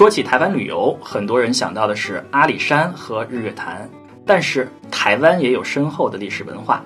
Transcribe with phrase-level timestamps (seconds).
[0.00, 3.86] 说起台湾旅游，很多人想到的是阿里山和日月潭，
[4.24, 6.82] 但是台湾也有深厚的历史文化。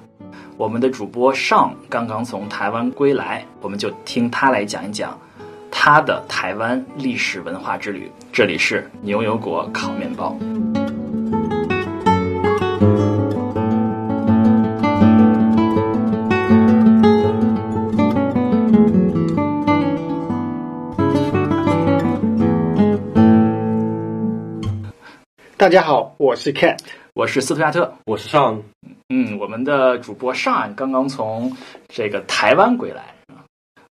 [0.56, 5.16] 我们的主播尚刚刚从台湾归来，我们就听他来讲一讲
[5.70, 8.10] 他的台湾历史文化之旅。
[8.32, 10.36] 这里是牛油果烤面包。
[25.64, 26.78] 大家好，我是 Cat，
[27.14, 28.62] 我是斯图亚特，我是尚。
[29.08, 31.56] 嗯，我们的主播尚刚刚从
[31.88, 33.14] 这个台湾归来。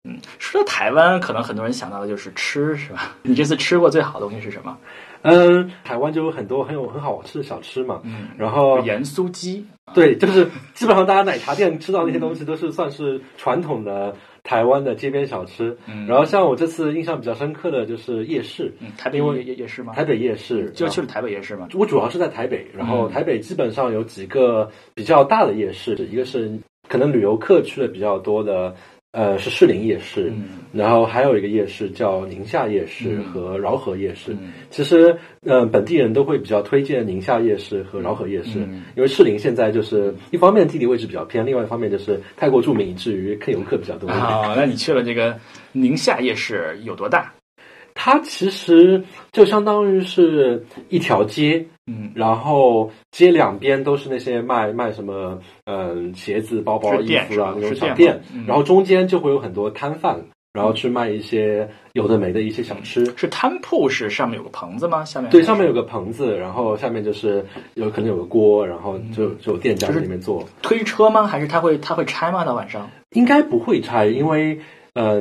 [0.05, 3.17] 嗯，说到台湾，可能很多人想到的就是吃，是吧？
[3.25, 4.77] 你这次吃过最好的东西是什么？
[5.23, 8.03] 嗯，台湾就有很多很有很好吃的小吃嘛。
[8.05, 14.15] 嗯，然后盐酥鸡，对，就是基本上大家奶茶店吃到那些东西都是算是传统的
[14.45, 15.77] 台湾的街边小吃。
[15.87, 19.93] 嗯，然后像我这次印象比较深刻的就是夜市，嗯，台北夜夜夜市吗？
[19.95, 21.69] 台北夜市就去了台北夜市吗？
[21.75, 28.75] 我主要是在台北，然后台北基本上有几个比较大的夜市，一个是可能旅游客去的比较多的。
[29.13, 30.33] 呃，是士林夜市，
[30.73, 34.35] 然后还有一个夜市叫宁夏夜市和饶河夜市。
[34.71, 38.59] 其实，呃，本地人都会比较推荐宁夏夜市和饶河夜市，
[38.97, 44.09] 因为士林现在就是一方面地理位置比较偏，另外一方面就是太过著名，以至于客游客比较多。
[44.09, 45.39] 啊，那你去了这个
[45.73, 47.35] 宁夏夜市有多大？
[47.95, 60.21] 它其实就相当于是一条街，嗯，然后街两边都是那些卖卖什么，嗯，鞋子、包包、衣服啊那种小店，然后中间就会有很多摊贩，
[60.53, 63.05] 然后去卖一些有的没的一些小吃。
[63.17, 65.05] 是摊铺是上面有个棚子吗？
[65.05, 70.45] 下面对，上面有个棚子，然后下面就是有可能有个锅，然后就就有店家在里面做。
[70.63, 71.27] 推车吗？
[71.27, 72.45] 还是他会他会拆吗？
[72.45, 74.55] 到晚上应该不会拆，因为。
[74.55, 74.61] 嗯，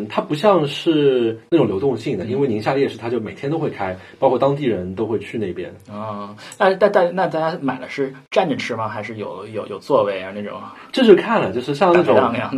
[0.09, 6.35] 它不像是那种流动性的，因为宁夏夜市它就每天都会开，包括当地人都会去那边啊。
[6.59, 8.87] 那大大那大家买的是站着吃吗？
[8.89, 10.59] 还是有有有座位啊那种？
[10.91, 12.15] 这就看了，就是像那种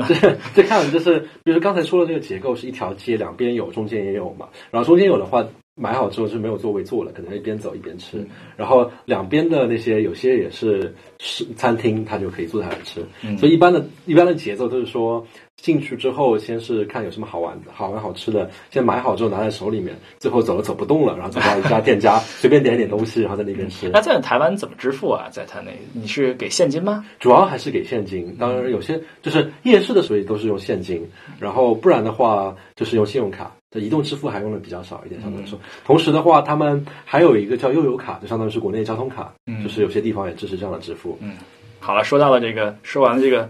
[0.07, 4.47] 这这看了就是，比如刚才说的这个结构是一条街，两边有，中间也有嘛。
[4.71, 5.45] 然后中间有的话。
[5.75, 8.23] 买好之后是没有座位坐了，可能一边走一边吃。
[8.55, 13.03] 然后两边的那些有些也是是餐厅，他就可以坐下来吃。
[13.39, 15.25] 所以一般的一般的节奏都是说
[15.63, 19.95] 进去之后，先是看有什么好玩的、好玩好吃的，先买好之后拿在手里面。
[20.19, 23.89] 最后走了走不动了，然后走到一家店家随便点一点东西，然后在那边吃。
[23.93, 25.29] 那在台湾怎么支付啊？
[25.31, 27.05] 在他那你是给现金吗？
[27.17, 28.35] 主要还是给现金。
[28.37, 31.09] 当然有些就是夜市的，所以都是用现金。
[31.39, 33.55] 然后不然的话就是用信用卡。
[33.71, 35.57] 这移动支付还用的比较少一点，相对来说。
[35.85, 41.17] 同时的话，他们还有一个叫悠游卡，就相当于是国内交通卡，就是有些地方也支持这样的支付。
[41.21, 41.33] 嗯，
[41.79, 43.49] 好了，说到了这个，说完了这个，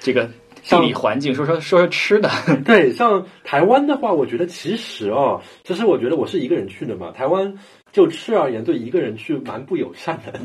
[0.00, 0.28] 这个
[0.62, 2.30] 地理环境，说说说说吃的。
[2.64, 7.54] 对，像台湾的话，我觉得其实哦，其实我觉得我是一个人去的嘛，台湾。
[7.92, 10.40] 就吃而言，对一个人去蛮不友善的。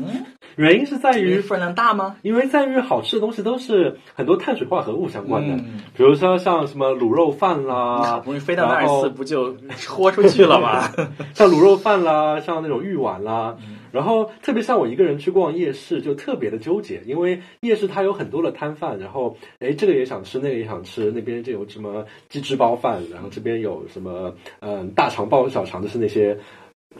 [0.56, 2.16] 原因是在于分量大吗？
[2.20, 5.56] 因为在于好吃的东西都是很多碳水化合物相关的，
[5.96, 9.56] 比如说像什么卤肉饭啦， 好不容易飞到那一次，不就
[9.88, 10.90] 豁出去了吗？
[11.32, 13.56] 像卤肉饭啦，像那种玉碗啦，
[13.98, 26.38] 然后特别像我一个人去逛夜市，就特别的纠结，因为夜市它有很多的摊贩，然后哎这个也想吃，那个也想吃，那边就有什么鸡汁包饭，然后这边有什么嗯大肠包小肠，就是那些。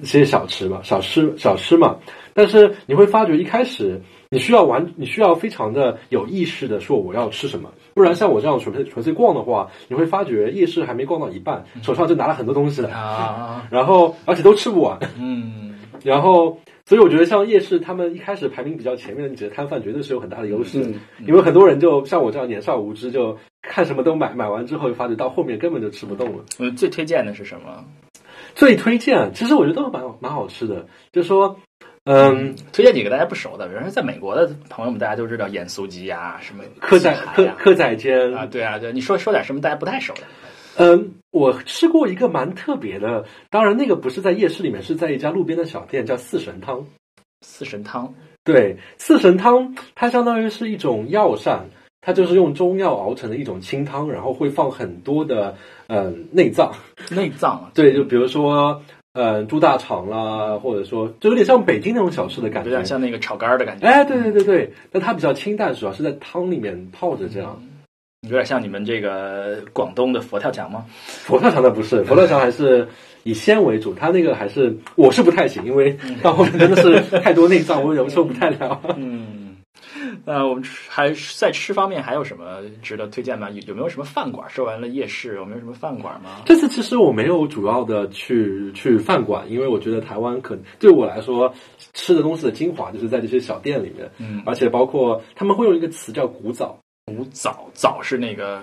[0.01, 1.97] 一些小吃嘛，小吃小吃嘛，
[2.33, 20.95] 但是你会发觉一开始你需要完，你需要非常的有意识的说我要吃什么，不然像我这样纯粹纯粹逛的话，你会发觉夜市还没逛到一半，手上就拿了很多东西了啊，然后而且都吃不完，嗯， 然后所以我觉得像夜市他们一开始排名比较前面的几个摊贩绝对是有很大的优势，
[21.27, 26.45] 因为很多人就像我这样年少无知，就看什么都买，买完之后发觉到后面根本就吃不动了。
[26.59, 27.85] 嗯，最推荐的是什么？
[28.55, 30.87] 最推荐，其实我觉得都蛮蛮好吃的。
[31.13, 31.61] 就是说，
[32.05, 40.23] 嗯，推荐几个大家不熟的，比如说在美国的朋友们，大家都知道盐酥鸡呀，什么蚵仔蚵蚵仔煎啊，对啊，对，你说说点什么大家不太熟的？
[40.79, 46.87] 嗯，我吃过一个蛮特别的，当然那个不是在夜市里面，是在一家路边的小店，叫四神汤。
[47.41, 48.15] 四神汤，
[48.45, 51.67] 对，四神汤它相当于是一种药膳。
[52.01, 55.57] 它就是用中药熬成的一种清汤，然后会放很多的
[55.89, 56.73] 嗯内脏，
[57.11, 58.81] 内脏啊 对，就比如说
[59.13, 63.87] 嗯猪大肠啦，或者说就有点像北京那种小吃的感觉，有点像那个炒肝的感觉。
[63.87, 67.61] 哎，对对对对，但它比较清淡，主要是在汤里面泡着这样，
[68.23, 70.85] 有点像你们这个广东的佛跳墙吗？
[71.07, 72.89] 佛跳墙的不是，佛跳墙还是
[73.23, 78.81] 以鲜为主，它那个还是我是不太行，因为到后面真的是太多内脏，我有时候不太了。
[78.97, 79.57] 嗯。
[80.25, 83.49] 那我们吃还在吃方面还有什么值得推荐吗？
[83.51, 84.51] 有有没有什么饭馆？
[84.51, 86.43] 说完了夜市，有没有什么饭馆吗？
[86.45, 91.55] 这次其实我没有主要的去去饭馆，因为我觉得台湾可对我来说
[91.95, 96.79] 吃的东西的精华就是在这些小店里面，嗯，而且包括他们会用一个词叫“古早
[97.17, 98.63] 古早早是那个”，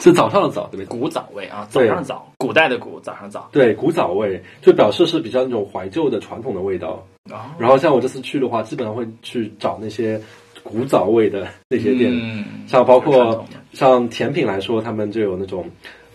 [0.00, 0.86] 是早上的早，对不对？
[0.86, 3.48] 古早味啊，早对上早，古代的古，早上早。
[3.50, 7.04] 对，古早味就表示是比较那种怀旧的传统的味道。
[7.30, 10.20] 哦，然后像我这次去的话，基本上会去找那些
[10.62, 15.64] 古早味的那些店，嗯，像包括像甜品来说，他们就有那种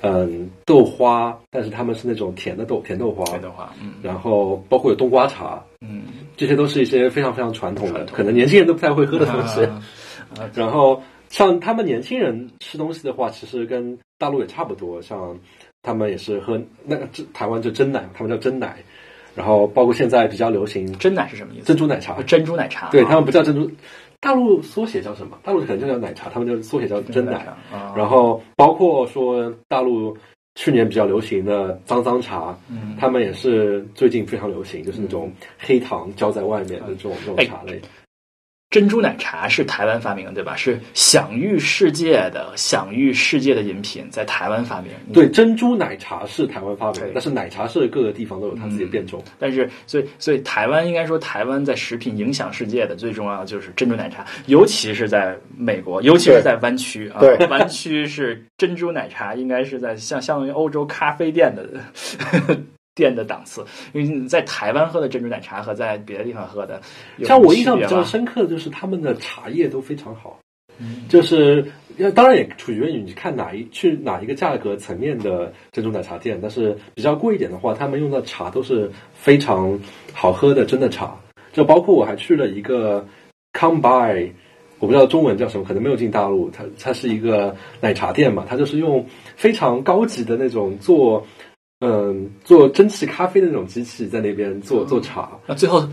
[0.01, 3.93] 嗯豆花，但是他们是那种甜的豆甜豆花，甜豆花，嗯。
[4.01, 6.03] 然后包括有冬瓜茶，嗯，
[6.37, 9.63] 这些都是一些非常非常传统的，统可能年轻人都不太会喝的东西。
[9.63, 9.81] 啊。
[10.53, 15.37] 然后像他们年轻人吃东西的话，其实跟大陆也差不多，像
[15.81, 18.77] 他们也是喝那个这台湾就真奶，他们叫真奶，
[19.35, 21.65] 然后包括现在比较流行真奶是什么意思？
[21.65, 23.69] 珍珠奶茶啊，珍珠奶茶，啊对他们不叫珍珠，
[24.19, 25.37] 大陆缩写叫什么？
[25.43, 27.45] 大陆可能就叫奶茶，他们就缩写叫真奶。
[27.71, 30.17] 啊，然后包括说大陆
[30.55, 37.79] 去年比较流行的脏脏茶，嗯，他们也是最近非常流行，就是那种黑糖浇在外面的这种这种哎茶类。
[38.75, 40.53] 珍珠奶茶是台湾发明的，对吧？
[40.53, 44.91] 是享誉世界的、享誉世界的饮品，在台湾发明。
[45.13, 49.23] 对，珍珠奶茶是台湾发明的，但是奶茶是各个地方都有它自己的变种。
[49.39, 57.21] 但是，所以，所以台湾应该说，台湾在食品影响世界的最重要的就是珍珠奶茶，尤其是在美国，尤其是在湾区啊。
[57.21, 61.65] 对湾区是珍珠奶茶，应该是在像相当于欧洲咖啡店的
[62.95, 66.81] 店的档次，因为你在台湾喝的珍珠奶茶和在别的地方喝的
[67.23, 70.39] 像我印象比较深刻的就是他们的茶叶都非常好，
[70.79, 79.77] 嗯就是要当然也取决于你看哪一去哪一个价格层面的珍珠奶茶店，但是比较贵一点的话，他们用的茶都是非常
[80.13, 81.15] 好喝的真的茶，
[81.51, 83.05] 就包括我还去了一个
[83.53, 84.31] Come By。
[84.77, 86.49] 我不知道中文叫什么，可能没有进大陆。
[86.51, 89.07] 它它是一个奶茶店嘛，它就是用
[89.37, 91.25] 非常高级的那种做，
[91.85, 95.29] 嗯，做蒸汽咖啡的那种机器在那边做做茶。
[95.45, 95.87] 那最后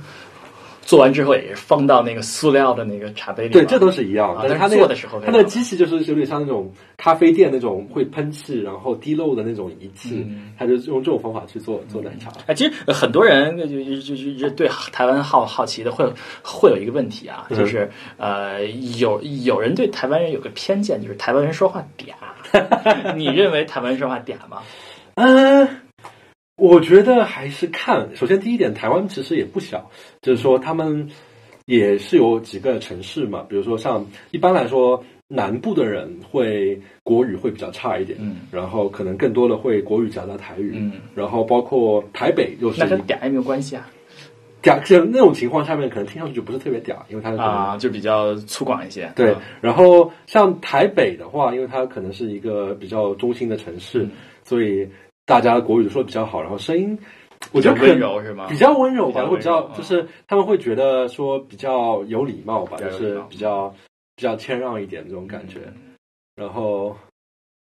[0.85, 3.51] 做完之后也是放到那个塑料的那个茶杯里。
[3.51, 4.35] 对，这都是一样。
[4.35, 12.33] 啊但是它那个但是做的时候它那个机器就是有点像那种咖啡店那种会喷气然后滴漏的那种仪器，嗯它就用这种方法去做做奶茶。
[12.47, 16.05] 哎，其实呃很多人就就就就就对台湾好好奇的会
[16.43, 18.65] 会有一个问题啊，嗯就是呃
[18.99, 22.13] 有有人对台湾人有个偏见，就是台湾人说话嗲。
[23.17, 24.63] 你认为台湾人说话嗲吗？
[25.15, 25.69] 嗯、
[26.57, 28.15] 我觉得还是看。
[28.15, 29.91] 首先，第一点，台湾其实也不小，
[30.21, 31.09] 就是说他们
[31.65, 43.89] 也是有几个城市嘛，比如说像一般来说，南部的人会国语会比较差一点，嗯然后可能更多的会国语夹杂台语，嗯，然后包括台北又是那跟嗲也没有关系啊
[44.63, 49.11] 嗲，就那种情况下面可能听上去就不是特别嗲，因为它可能啊，就比较粗犷一些。
[49.17, 54.11] 对啊，然后像台北的话，因为它可能是一个比较中心的城市，嗯
[54.45, 54.87] 所以
[55.33, 56.99] 大家国语说的比较好，然后声音
[57.53, 58.47] 我觉得可能温柔是吗？
[58.51, 63.75] 比较温柔吧，会比较就是他们会觉得说比较有礼貌吧，就是比较
[64.15, 65.61] 比较谦让一点这种感觉。
[65.65, 65.97] 嗯
[66.35, 66.97] 然后，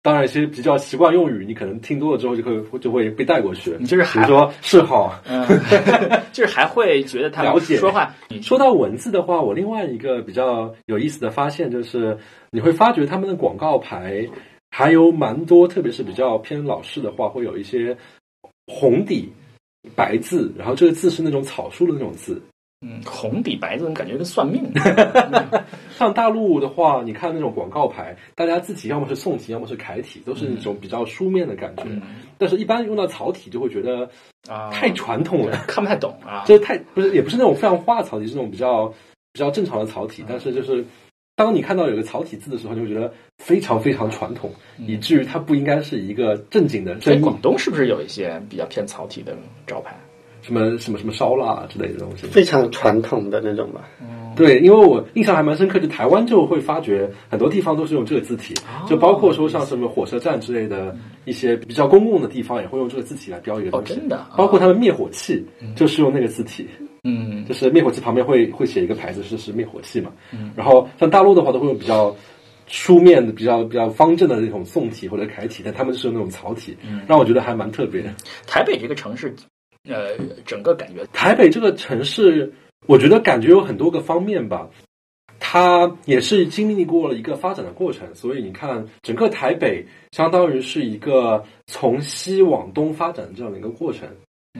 [0.01, 3.75] 当然其实比较习惯用语，你可能听多了之后就会就会被带过去。
[3.79, 5.13] 你就是还比如说是好。
[5.27, 5.45] 嗯，
[6.31, 12.17] 就是还会觉得他了解说话，说到文字的话，我另外一个比较有意思的发现就是，
[12.49, 14.25] 你会发觉他们的广告牌
[14.81, 17.95] 还有蛮多，特别是比较偏老式的话，会有一些
[18.67, 19.31] 红底
[19.95, 22.41] 白字，然后这个字是那种草书的那种字。
[22.83, 24.63] 嗯红底白字，感觉跟算命。
[25.95, 31.83] 上大陆的话，你看那种广告牌，大家字体要么是宋体，要么是楷体，都是那种比较书面的感觉。
[31.85, 32.01] 嗯
[32.39, 34.09] 但是，一般用到草体就会觉得
[34.49, 36.43] 啊，太传统了，看不太懂啊。
[36.49, 38.87] 就是太不是也不是那种非常花的草体，是那种比较
[39.31, 40.25] 比较正常的草体。
[40.27, 40.83] 但是就是
[41.35, 49.35] 当你看到有个草体字的时候，你会觉得非常非常传统，以至于它不应该是一个正经的所以生意，广东是不是有一些比较偏草体的
[49.65, 49.95] 招牌？
[50.43, 52.25] 什么什么什么烧腊之类的东西。
[52.25, 53.87] 非常传统的那种吧。
[54.35, 58.55] 对，因为我印象还蛮深刻，就台湾就会发觉很多地方都是用这个字体，
[58.87, 60.95] 就包括说像什么火车站之类的
[61.25, 63.93] 一些比较公共的地方，也会用这个字体来标一个东西。
[63.93, 65.45] 哦真的啊包括他们灭火器
[65.75, 66.87] 就是用那个字体，嗯
[67.47, 70.11] 就是灭火器旁边会会写一个牌子是是灭火器嘛。
[70.31, 72.15] 嗯然后像大陆的话，都会用比较
[72.67, 76.77] 书面的、比较比较方正的那种宋体或者楷体，但他们就是用那种草体，
[77.07, 78.13] 让我觉得还蛮特别的。
[78.45, 79.35] 台北这个城市，
[79.89, 82.53] 呃，整个感觉台北这个城市，
[82.87, 84.69] 我觉得感觉有很多个方面吧。
[85.43, 94.07] 它也是经历过了一个发展的过程，所以你看，整个台北相当于是一个从西往东发展的这样的一个过程。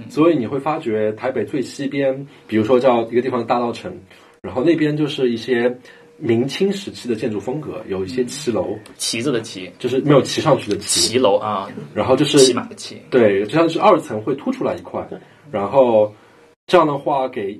[0.09, 3.93] 所以你会发觉台北最西边，比如说叫一个地方大稻城，
[4.41, 5.77] 然后那边就是一些
[6.17, 13.01] 明清时期的建筑风格，有一些骑楼，旗子的旗，就是没有骑上去的骑，骑楼啊，然后就是骑马的骑。
[13.09, 15.05] 对，就像是二层会凸出来一块，
[15.51, 16.13] 然后
[16.67, 17.59] 这样的话给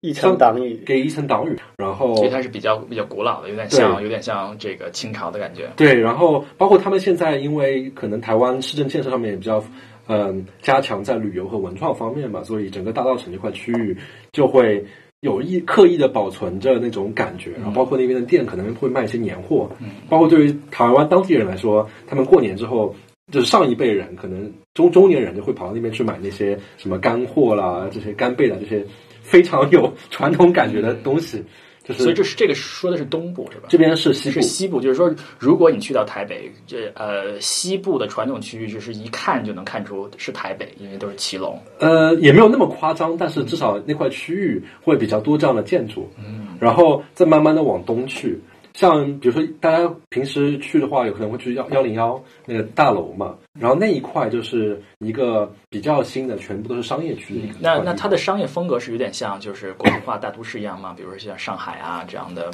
[0.00, 5.72] 一层挡雨，给一层挡雨，然后所以它是比较比较古老的，有点像有点像这个清朝的感觉。
[5.76, 9.64] 对，然后包括他们现在因为可能台湾市政建设上面也比较
[10.06, 13.96] 嗯加强在旅游和文创方面嘛，所以整个大道城这块区域
[14.32, 14.84] 就会
[15.20, 22.94] 有意刻意的保存着那种感觉，然后包括那边的店可能会卖一些年货，嗯包括对于台湾当地人来说，他们过年之后。
[23.32, 28.84] 就是上一辈人可能中中年人就会跑到那边去买那些什么干货啦，这些干贝啦，这些
[29.22, 31.42] 非常有传统感觉的东西。
[31.84, 33.66] 就是所以这是这个说的是东部是吧？
[33.68, 41.58] 这边是西部是，西部，就是说，如果你去到台北，这呃西部的传统区域，就是一看就能看出是台北，因为都是骑楼。
[41.78, 46.10] 呃，也没有那么夸张，但是至少那块区域会比较多这样的建筑。
[46.18, 48.40] 嗯，然后再慢慢的往东去，
[48.74, 57.54] 像比如说大家平时去的话，有可能会去幺幺零幺那个大楼嘛，然后那一块就是一个比较新的，全部都是商业区的一个。
[57.60, 60.92] 那那它的商业风格是有点像就是国际化大都市一样吗？
[60.96, 62.50] 比如说像上海啊这样的，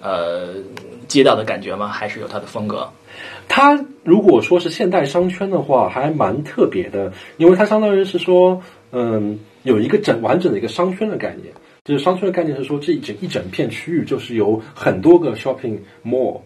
[0.00, 0.54] 呃，
[1.06, 1.86] 街道的感觉吗？
[1.86, 2.88] 还是有它的风格？
[3.46, 11.54] 它如果说是现代商圈的话，还蛮特别的，因为它相当于是说，嗯，有一个整完整的一个商圈的概念。
[11.84, 16.40] 就是商圈的概念是说，这一整一整片区域就是由很多个 shopping mall、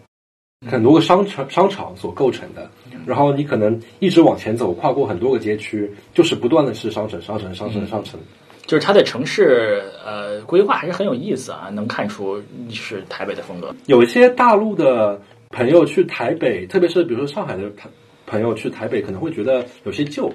[0.67, 2.69] 很多个商场商场所构成的。
[3.05, 8.19] 然后你可能一直往前走，跨过很多个街区，就是不断的是商城、商城、商城、商城。
[8.65, 13.73] 就是它的城市呃规划还是很有意思啊，能看出是台北的风格。
[13.85, 17.89] 有一些大陆的朋友去台北，特别是比如说上海的朋
[18.25, 20.29] 朋友去台北，可能会觉得有些旧，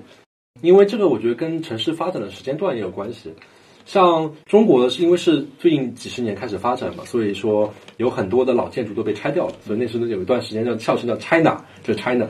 [0.62, 3.34] 因为这个我觉得跟城市发展的时间段也有关系。
[3.84, 12.26] 像中国呢是因为是最近几十年开始发展嘛，所以说有很多的老建筑都被拆掉了，所以那时候有一段时间叫笑称叫 China，就是 China。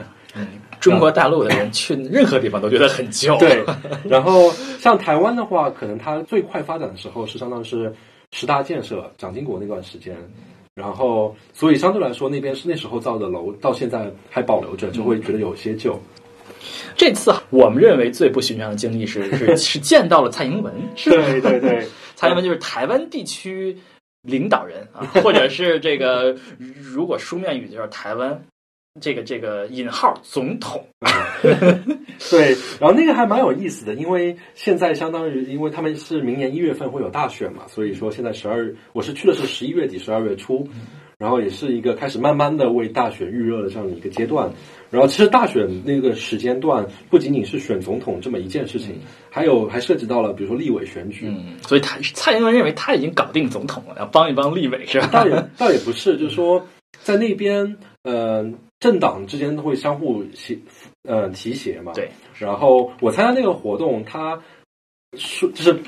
[0.81, 3.37] 中国大陆的人去任何地方都觉得很旧。
[3.37, 3.63] 对，
[4.03, 7.95] 然后像台湾的话，可能它最快发展的时候是相当于是
[8.33, 10.17] 十大建设蒋经国那段时间，
[10.75, 16.01] 然后所以相对来说那边是那时候造的楼，到现在还保留着，就会觉得有些旧。
[16.97, 23.77] 这次我们认为最不寻常的经历是 是是见到了蔡英文，是对对对， 蔡英文就是台湾地区
[24.23, 26.37] 领导人啊， 或者是这个
[26.81, 28.45] 如果书面语就是台湾
[29.01, 30.87] 这个这个引号总统。
[32.31, 40.69] 对，然后那个还蛮有意思的，因为现在相当于，因为他们是明年一月份会有大选嘛，所以说现在十二，我是去的是十一月底、十二月初，
[41.23, 44.51] 然后也是一个开始慢慢的为大选预热的这样的一个阶段。
[44.91, 48.99] 然后其实大选那个时间段不仅仅是选总统这么一件事情，
[49.31, 55.07] 还有还涉及到了比如说立委选举，嗯，所以他蔡英文认为他已经搞定总统了，要帮一帮立委是吧？
[55.13, 56.67] 倒也倒也不是， 就是说
[57.05, 60.59] 在那边，呃，政党之间都会相互协，
[61.05, 61.93] 呃，提携嘛。
[61.95, 62.11] 对。
[62.37, 64.43] 然后我参加那个活动，他
[65.17, 65.79] 说就是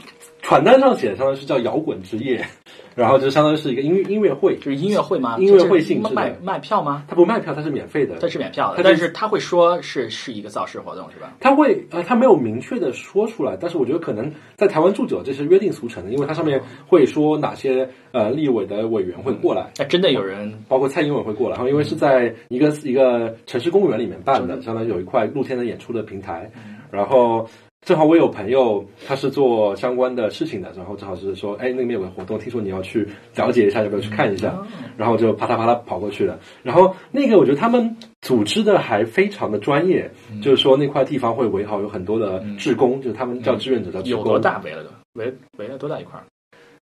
[0.45, 2.45] 传单上写的，相当于是叫摇滚之夜，
[2.95, 5.37] 然后就相当于是一个音乐音乐会，就是音乐会吗？
[5.39, 7.05] 音乐会性质卖卖票吗？
[7.09, 11.33] 他不卖票，他是免费的，它是免票的，但是他会说是是一个造势活动是吧？
[11.41, 26.51] 他会呃，他没有明确的说出来，但是我觉得可能在台湾住久，这是约定俗成的，因为它上面会说哪些呃立委的委员会过来，那真的有人包括蔡英文会过来，然后因为是在一个一个城市公园里面办的，相当于有一块露天的演出的平台，
[26.91, 27.49] 然后
[27.85, 34.57] 正好我有朋友他是做相关的事情的，然后正好是说，哎，那边有个活动，听说你要去了解一下，要不要去看一下？
[34.97, 36.39] 然后就啪嗒啪嗒跑过去了。
[36.63, 40.11] 然后那个我觉得他们组织的还非常的专业，
[40.43, 44.25] 就是说那块地方会围好有很多的志工，就是他们叫志愿者，叫志工。
[44.25, 46.25] 有多大围了都围围了多大一块儿？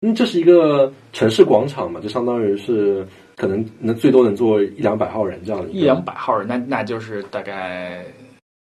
[0.02, 3.06] 嗯，这是一个城市广场嘛，就相当于是
[3.36, 8.06] 可能能最多能坐一两百号人这样的一两百号人，那那就是大概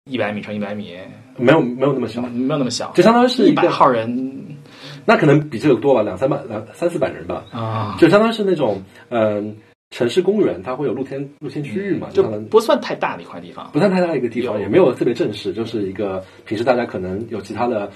[0.09, 0.95] 一百米乘一百米，
[1.37, 4.57] 没有没有那么小，没有那么小，就相当于是一百号人
[5.05, 9.57] 那可能比这个多吧，两三百两三四百人吧，啊，就相当于是那种嗯、
[9.91, 13.69] 城市公园，它会有露天露天区域嘛，就不算太大的一块地方。
[13.73, 17.91] 不算太大的一个地方，也没有特别正式，就是一个平时大家可能有其他的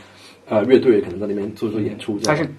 [0.49, 2.37] 呃乐队可能在那边做做演出这样。
[2.37, 2.51] 它是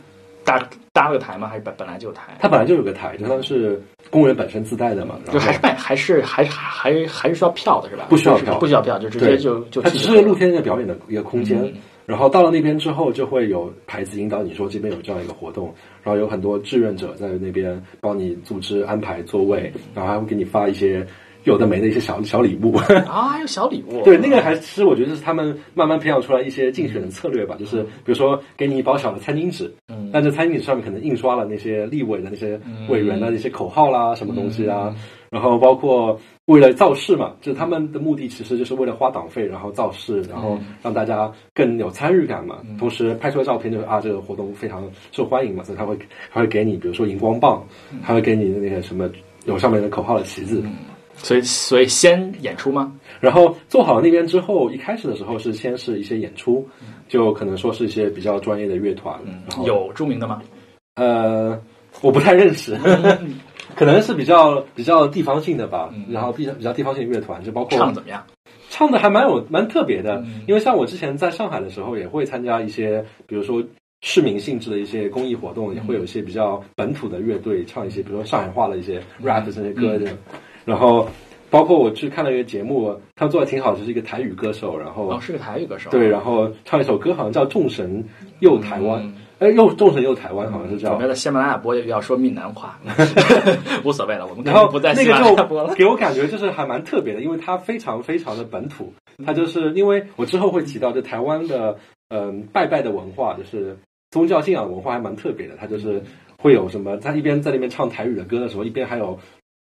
[0.44, 1.48] 搭搭了个台吗？
[1.48, 2.38] 还是本本来就有台？
[2.40, 8.06] 它本来就有个台，就相当于是公园本身自带的嘛，就还是卖，还是还是还还是需要票的是吧？
[8.10, 11.62] 不需要票不需要票，就直接就就它只是露天的表演的一个空间。
[11.64, 11.74] 嗯
[12.08, 21.08] 然后到了那边之后，就会有牌子引导你说这边有这样一个活动，然后有很多志愿者在那边帮你组织安排座位，然后还会给你发一些
[21.44, 22.76] 有的没的一些小小礼物。
[22.76, 24.02] 啊，还有小礼物。
[24.06, 34.94] 对，那个还是我觉得是他们慢慢培养出来一些竞选的策略吧，就是比如说给你一包小的餐巾纸，嗯但这餐巾纸上面可能印刷了那些立委的那些委员的那些口号啦，什么东西啊，
[35.30, 42.58] 然后包括为了造势嘛，就是他们的目的其实就是为了花党费，然后造势，然后让大家更有参与感嘛。
[42.78, 45.98] 同时拍出来照片就是啊，这个活动非常受欢迎嘛，所以他会
[46.30, 47.64] 还会给你比如说荧光棒，
[48.02, 49.10] 还会给你那个什么
[49.46, 50.62] 有上面的口号的旗子。
[51.24, 52.94] 所以所以先演出吗？
[53.20, 56.68] 然后做好那边之后，一开始的时候是先是一些演出，
[57.08, 60.42] 就可能说是一些比较专业的乐团，然后有著名的吗？
[60.96, 61.62] 呃，
[62.02, 62.76] 我不太认识，
[63.76, 68.24] 可能是比较比较地方性的吧，然后比较比较地方性的乐团，就包括唱怎么样？
[68.70, 73.64] 唱的还蛮有蛮特别的，因为像我之前在上海的时候，也会参加一些，比如说
[74.02, 80.12] 市民性质的一些公益活动，也会有一些比较本土的乐队唱一些，比如说上海话的一些 rap 这些歌的，
[80.66, 81.08] 然后
[81.50, 85.90] 包括我去看了一个节目，他做的挺好，就是一个台语歌手，然后、哦，是个台语歌手。
[85.90, 88.06] 对，然后唱一首歌，好像叫《众神
[88.40, 91.10] 佑台湾》嗯哎，又众神佑台湾，好像是叫我们。
[91.10, 92.80] 在喜马拉雅播也要说闽南话，
[93.84, 95.70] 无所谓了，我们肯然后定不在那个喜马拉雅播了。
[95.70, 98.94] 就给我感觉就是还蛮特别的，因为它非常非常的本土。
[99.26, 101.78] 它就是因为我之后会提到，就台湾的
[102.10, 103.78] 嗯、拜拜的文化，就是
[104.12, 105.56] 宗教信仰文化还蛮特别的。
[105.60, 106.04] 它就是
[106.38, 109.18] 会有什么，他一边在那边唱台语的歌的时候，一边还有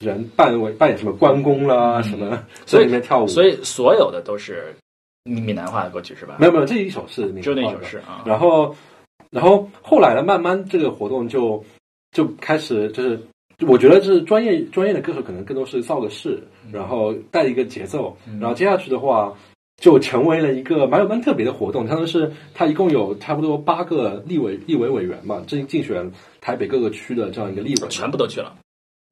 [0.00, 2.30] 人扮为扮演什么关公啦，什么
[2.64, 3.26] 在所以跳舞。
[3.26, 4.74] 所以所有的都是
[5.24, 6.36] 闽南话的歌曲是吧？
[6.38, 8.22] 没有没有，这一首是闽就那首是啊。
[8.26, 8.74] 然后，
[9.30, 11.64] 然后后来呢，慢慢这个活动就
[12.12, 13.20] 就开始就是，
[13.66, 19.34] 我觉得是专业专业的歌手可能更多是造个势，然后带一个节奏，然后接下去的话。
[19.82, 28.54] 就成为了一个蛮有蛮特别的活动，相当是他一共有差不多八个立委立委委员嘛，竞竞选台北各个区的这样一个立委，全部都去了，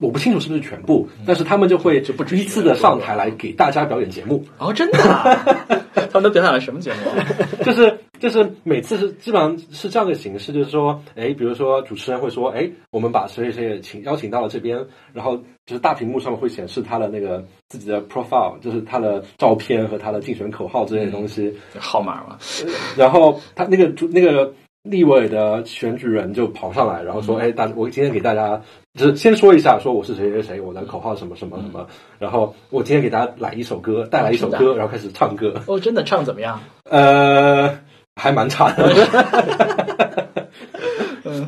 [0.02, 5.34] 我不清楚是不是全部，但是他们就会就不止一次的上台来给大家表演节目，哦，真的啊？
[6.12, 6.98] 他们都表演了什么节目？
[7.64, 22.36] 就是就是每次是基本上是这样的形式，就是说，哎，比如说主持人会说，哎，我们把谁谁谁请邀请到了这边，然后就是大屏幕上面会显示他的那个自己的 profile，就是他的照片和他的竞选口号之类的东西，号码嘛？
[22.96, 28.60] 然后他那个主那个立委的选举人就跑上来，然后说，哎，大我今天给大家
[28.94, 31.86] 就是先说一下，说我是谁谁谁，我的口号什么什么什么，
[32.18, 35.54] 然后我今天给大家来一首歌，带来一首歌，然后开始唱歌。
[35.66, 36.60] 哦，真的唱怎么样？
[36.90, 37.78] 呃，
[38.16, 38.92] 还蛮差的。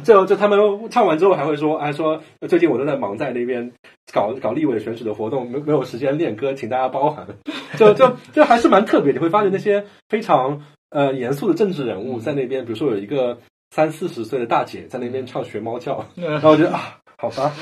[0.02, 0.58] 就就他们
[0.90, 3.72] 唱完之后还会说，还说最近我都在忙在那边
[4.12, 7.26] 搞搞立委选举的活动，没没有时间练歌，请大家包涵。
[7.76, 13.38] 就就就还是蛮特别，你会发现那些非常呃严肃的政治人物在那边，比如说有一个
[13.70, 17.52] 三四十岁的大姐在那边唱学猫叫，然后我觉得啊，好吧，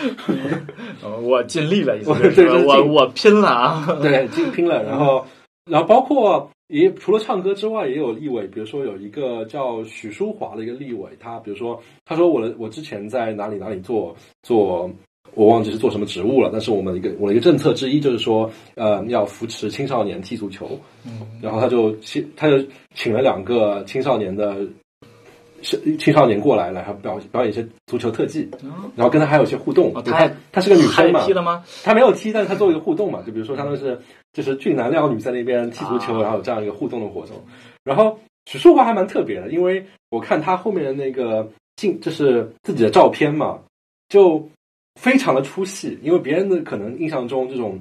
[1.02, 3.86] 呃我尽力了，意思我我我拼了啊！
[4.02, 5.26] 对， 尽拼了，然后，
[5.70, 14.90] 然后包括也除了唱歌之外，也有立委，比如说有一个叫许淑华的一个立委，他比如说他说我的我之前在哪里哪里做做。
[15.34, 20.78] 我忘记是做什么职务了，但是我们一个我的一个政策之一就是说，呃，要扶持青少年踢足球，
[21.40, 22.62] 然后他就请他就
[22.94, 24.70] 请了两个青少年的是
[25.62, 28.48] 青少年过来，了还表表演一些足球特技，
[28.96, 29.92] 然后跟他还有一些互动。
[30.04, 31.64] 他她是个女生嘛还，踢了吗？
[31.84, 33.98] 他没有踢，但是他做一个互动嘛，就比如说他们是
[34.32, 37.36] 就是俊男靓女在那边踢足球，啊然后有这样一个互动的活动。
[37.84, 43.60] 然后许淑华还蛮特别的，因为我看他后面的那个镜，就是自己的照片嘛，
[44.08, 44.48] 就
[45.00, 47.80] 非常的出戏，因为别人的可能印象中这种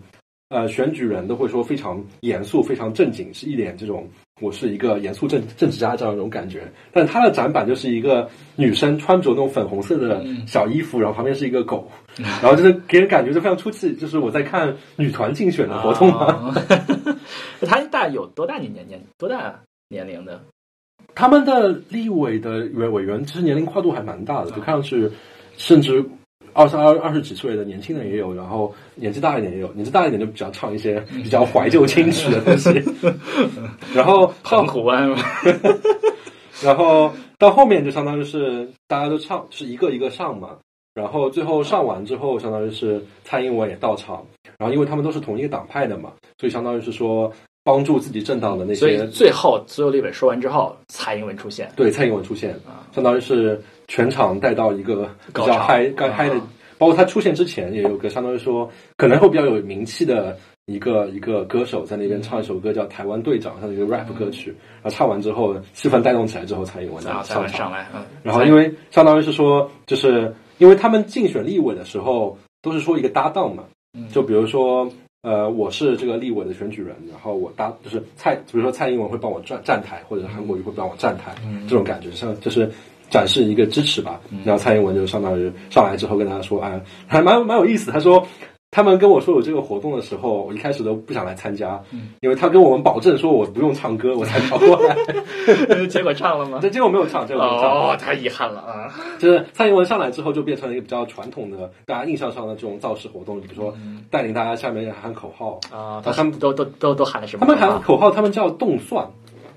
[0.50, 4.08] 呃选举人都会说非常严肃、非常正经，是一脸这种
[4.41, 6.73] 我是一个严肃政政治家这样一种感觉。
[6.91, 16.25] 但他的展板就是一个女生穿着那种粉红色的小衣服，然后旁边是一个狗，然后就是给人感觉就非常出气，就是我在看女团竞选的活动嘛。
[16.25, 16.56] 啊
[17.65, 20.41] 他大有多大年年年多大年龄的？
[21.13, 25.12] 他们的立委的委委员其实年龄跨度还蛮大的，就看上去
[25.58, 26.06] 甚至
[26.54, 32.84] 二十二二十几岁的年轻人也有，然后年纪大一点也有，年纪大一点就比较唱一些比较怀旧青曲的东西。
[33.95, 35.17] 然后到澎湖湾吗？
[36.62, 40.58] 然后到后面就相当于是大家都唱，是一个一个上嘛。
[40.93, 44.25] 然后最后上完之后，相当于是蔡英文也到场。
[44.58, 47.32] 然后因为他们都是同一个党派的嘛，所以相当于是说
[47.63, 51.71] 帮助自己政党的那所以些最后所有立委说完之后，蔡英文出现。
[51.77, 53.60] 对蔡英文出现啊，相当于是
[53.91, 56.36] 全场带到一个比较嗨、该啊嗨的。
[56.77, 64.56] 包括他出现之前，也有个相当于说可能会比较有名气的一个一个歌手在那边唱一首歌叫《台湾队长》，像一个 rap 歌曲。
[64.82, 67.58] 然后唱完之后，气氛带动起来之后，蔡英文然后蔡上场。
[67.58, 74.89] 上来，嗯，然后因为相当于是说，就是因为他们竞选立委的时候都是说一个搭档嘛，嗯就比如说
[75.21, 81.36] 呃，我是这个立委的选举人，然后我搭就是蔡，比如说蔡英文会帮我站站台，或者韩国瑜会帮我站台，
[81.69, 82.71] 这种感觉像就是
[83.12, 84.19] 展示一个支持吧。
[84.43, 87.91] 然后蔡英文就相当于上来之后跟大家说，哎，还蛮蛮有意思。
[87.91, 88.26] 他说。
[88.74, 91.78] 他们跟我说有这个活动的时候，我一开始都不想来参加，
[92.21, 94.95] 因为他跟我们保证说我不用唱歌，我才跑过来。
[95.91, 96.60] 结果唱了吗？
[96.63, 97.69] 这结果没有唱，结果没有唱。
[97.69, 98.88] 哦，太遗憾了啊！
[99.19, 103.74] 就是蔡英文上来之后，就变成了一个比较传统的大家印象上的这种造势活动，比如说
[104.10, 107.45] 带领大家下面喊口号啊，他们都都都都喊了什么？
[107.45, 109.06] 他们喊口号，他们叫动算，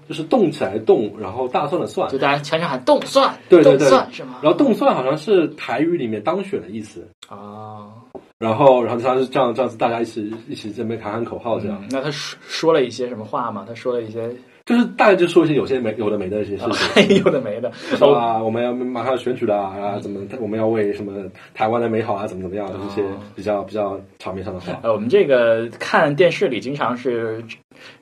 [0.08, 4.38] 就是动起来动，然后大蒜的蒜，就大家全场喊动蒜，对对对，是吗？
[4.42, 7.88] 然后动蒜好像是台语里面当选的意思啊。
[8.36, 11.82] 然后，然后他是这样，这样子，大家一起一起这边喊喊口号，这样。
[11.90, 13.64] 那他说说了一些什么话吗？
[13.66, 14.28] 他说了一些，
[14.66, 16.64] 就是大概就说一些有些没有的没的一些事
[17.06, 17.70] 情， 有的没的。
[17.72, 21.12] 说啊，我们要马上要选举了啊，怎么我们要为什么
[21.52, 23.02] 台湾的美好啊，怎么怎么样，一些
[23.36, 24.80] 比较比较场面上的话。
[24.82, 27.44] 呃，我们这个看电视里经常是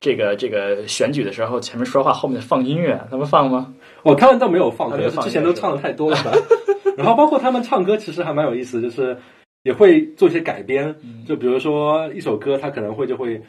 [0.00, 3.74] 这个这个选举的时候，前面说话，后面放音乐，他们放吗？
[4.04, 6.16] 我他们倒没有放，可能之前都唱的太多了。
[6.96, 9.16] 然后包括他们唱歌，其实还蛮有意思，就是。
[9.64, 13.40] 也会做一些改编，就比如说一首歌，他可能会就会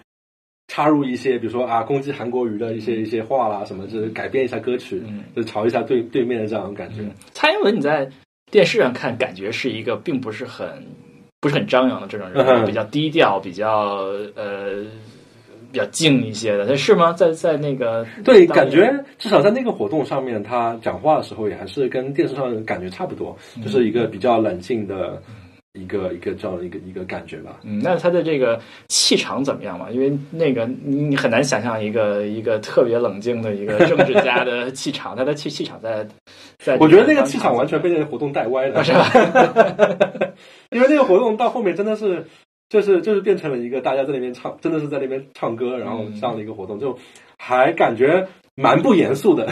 [0.67, 5.03] 插入一些，比如说啊攻击韩国瑜的一些一些话啦，什么就是改编一下歌曲，
[5.35, 7.03] 就嘲一下对对面的这样感觉。
[7.33, 8.09] 蔡英文你在
[8.49, 10.67] 电视上看，感觉是一个并不是很
[11.41, 14.83] 不是很张扬的这种人，比较低调，比较呃
[15.71, 17.11] 比较静一些的，是吗？
[17.13, 25.21] 在在那个对，感觉至少在那个活动上面，他讲话的时候也还是跟电视上感觉差不多，就是一个比较冷静的。
[25.73, 27.59] 一个一个这样的一个一个感觉吧。
[27.63, 28.59] 嗯，那他的这个
[28.89, 29.89] 气场怎么样嘛？
[29.89, 36.07] 因为那个你很难想象一个一个特别冷静的一个政治家的气场， 他的气气场在
[36.59, 36.77] 在。
[36.77, 39.09] 我觉得那个气场完全被那个活动带歪了，是吧？
[40.69, 42.27] 因为那个活动到后面真的是
[42.69, 46.99] 就是就是变成了一个大家在那边唱，真的是在那边唱歌，然后这样的一个活动，就
[47.37, 49.47] 还感觉蛮不严肃的。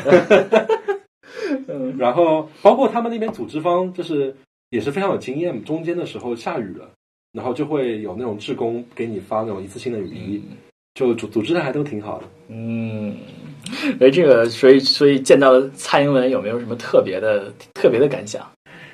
[1.97, 4.35] 然后包括他们那边组织方就是。
[4.71, 5.63] 也是非常有经验。
[5.63, 6.89] 中间的时候下雨了，
[7.33, 10.41] 然后就会有那种志工给你发那种一次性的雨衣，
[10.95, 12.23] 就组组织的还都挺好的。
[12.47, 13.15] 嗯，
[13.99, 18.49] 哎，这个所以所以见到蔡英文有没有什么特别的特别的感想？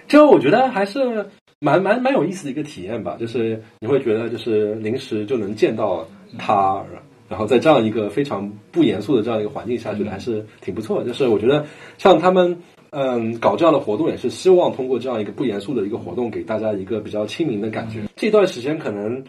[0.08, 1.26] 就我觉得还是
[1.60, 3.16] 蛮蛮蛮有意思的一个体验吧。
[3.20, 6.08] 就是你会觉得就是临时就能见到
[6.40, 6.84] 他，
[7.30, 11.08] 然后在这样一个非常不严肃的这样一个环境下，觉得还是挺不错的。
[11.08, 11.64] 就是我觉得
[12.00, 12.58] 像他们。
[13.00, 18.02] 嗯，搞这样的活动也是希望通过这样一个不严肃的一个活动，给大家一个比较亲民的感觉。
[18.16, 19.24] 这段时间可能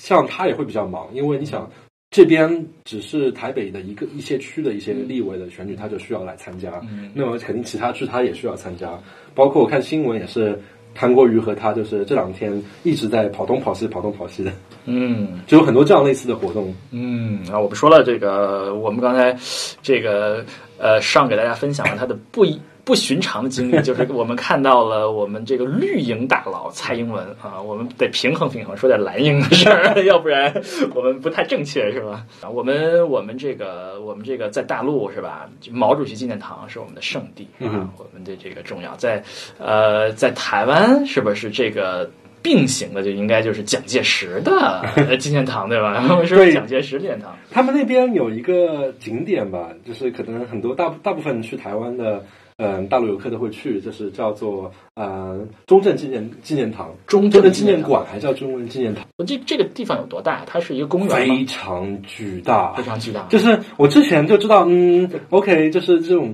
[0.00, 1.70] 像他也会比较忙，因为你想
[2.10, 6.80] 这边只是台北的一个一些区的一些立委的选举，他就需要来参加。
[7.12, 8.98] 那么肯定其他区他也需要参加，
[9.34, 10.58] 包括我看新闻也是，
[10.94, 14.50] 韩国瑜和他就是这两天一直在跑东跑西，跑东跑西的。
[14.86, 16.74] 嗯，就有很多这样类似的活动。
[16.90, 19.36] 嗯，啊，我们说了这个，我们刚才
[19.82, 20.42] 这个
[20.78, 22.58] 呃上给大家分享了他的不一。
[22.84, 30.52] 不寻常的经历， 就是我们看到了我们这个绿营大佬蔡英文啊，我们得平衡平衡，说点蓝营的事儿，要不然
[30.94, 32.26] 我们不太正确，是吧？
[32.42, 35.48] 啊，我们我们这个我们这个在大陆是吧？
[35.70, 38.94] 毛主席纪念堂是我们的圣地啊，我们的这个重要。
[38.96, 39.22] 在
[39.58, 42.10] 呃，在台湾是不是这个
[42.42, 44.84] 并行的就应该就是蒋介石的
[45.16, 46.04] 纪念堂对吧？
[46.26, 47.34] 是蒋介石纪念堂。
[47.50, 52.22] 他们那边有一个景点吧，就是可能很多大大部分去台湾的。
[52.56, 59.04] 嗯，大陆游客都会去，就是叫做呃中正纪念纪念堂，中正纪念馆，还叫中正纪念堂。
[59.26, 60.44] 这这个地方有多大？
[60.46, 63.26] 它是一个公园非常巨大，非常巨大。
[63.28, 66.32] 就是我之前就知道，嗯，OK，就是这种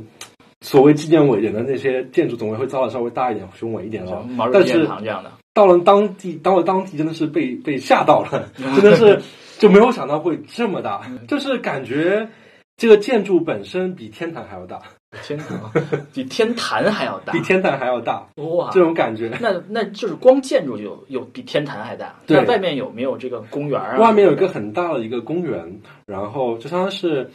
[0.61, 4.22] 所谓纪念委员的那些建筑，总会会造的稍微大一点、雄伟一点了。
[4.22, 5.33] 毛主席纪念堂这样的。
[5.54, 9.20] 到了当地，到了当地，真的是被被吓到了， 真的是
[9.59, 12.28] 就没有想到会这么大，就是感觉
[12.76, 14.80] 这个建筑本身比天坛还要大。
[15.23, 15.70] 天堂
[16.14, 18.70] 比天坛还要大，比天坛还要大哇！
[18.73, 22.14] 这种感觉，那那就是光建筑就有比天坛还大。
[22.27, 23.99] 对，外面有没有这个公园啊？
[23.99, 27.31] 外面有一个很大的一个公园，然后就像是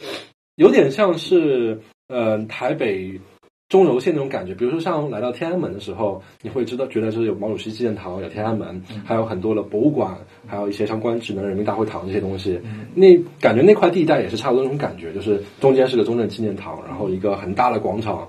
[0.54, 3.20] 有点像是呃台北。
[3.68, 12.60] 中轴线那种感觉，比如说像来到天安门的时候，你会知道觉得就是有毛主席纪念堂，有天安门，还有很多的博物馆，还有一些相关职能人民大会堂这些东西。
[12.94, 18.28] 那感觉那块地带也是差不多那种感觉，就是中间是个中正纪念堂，然后一个很大的广场，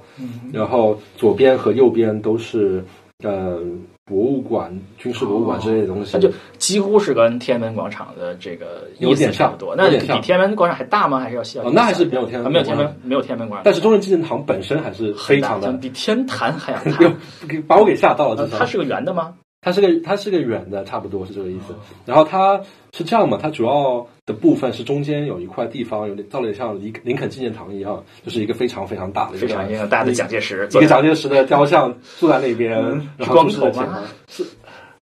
[0.52, 2.84] 然后左边和右边都是
[3.24, 3.62] 呃。
[4.08, 9.76] 博物馆、军事博物馆之类的东西，它就几乎是跟天安门广场的这个有点差不多。
[9.76, 11.20] 那比天安门广场还大吗？
[11.20, 11.62] 还是要小？
[11.62, 13.64] 哦，那还是没有天安门，没有天安门，没有天安门广场。
[13.66, 17.14] 但是中正纪念堂本身还是非常的，比天坛还要大。
[17.68, 18.48] 把我给吓到了。
[18.48, 19.34] 它是个圆的吗？
[19.62, 21.76] 它是个它是个圆的，差不多是这个意思。
[22.06, 22.62] 然后它
[22.94, 32.72] 是这样嘛，它主要的部分是中间有一块地方，有点造的像林林肯纪念堂一样，就是一个非常非常大的一个非常一个大的蒋介石，一个蒋介石的雕像坐在那边，
[33.18, 34.04] 然后光头吗？
[34.28, 34.46] 是，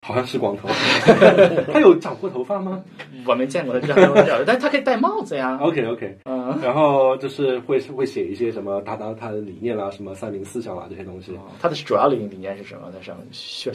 [0.04, 0.68] 好像是光头。
[1.72, 2.82] 他有长过头发吗
[3.24, 5.56] 我没见过他这样这样， 但他可以戴帽子呀。
[5.62, 6.18] ？OK OK。
[6.24, 11.32] 嗯，然后就是会会写一些什么他他他的理念啦，什么三民思想啦这些东西。
[11.60, 12.90] 他的主要理理念是什么？
[12.92, 13.72] 在上面宣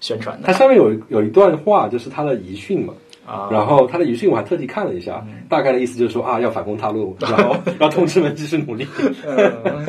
[0.00, 2.92] 宣传的他上面有有一段话，就是他的遗训嘛。
[3.26, 8.86] 啊，然后他的遗训我还特地看了一下，大概的意思就是说啊，要反攻大陆， 然后让同志们继续努力。
[9.24, 9.86] 嗯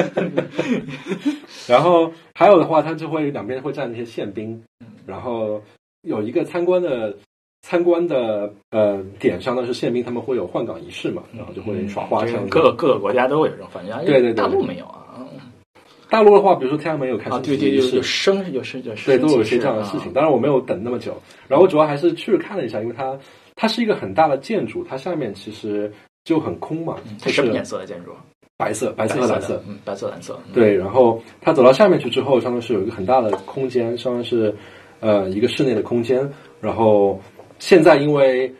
[1.67, 4.61] 然后还有的话，他就会两边会站那些宪兵，
[5.05, 5.61] 然后
[6.01, 7.15] 有一个参观的
[7.61, 12.33] 参观的呃点上呢是宪兵，他们会有换岗仪式嘛，然后就会耍花枪。
[12.33, 14.97] 这个各个各个国家都有这种反正对对对大陆没有啊。
[16.09, 20.07] 大陆的话，比如说天安门有开啊，升对对，有旗仪式有，升有升有对，都有一些这样的事情。
[20.07, 21.15] 啊当然我没有等那么久，
[21.47, 23.17] 然后我主要还是去看了一下，因为它
[23.55, 25.89] 它是一个很大的建筑，它下面其实
[26.25, 28.11] 就很空嘛，就是它什么颜色的建筑？
[28.57, 30.37] 白色、白白色和蓝的色。，嗯，白色蓝色。
[30.47, 34.53] 嗯，对，然后他走到下面去之后，上面是有一个很大的空间，上面是
[35.01, 36.27] 呃一个室内的空间。
[36.61, 37.19] 然后
[37.59, 38.53] 现在因为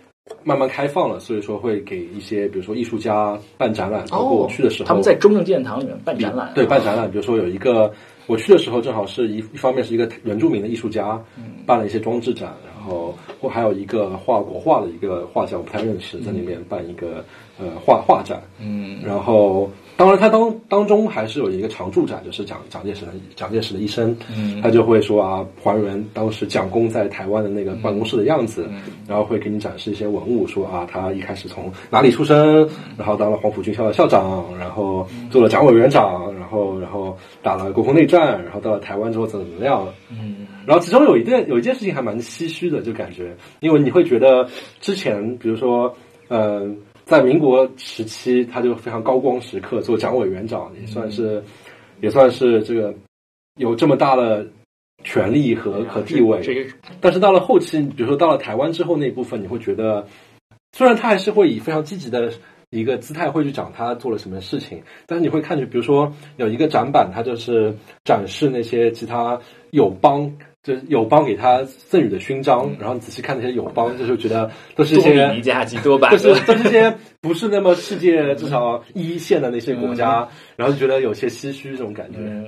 [0.43, 4.06] 慢慢开放了，所以说会给一些比如说艺术家办展览。
[4.10, 6.51] 包括我去的时候，哦他们在中正纪念堂里面办展览。
[6.54, 7.91] 对办展览，比如说有一个
[8.27, 11.21] 我去的时候，正好是一一方面是一个原住民的艺术家
[11.65, 17.23] 办了一些装置展，然后或还有一个画国画的一个画家，我不太认识，在那边办一个
[17.60, 18.41] 呃画画展。
[18.60, 19.69] 嗯，然后，
[20.02, 24.60] 当然，他当当中还是有一个常驻展，就是蒋蒋介石的蒋介石的一生，嗯。
[24.60, 28.82] 他就会说啊，还原当时蒋公在台湾的那个办公室的样子，嗯。
[29.08, 44.48] 然后会给你展示一些文物，说啊，他一开始从哪里出生，然后当了黄埔军校的校长，然后做了蒋委员长，然后然后打了国共内战，然后到了台湾之后怎么怎么样，嗯然后其中有一件有一件事情还蛮唏嘘的，就感觉，因为你会觉得
[44.80, 45.96] 之前，比如说，
[46.28, 46.68] 呃，
[47.12, 51.43] 在民国时期，他就非常高光时刻，做蒋委员长，也算是，
[52.00, 52.95] 也算是这个
[53.58, 54.47] 有这么大的
[55.04, 56.39] 权力和和地位。
[56.39, 56.71] 这个
[57.02, 60.08] 但是到了后期，比如说到了台湾之后那一部分，你会觉得，
[60.71, 62.32] 虽然他还是会以非常积极的
[62.69, 69.38] 一个姿态会去讲他做了什么事情，但是你会看见，比如说有一个展板，它就是展示那些其他
[69.71, 70.38] 友邦。
[70.63, 82.19] 就是友邦给他赠予的勋章，然后你仔细看那些友邦，就是觉得都是一多些米尼加基多吧就是都是些不是那么世界至少一线的那些国家，然后就觉得有些唏嘘这种感觉。
[82.19, 82.47] 嗯，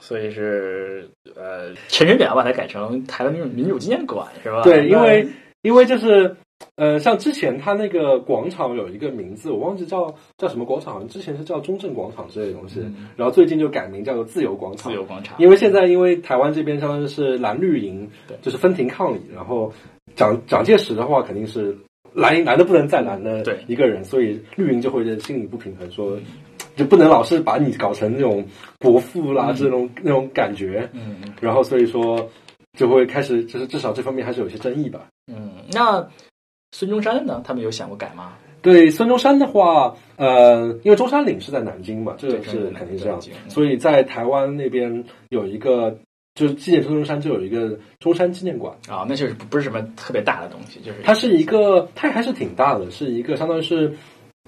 [0.00, 4.62] 所以是呃，陈水扁把它改成台湾民主民主纪念馆是吧？
[4.62, 5.26] 对，因为
[5.62, 6.36] 因为就是
[6.76, 12.80] 呃，像之前他那个广场有一个名字，我忘记叫叫什么广场，之前是叫中正广场之类的东西，
[13.16, 14.90] 然后最近就改名叫做自由广场。
[14.90, 19.72] 自由广场，因为现在因为台湾这边相当于是蓝绿营对，就是分庭抗礼，然后
[20.14, 21.76] 蒋蒋介石的话肯定是
[22.12, 26.18] 蓝蓝的不能再蓝的对一个人，所以绿营就会心里不平衡，说
[26.74, 28.44] 就不能老是把你搞成那种
[28.80, 32.28] 国父啦、这种那种感觉，嗯然后所以说
[32.78, 35.06] 就会开始就是至少这方面还是有些争议吧。
[35.28, 36.06] 嗯，那
[36.78, 37.40] 孙中山呢？
[37.42, 38.34] 他们有想过改吗？
[38.60, 45.96] 对孙中山的话，呃，因为中山陵是在南京嘛，这个是肯定这样所以在台湾那边有一个，
[46.34, 53.96] 就是纪念孙中山就有一个中山纪念馆，啊、那就是不不是什么特别大的东西，就是它是一个，它还是挺大的，是一个相当于是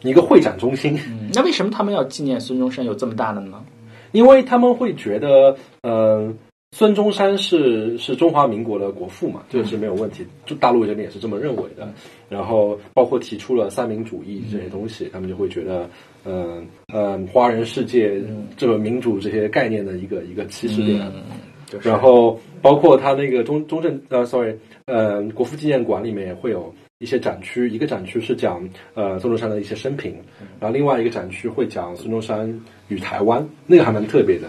[0.03, 3.65] 一个会展中心，嗯，那为什么他们要纪念孙中山有这么大的呢？
[4.13, 6.31] 因为他们会觉得，呃，
[6.73, 11.89] 孙中山是是中华民国的国父嘛，这个是没有问题，就大陆这边也是这么认为的。
[12.29, 15.89] 然后包括提出了三民主义这些东西，他们就会觉得，
[16.25, 18.23] 嗯、嗯、华人世界
[18.57, 21.01] 这个民主这些概念的一个一个起始点。
[21.15, 21.23] 嗯，
[21.67, 24.55] 就是然后包括他那个中中正呃，sorry，
[24.85, 30.15] 呃，国父纪念馆里面也会有一些展区，一个展区是讲呃孙中山的一些生平，
[30.61, 34.49] 然后另外一个展区会讲孙中山与台湾，那个还蛮特别的，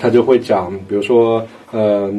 [0.00, 2.12] 他就会讲，比如说呃，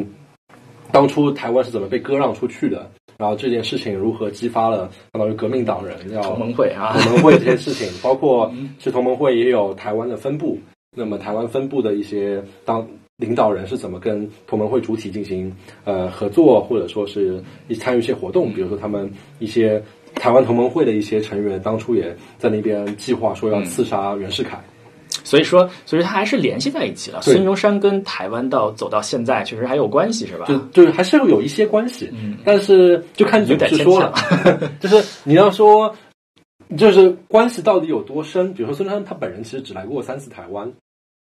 [0.92, 10.58] 当初台湾是怎么被割让出去的，然后这件事情如何激发了相当于革命党人要同盟会啊，同盟会这些事情， 包括其实同盟会也有台湾的分部，
[10.96, 19.82] 那么台湾分部的一些当领导人是怎么跟同盟会主体进行呃合作，或者说是一参与一些活动，比如说他们一些
[20.14, 24.58] 台湾同盟会的一些成员当初也在那边计划说要刺杀袁世凯。
[25.24, 27.20] 所以说，所以他还是联系在一起了。
[27.24, 30.46] 对孙中山跟台湾到走到现在，确实还有关系，是吧？
[30.46, 34.12] 就就是还是会有一些关系，嗯但是就看你怎么去说了。
[34.80, 35.94] 就是你要说，
[36.76, 38.52] 就是关系到底有多深？
[38.54, 40.72] 比如说孙中山他本人其实只来过三次台湾，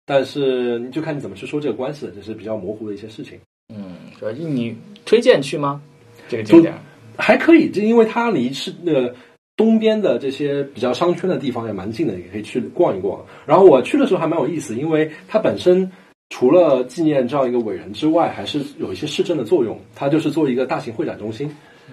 [0.07, 3.39] 但是你就看你怎么去说这个关系了，这是比较模糊的一些事情。
[3.75, 5.81] 嗯，说你推荐去吗？
[6.29, 6.75] 这个景点
[7.17, 9.15] 还可以，就因为它离是那个
[9.57, 13.25] 东边的这些比较商圈的地方也蛮近的，也可以去逛一逛。
[13.47, 15.91] 然后我去的时候还蛮有意思，因为它本身
[16.31, 19.79] 除了纪念这样一个伟人之外，还是有一些市政的作用。
[19.95, 21.49] 它就是做一个大型会展中心。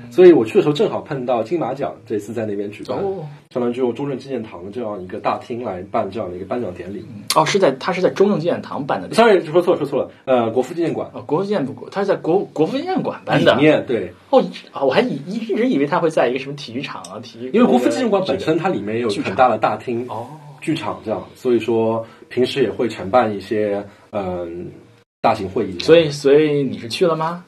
[0.10, 7.06] 所以我去的时候正好碰到金马奖这次在那边举办，哦相当于就用中正纪念堂的这样一个大厅来办这样的一个颁奖典礼。
[7.36, 9.14] 哦，是在他是在中正纪念堂办的。
[9.14, 13.62] sorry，说错了说错了，呃，国父纪念馆哦，国父纪念馆，他是在国国父纪念馆办的里。
[13.62, 17.52] 面对，哦啊，我还以一直以为他会在一个什么体育场啊，体育。
[17.54, 20.28] 因为国父纪念馆本身它里面有很大的大厅、哦，
[20.62, 24.68] 剧场这样，所以说平时也会承办一些嗯、
[25.22, 25.80] 大型会议。
[25.80, 27.44] 所以所以你是去了吗？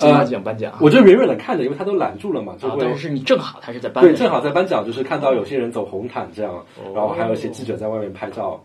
[0.00, 8.60] 金马奖颁奖，我就远远的看着，因为他都拦住了嘛，就啊，会、但是你正好他是在颁对，正好在颁奖，就是看到有些人走红毯这样，哦然后还有一些记者在外面拍照。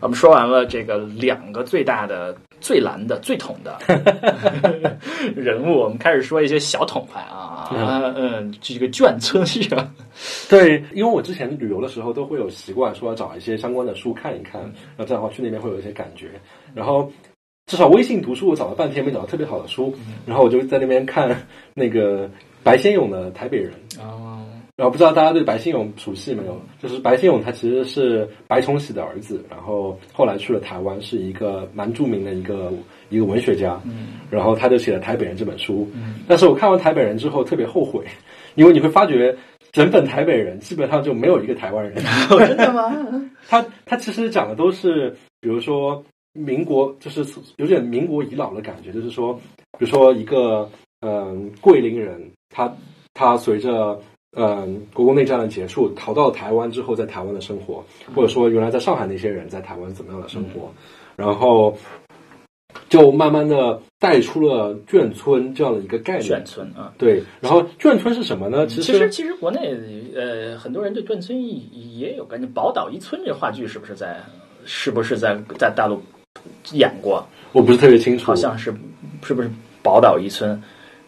[0.00, 3.76] 我们说完了这个两个最大的、最蓝的、最桶的
[5.34, 7.68] 人物，我们开始说一些小桶派啊，
[8.16, 9.90] 嗯，这个眷村是吧？
[10.48, 16.30] 对，因为我之前旅游的时候都会有习惯说要找一些相关的书看一看，然后这样的话去那边会有一些感觉。
[16.72, 17.10] 然后
[17.66, 19.94] 至少微信读书我找了半天没找到特别好的书，
[20.26, 22.30] 然后我就在那边看那个
[22.62, 23.72] 白先勇的《台北人》。
[24.00, 24.44] 哦，
[24.76, 26.60] 然后不知道大家对白先勇熟悉没有？
[26.82, 32.70] 就是白先勇他其实是白崇禧的儿子，然后后来去了台湾，是一个蛮著名的一个
[33.08, 33.80] 一个文学家。
[33.84, 35.88] 嗯然后他就写了《台北人》这本书。
[35.94, 38.04] 嗯但是我看完《台北人》之后特别后悔，
[38.56, 39.34] 因为你会发觉
[39.72, 41.94] 整本《台北人》基本上就没有一个台湾人。
[42.46, 42.92] 真的吗？
[43.48, 47.24] 他他其实讲的都是，比如说民国，就是
[47.56, 49.32] 有点民国遗老的感觉，就是说，
[49.78, 50.68] 比如说一个
[51.00, 52.70] 嗯桂林人，他
[53.14, 53.98] 他随着
[54.36, 60.72] 嗯国共内战的结束，逃到台湾之后，在台湾的生活，或者说原来在上海那些人在台湾怎么样的生活，
[61.16, 61.76] 然后
[62.88, 66.44] 就慢慢的带出了眷村这样的一个概念眷。
[66.44, 66.92] 村啊。
[66.98, 68.66] 对，然后眷村是什么呢？
[68.66, 69.72] 其其实，其实国内
[70.16, 72.46] 呃，很多人对眷村也也有感觉。
[72.48, 74.20] 宝岛一村这话剧是不是在
[74.64, 76.02] 是不是在在大陆
[76.72, 77.26] 演过？
[77.52, 78.74] 我不是特别清楚，好像是
[79.22, 79.50] 是不是
[79.82, 80.60] 宝岛一村？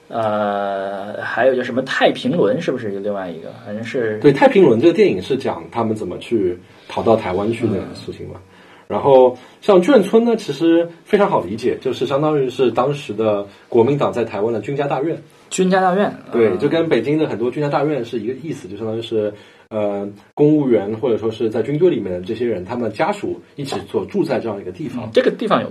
[0.08, 3.52] 呃，还有叫什么太平轮，是不是有另外一个？
[3.64, 6.56] 反正是对，《太平轮》这个电影是讲他们怎么去
[6.88, 8.40] 逃到台湾去的事情嘛。
[8.86, 16.14] 然后像眷村呢，其实非常好理解，就是相当于是当时的国民党在台湾的军家大院，军家大院。
[16.30, 19.34] 对，啊就跟北京的很多军家大院是一个意思，就相当于是
[19.76, 25.10] 呃公务员或者说是在军队里面的这些人，他们的家属一起所住在这样一个地方。
[25.12, 25.70] 这个地方有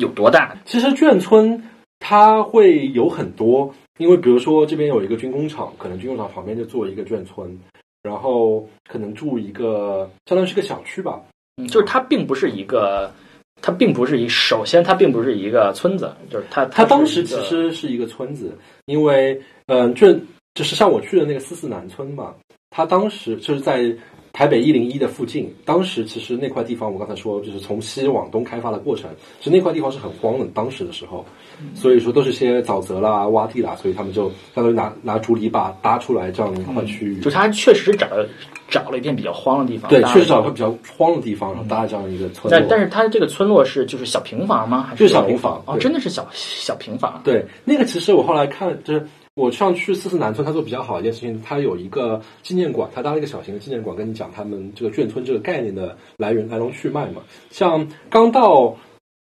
[0.00, 0.56] 有多大？
[0.64, 1.62] 其实眷村
[1.98, 7.58] 它会有很多，因为比如说这边有一个军工厂，可能军工厂旁边就做一个眷村，
[8.02, 11.20] 然后可能住一个相当于是个小区吧。
[11.56, 13.12] 嗯就是它并不是一个，
[13.60, 19.34] 它并不是一，首先它并不是一个村子，就是它它当时其实是一个村子，因为
[19.66, 20.18] 嗯、呃眷
[20.54, 22.34] 就是像我去的那个四四南村嘛，
[22.70, 23.92] 它当时就是在
[24.32, 31.26] 台北一零一的附近，当时其实那块地方我刚才说就是从西往东开发的过程，其实那块地方是很荒的，当时的时候，
[31.74, 37.20] 所以说都是些沼泽啦、洼地啦，所以他们就相当于拿拿竹篱笆搭出来这样一块区域。
[37.20, 38.24] 就他确实是找了
[38.68, 42.50] 找了一片比较荒的地方，对，确实找个比较荒的地方，然后搭这样一个村落。
[42.50, 44.86] 但但是它这个村落是就是小平房吗？
[44.88, 47.20] 还就是小平房哦，真的是小小平房。
[47.24, 49.04] 对，那个其实我后来看，就是
[49.40, 57.22] 我上去四四南村，他做比较好的一件事情，他有一个纪念馆，他搭了一个小型的纪念馆，跟你讲他们这个眷村这个概念的来源来龙去脉嘛。
[57.50, 58.76] 像刚到。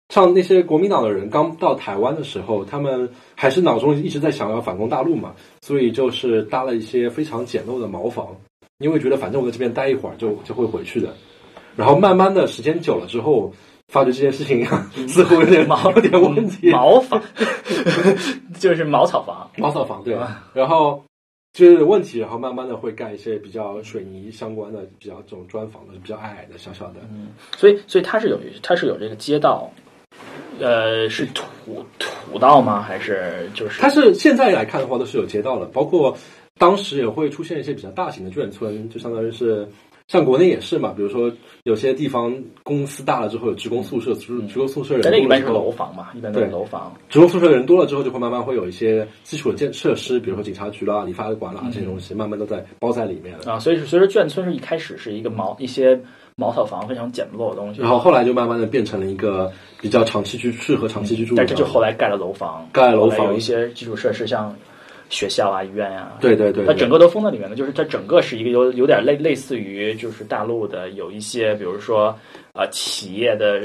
[0.10, 8.28] 像那些国民党的人刚到台湾的时候，他们还是脑中一直在想要反攻大陆嘛，所以就是搭了一些非常简陋的茅房，
[8.78, 11.15] 因为觉得反正我在这边待一会儿就就会回去的。
[11.76, 13.54] 然后慢慢的时间久了之后，
[13.93, 14.65] 发觉这件事情
[15.08, 16.71] 似乎有点毛有点问题。
[16.71, 17.21] 茅房
[18.60, 19.47] 就是茅草房。
[19.58, 21.03] 茅草房对吧，然后
[21.53, 26.95] 就是有问题，然后慢慢的会盖一些比较水泥相关的、比较这种砖房的、比较矮矮的、小小的。
[27.56, 29.69] 所以，所以它是有它是有这个街道，
[30.60, 32.82] 呃，是土土道吗？
[32.82, 36.17] 还是就是它是现在来看的话都是有街道了，包括
[36.58, 39.67] 当时也会出现一些比较大型的眷村，就相当于是
[40.13, 41.32] 像国内也是嘛，比如说
[41.63, 46.93] 有些地方公司大了之后有职工宿舍，职职工宿舍人一般是楼房嘛，一般都是楼房。
[47.09, 53.53] 职工宿舍的人多了之后，就会慢慢会有一些基础的建设施，比如说警察局啦、理发馆啦这些东西，慢慢都在包在里面了。
[53.53, 55.99] 啊，所以是随着眷村是一开始是一个毛一些
[56.36, 59.51] 茅草房非常简陋的东西，然后后来就慢慢的变成了一个
[59.82, 64.55] 比较长期居适合长期居住的但这就后来盖了楼房，盖了楼房有一些基础设施，像
[65.14, 72.18] 学校啊、医院啊、对对对，对它整个都封在里面的，就是它整个是一个有有点类类似于就是大陆的有一些，比如说
[72.53, 73.61] 啊企业的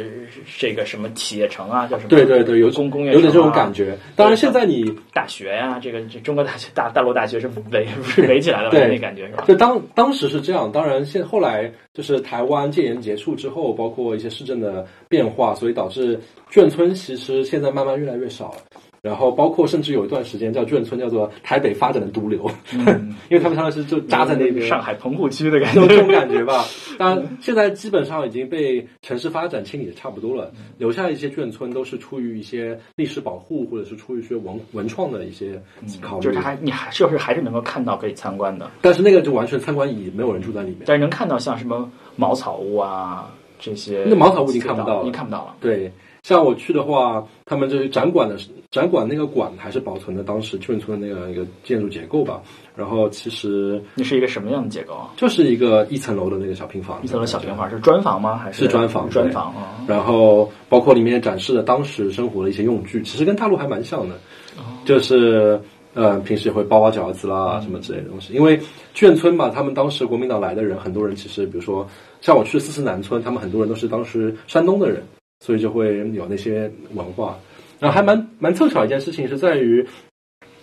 [0.58, 2.10] 这个什么企业城啊，叫什么？
[2.10, 3.96] 对对对，有公公园有点这种感觉。
[4.14, 7.88] 当然，现在你大学呀、这个这中国大学大大陆大学是围
[8.28, 8.68] 围起来了？
[8.70, 9.44] 对那感觉是吧？
[9.48, 16.20] 就当当时是这样，当然现后来就是台湾戒严结束之后，包括一些市政的变化，所以导致
[16.52, 18.58] 眷村其实现在慢慢越来越少了。
[19.02, 26.08] 然后包括甚至有一段时间叫眷村叫做台北发展的毒瘤，嗯 因为他们当时就扎在那边，上海棚户区的感觉这种。
[26.08, 26.64] 感觉吧。
[26.98, 35.62] 当然，现在基本上已经被城市发展清理的差不多了，留下一些眷村都是出于一些历史保护，或者是出于一些文文创的一些
[36.00, 36.24] 考虑。
[36.24, 40.80] 就是它还你还是不是还是能够看到可以参观的，但是那个就完全参观意义，没有人住在里面。
[40.86, 43.30] 但是能看到像什么茅草屋啊
[43.60, 45.54] 这些，那茅草屋已经看不到了已经看不到了。
[45.60, 45.92] 对，
[46.22, 48.36] 像我去的话，他们就是展馆的
[48.70, 52.40] 展馆那个馆还是保存的当时眷村的那个一个建筑结构吧。
[52.76, 55.10] 然后其实那是一个什么样的结构啊？
[55.16, 58.36] 就是一个一层楼的那个小平房，一层楼小平房是砖房吗？
[58.36, 59.82] 还是是砖房砖房啊。
[59.88, 64.14] 然后包括里面展示的当时生活的一些用具，其实跟大陆还蛮像的，
[64.58, 65.60] 哦就是
[65.94, 68.32] 呃平时也会包包饺子啦什么之类的东西。
[68.32, 68.60] 因为
[68.94, 71.84] 眷村嘛，他们当时国民党来的人，很多人其实比如说
[72.20, 75.02] 像我去的四四南村，他们很多人都是当时山东的人，
[75.40, 77.38] 所以就会有那些文化。
[77.78, 79.86] 然后还蛮蛮凑巧一件事情是在于，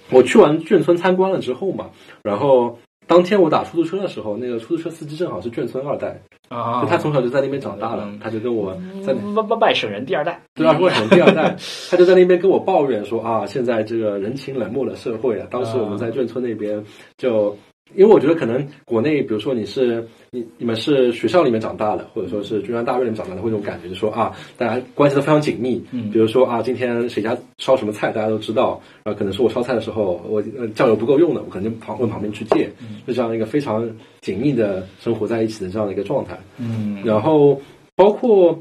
[0.09, 1.89] 我去完眷村参观了之后嘛，
[2.23, 2.77] 然后。
[3.07, 6.19] 当天我打出租车的时候，那个出租车司机正好是眷村二代，
[6.49, 11.55] 啊就他从小就在那边长大了嗯，他就跟我在外外外省人第二代，对啊，外省人第二代，
[11.91, 16.83] 他就在那边跟我抱怨说啊，现在这个人情冷漠的社会啊，当时我们在眷村那边
[17.15, 17.55] 就。
[17.93, 25.81] 因为我觉得可能国内，比如说你是你你们是学校里面长大的，或者说是中央大院里面长大的，会有种感觉，就说啊，大家关系都非常紧密。
[25.91, 28.81] 嗯比如说啊，今天谁家烧什么菜，大家都知道。
[29.03, 32.69] 然后可能是我烧菜的时候，我呃酱油不够用的，我可能就旁问旁边去借，
[33.05, 36.37] 就这样一个非常紧密的生活在一起的这样的一个状态。
[36.57, 37.61] 嗯然后
[37.95, 38.59] 包括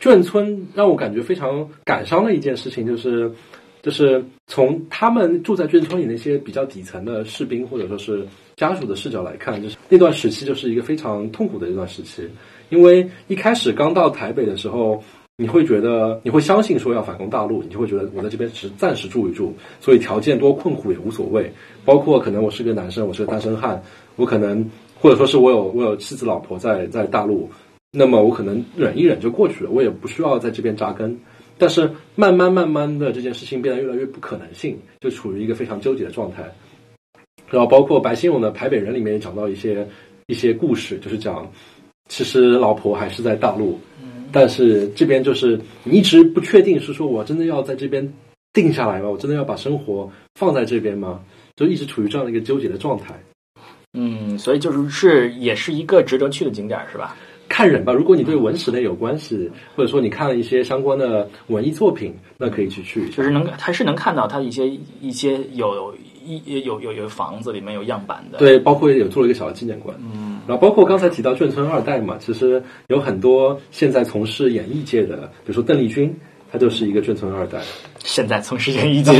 [0.00, 3.32] 眷村让我感觉非常感伤的一件事情，就是
[3.82, 8.24] 就是从他们住在眷村里那些比较底层的士兵或者说是
[8.58, 12.28] 家属的视角来看，就是那段时期就是一个非常痛苦的一段时期，
[12.68, 15.02] 因为一开始刚到台北的时候。
[15.40, 21.52] 你会觉得，你会相信说要反攻大陆，你就会觉得我在这边只暂时住一住，所以条件多困苦也无所谓。
[21.84, 23.80] 包括可能我是个男生，我是个单身汉，
[24.16, 27.48] 我可能或者说是我有我有妻子老婆在在大陆，
[27.92, 31.16] 那么我可能忍一忍就过去了，我也不需要在这边扎根。
[31.56, 36.52] 但是慢慢慢慢的这件事情变得越来越不可能性，就处于一个非常纠结的状态。
[37.50, 39.86] 然后包括白先勇的《台北人》里面也讲到一些
[40.26, 41.50] 一些故事，就是讲
[42.08, 43.78] 其实老婆还是在大陆，
[44.32, 48.12] 但是这边就是你一直不确定是说我真的要在这边
[48.52, 49.08] 定下来吗？
[49.08, 51.20] 我真的要把生活放在这边吗？
[51.56, 53.14] 就一直处于这样的一个纠结的状态。
[53.94, 57.16] 嗯，所以就是是也是一个值得去的景点，是吧？
[57.48, 63.16] 看人吧，如果你对文史类有关系，或者说你看了一些相关的文艺作品，那可以去去一下。
[63.16, 64.68] 就是能还是能看到它一些
[65.00, 65.94] 一些有
[66.36, 76.14] 一有有有房子里面有样板的，，对，包括有做了一个小的纪念馆，嗯，然后包括刚才提到眷村二代嘛，其实有很多现在从事演艺界的，比如说邓丽君，
[76.52, 77.60] 她就是一个眷村二代，
[77.98, 79.12] 现在从事演艺界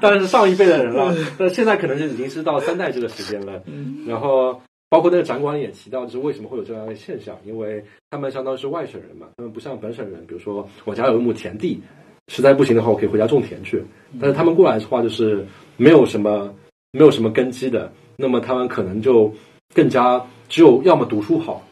[0.00, 3.62] 当然的，是上一辈的人了， 但现在可能就已经是到三代这个时间了，
[4.06, 4.60] 然后。
[4.92, 7.80] 包括那个展馆里也提到，就是为什么会有这样的现象，因为
[8.10, 11.80] 他们相当于是外省人嘛，他们不像本省人，比如说我家有一亩田地，
[12.26, 13.80] 实在不行的话，我可以回家种田去。
[14.20, 15.46] 但是他们过来的话，就是
[15.80, 16.54] 没有什么
[16.92, 19.32] 没有什么根基的，那么他们可能就
[19.74, 21.66] 更加只有要么读书好，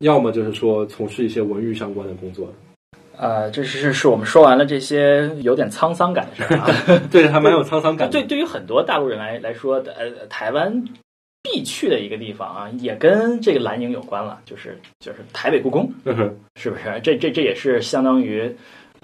[0.00, 2.52] 要么就是说从事一些文娱相关的工作。
[3.16, 6.68] 呃，这是是我们说完了这些有点沧桑感的事儿啊。
[7.10, 8.12] 对，还蛮有沧桑感的。
[8.12, 10.84] 对，对于很多大陆人来来说，呃，台湾
[11.42, 15.90] 必去的一个地方啊，也跟这个蓝营有关了，就是就是台北故宫，
[16.56, 17.00] 是不是？
[17.02, 18.54] 这这这也是相当于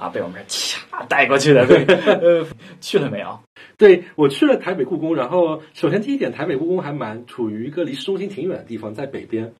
[0.00, 1.66] 啊，被我们掐带过去的。
[1.66, 2.46] 对，呃，
[2.80, 3.38] 去了没有？
[3.76, 9.52] 对我去了台北故宫，然后首先第一点，台北故宫还蛮处于一个离市中心挺远的地方，在北边。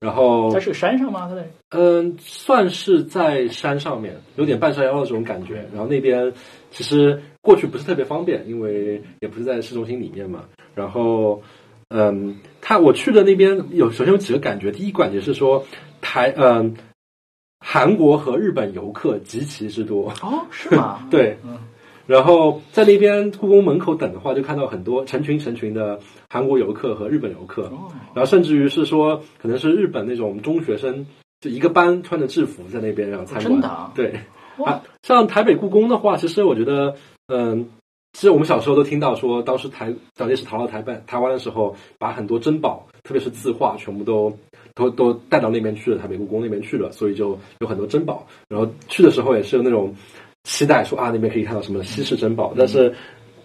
[0.00, 1.28] 然后它是个山上吗？
[1.28, 5.66] 它在嗯，算是在山上面，有点半山腰的这种感觉。
[5.72, 6.32] 然后那边
[6.70, 10.44] 其实过去不是特别方便，因为也不是在市中心里面嘛。
[10.74, 11.42] 然后，
[11.88, 15.64] 嗯，他我去的那边有首先有几个感觉，第一感觉是说
[16.02, 16.74] 台嗯，
[17.66, 20.10] 韩国和日本游客极其之多。
[20.22, 21.00] 哦，是吗？
[21.10, 21.56] 对嗯，
[22.06, 25.98] 然后在那边故宫门口等的话，就看到很多成群成群的
[26.28, 27.62] 韩国游客和日本游客。
[27.68, 31.06] 哦，然后甚至于是说，可能是日本那种中学生，
[31.40, 33.52] 就一个班穿着制服在那边然后参观。
[33.54, 34.20] 真的啊对
[34.58, 36.96] 哇啊，像台北故宫的话，其实我觉得，
[37.28, 37.70] 嗯，
[38.12, 44.38] 其实我们小时候都听到说，当时台蒋介石逃到台湾台湾的时候，把很多珍宝，特别是字画，全部都
[44.74, 48.26] 都都带到那边去了，台北故宫那边去了，所以就有很多珍宝。
[48.48, 49.94] 然后去的时候也是有那种
[50.44, 52.52] 期待，说啊那边可以看到什么稀世珍宝。
[52.56, 52.94] 但是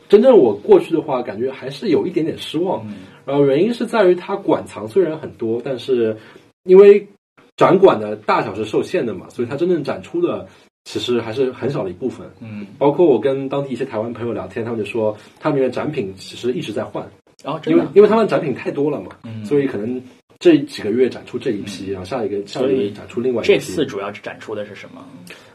[0.08, 2.86] 真正我过去的话，感觉还是有一点点失望。
[3.26, 6.18] 然后原因是在于它馆藏虽然很多，但是
[6.64, 7.08] 因为
[7.56, 10.48] 展馆的大小是受限的嘛，所以它真正展出的
[10.86, 12.26] 其实还是很少的一部分。
[12.40, 17.08] 嗯，包括我跟当地一些台湾朋友聊天，他们就说，他们里面展品其实一直在换，
[17.44, 20.02] 然后因为因为他们展品太多了嘛，嗯所以可能
[20.40, 23.54] 这几个月展出这一批，然后下一个下一个月展出另外一批。
[23.54, 25.06] 这次主要展出的是什么？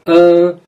[0.04, 0.60] 嗯，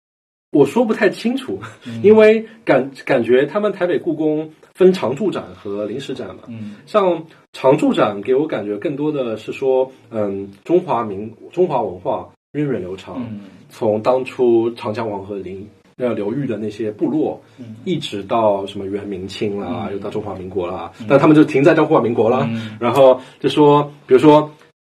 [0.50, 1.60] 我说不太清楚，
[2.02, 6.44] 因为感感觉他们台北故宫分常驻展和临时展嘛。
[6.48, 15.56] 嗯像常驻展给我感觉更多的是说，嗯，中华民中华文化源远流长，嗯从当初长江黄河流
[15.96, 17.76] 呃流域的那些部落，嗯。
[17.84, 22.46] 一直到什么元明清啦，又到中华民国啦，但他们就停在中华民国啦。
[22.50, 22.76] 嗯。
[22.80, 24.50] 然后就说，比如说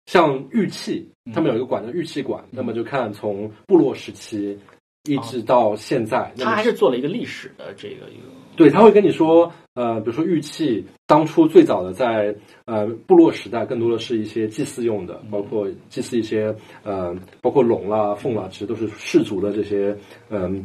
[0.07, 1.32] 像玉器，嗯。
[1.32, 4.59] 他们有一个馆叫玉器馆，那么就看从部落时期
[5.05, 12.32] 一直到现在，他还是做了一个历史的这个一个，对，他会跟你说，呃，比如说玉器，当初最早的在
[12.66, 19.96] 呃部落时代，更多的是一些祭祀用的，包括祭祀一些呃，包括龙啦、凤啦，其实都是氏族的这些
[20.30, 20.64] 嗯、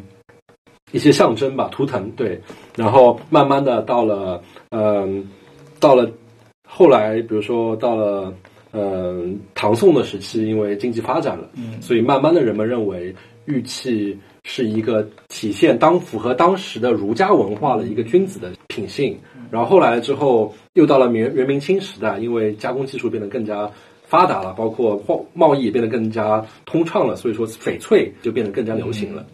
[0.92, 2.10] 一些象征吧，图腾。
[2.12, 2.40] 对，
[2.76, 5.28] 然后慢慢的到了嗯、
[5.80, 6.10] 到了
[6.68, 8.34] 后来，比如说到了
[8.72, 13.16] 嗯、唐宋的时期，因为经济发展了，嗯所以慢慢的人们认为
[13.46, 19.18] 玉器是一个体现当符合当时的儒家文化的一个君子的品性。
[19.50, 23.72] 然后后来之后，又到了元元明清时代，因为加工技术变得更加
[24.04, 29.26] 发达了，包括贸贸易也变得更加通畅了，所以说翡翠就变得更加流行了。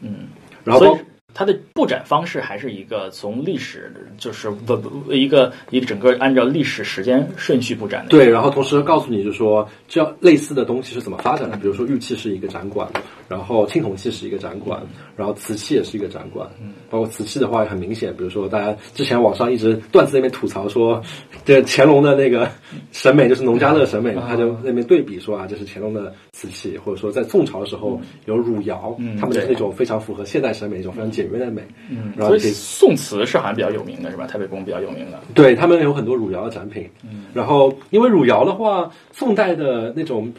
[0.00, 0.28] 嗯，
[0.68, 1.00] 然后所以
[1.34, 8.10] 它的布展方式还是一个从历史就是不不一个一个整个按照历史时间顺序布展的。
[8.10, 11.56] 对，然后同时告诉你，就是说，这样类似的东西是怎么发展的。
[11.56, 12.88] 比如说，玉器是一个展馆，
[13.28, 14.82] 然后青铜器是一个展馆，
[15.14, 16.48] 然后瓷器也是一个展馆。
[16.90, 21.02] 包括瓷器的话也很明显，比如说大家之前网上一直段子那边吐槽说，
[21.44, 22.50] 这乾隆的那个
[22.92, 31.62] 审美就是农家乐审美，他就那边对比说啊，这是乾隆的瓷器，或者说在宋朝的时候有汝窑，他们是那种非常符合现代审美，一种非常简约的美。
[31.90, 34.26] 嗯，所以然后宋瓷是好像比较有名的是吧？
[34.26, 35.20] 台北宫比较有名的。
[35.34, 36.88] 对他们有很多汝窑的展品，
[37.34, 40.32] 然后因为汝窑的话，宋代的那种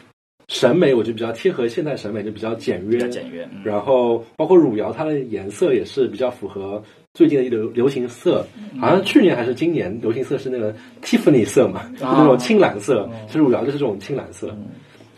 [0.50, 3.62] 审美，我觉得比较贴合现代审美，就比较简约，比较简约嗯。
[3.64, 6.82] 然后包括汝窑，它的颜色也是比较符合
[7.14, 8.44] 最近的一流流行色，
[8.80, 14.52] 好像去年还是今年流行色是那个 Tiffany 色嘛，就那种青蓝色，其实汝窑就是这种青蓝色。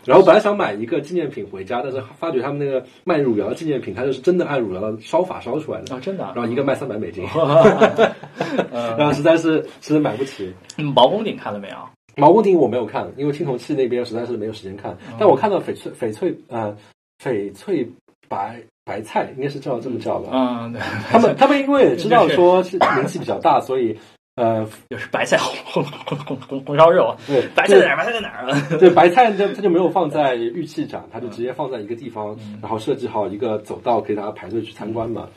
[0.05, 5.95] 然后本来想买一个纪念品回家，但是发觉他们那个卖汝窑的纪念品，它就是真的按汝窑的烧法烧出来的。
[5.95, 6.33] 啊，真的啊。
[6.35, 10.53] 然后一个卖三百美金，嗯 然后实在是实在买不起。
[10.77, 10.85] 嗯。
[10.93, 11.75] 毛公鼎看了没有？
[12.15, 14.97] 毛公鼎我没有看，因为青铜器那边实在是没有时间看。
[15.19, 16.75] 但我看到翡翠翡翠呃
[17.23, 17.89] 翡翠
[18.27, 20.29] 白白菜应该是叫这么叫吧。
[20.31, 23.97] 嗯，对，他们他们因为也知道说是名气比较大，所以
[24.35, 27.97] 呃就是白菜红红红红红烧肉，对白菜在哪儿？
[27.97, 28.67] 白菜在哪儿啊？
[28.79, 35.27] 对白菜就它就没有放在玉器展，它就直接放在一个地方，然后设计好一个走道可以大家排队去参观嘛。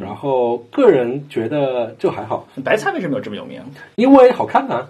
[0.00, 3.62] 然后个人觉得就还好，白菜为什么有这么有名？
[3.96, 4.88] 因为好看啊，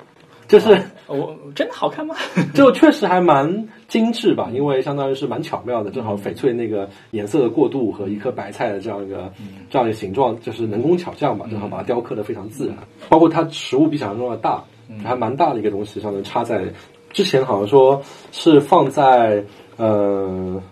[0.59, 0.82] 就是。
[1.07, 2.14] 我真的好看吗？
[2.55, 9.30] 就确实还蛮精致吧，因为相当于是蛮巧妙的，正好翡翠那个颜色的过渡和一颗白菜的这样一个、
[9.68, 12.76] 这样一个形状，就是能工巧匠吧，正好把它雕刻的非常自然。
[13.11, 14.64] 包括它实物比想象中的大，
[15.05, 16.64] 还蛮大的一个东西，上面插在
[17.12, 18.02] 之前好像说
[18.32, 19.44] 是放在
[19.76, 20.62] 呃。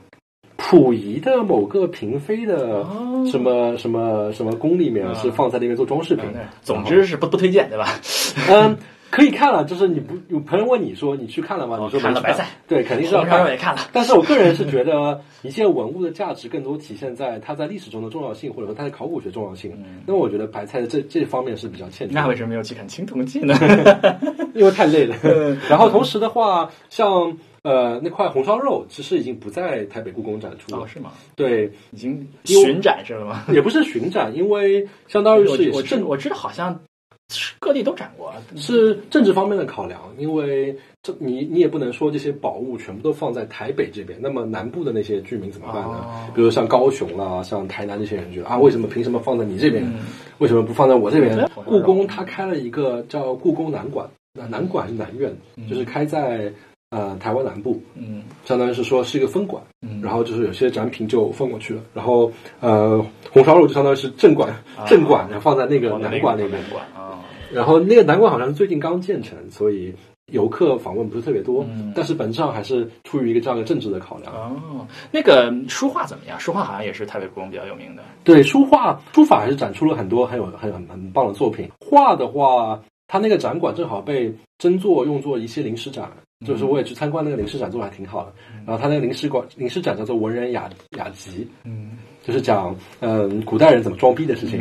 [0.57, 2.87] 溥仪的某个嫔妃的
[3.31, 6.25] 什么什么什么宫里面是放在那边做装饰品，
[6.63, 7.89] 总之是不不推荐，对吧？
[8.49, 8.79] 嗯，
[9.13, 11.79] 可以看了，就是你不有朋友问你说你去看了吗？
[11.79, 13.83] 你说没去看了白菜，对，肯定是要看肉也看了。
[13.93, 19.73] 但是我个人是觉得， 一件文物的价值更多体现在它在历史中的重要性，或者说它的考古学重要性。
[20.07, 23.55] 那么我觉得白菜的这这方面是比较欠缺的，那为什么没有去看青铜器呢？
[24.55, 25.15] 因为太累了。
[25.69, 30.83] 然后同时的话，像呃那块红烧肉，其实已经不在台北故宫展出了。
[30.83, 31.13] 哦，是吗？
[31.37, 33.45] 对，已经巡展是了吗？
[33.53, 36.81] 也不是巡展，因为相当于是也我是政知我知道，好像
[37.59, 38.33] 各地都展过。
[38.57, 45.89] 是政治方面的考量，因为这你你也不能说这些宝物全部都放在台北这边，那么南部的那些居民怎么办呢？
[45.89, 46.31] 哦。
[46.35, 49.85] 比如像高雄啦、像台南这些人觉得啊，为什么凭什么放在你这边？
[49.85, 50.01] 嗯。
[50.39, 51.37] 为什么不放在我这边？
[51.37, 51.47] 对？
[51.65, 55.69] 故宫它开了一个叫故宫南馆，那南馆是南院，嗯。
[55.69, 56.53] 就是开在
[56.91, 58.23] 呃台湾南部，嗯。
[58.45, 62.31] 相当于是说是一个分馆，嗯，然后就是有些展品就放过去了，然后
[62.61, 64.85] 呃红烧肉就相当于是正馆，啊。
[64.87, 66.61] 正馆然后放在那个南馆那边。
[66.95, 67.12] 啊，
[67.53, 69.95] 然后那个南馆好像是最近刚建成，所以
[70.33, 74.33] 游客访问不是特别多，嗯但是本质上还是出于一个这样的政治的考量。
[74.33, 76.41] 哦，那个书画怎么样？
[76.41, 78.03] 书画好像也是台北故宫比较有名的。
[78.25, 81.69] 对书画书法还是展出了很多很有很很很棒的作品。
[81.81, 86.11] 画的话，它那个展馆正好被征作用作一些临时展，
[86.47, 88.33] 就是我也去参观那个临时展，做的还挺好的。
[88.65, 94.61] 然后它那个临时馆临时展叫做文人雅雅集，嗯就是讲嗯古代人怎么装逼的事情。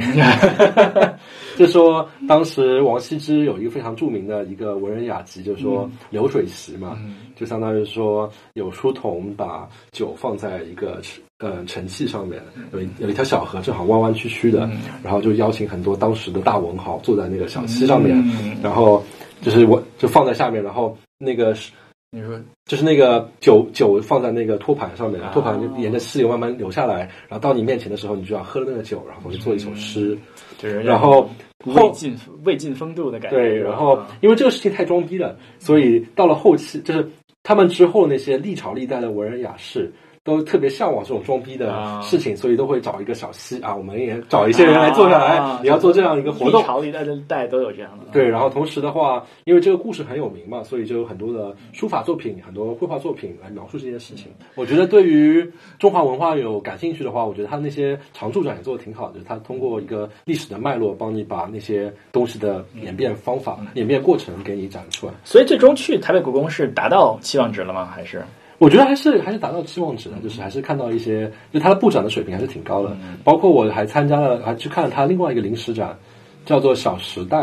[1.58, 11.02] 就说当时王羲之有一个非常著名的一个文人雅集，就是说流水席嘛，嗯就相当于说有书童把酒放在一个
[11.40, 12.42] 呃盛器上面，
[12.72, 19.04] 有一有一条小河正好弯弯曲曲的，嗯然后就邀请很多当时的大文豪坐在那个小溪上面，嗯然后
[19.42, 21.72] 就是我就放在下面，然后那个是
[22.12, 30.18] 你说就是那个酒酒放在那个托盘上面啊，托盘就沿着溪流慢慢流下来，然后到你面前的时候，你就要喝了那个酒，然后去做一首诗。
[30.62, 31.30] 就是然后
[31.66, 33.38] 魏晋魏晋风度的感觉。
[33.38, 37.10] 对，然后因为这个事情太装逼了，所以到了后期，就是
[37.44, 39.92] 他们之后那些历朝历代的文人雅士。
[40.24, 46.66] 都特别向往这种装逼啊的事情，所以都会找一个小溪啊，我们也找一些人来坐下来，啊你要做这样一个活动历。
[46.66, 48.06] 朝历代的代都有这样的。
[48.12, 54.28] 对，然后同时的话，因为这个故事很有名嘛，所以就有很多的书法作品、很多绘画作品来描述这件事情。
[54.56, 65.14] 我觉得对于中华文化有感兴趣的话，我觉得他那些常驻展也做的挺好的，就是他通过一个历史的脉络，帮你把那些东西的演变方法、演变过程给你展出来。
[65.24, 67.86] 所以最终去台北故宫是达到期望值了吗？
[67.86, 68.24] 还是
[68.62, 72.96] 我觉得还是还是达到期望值的，就是还是看到一些，就他的布展的水平还是挺高的。
[73.24, 75.98] 包括我还参加了，还去看了他另外一个临时展，
[76.46, 77.38] 叫做《小时代》，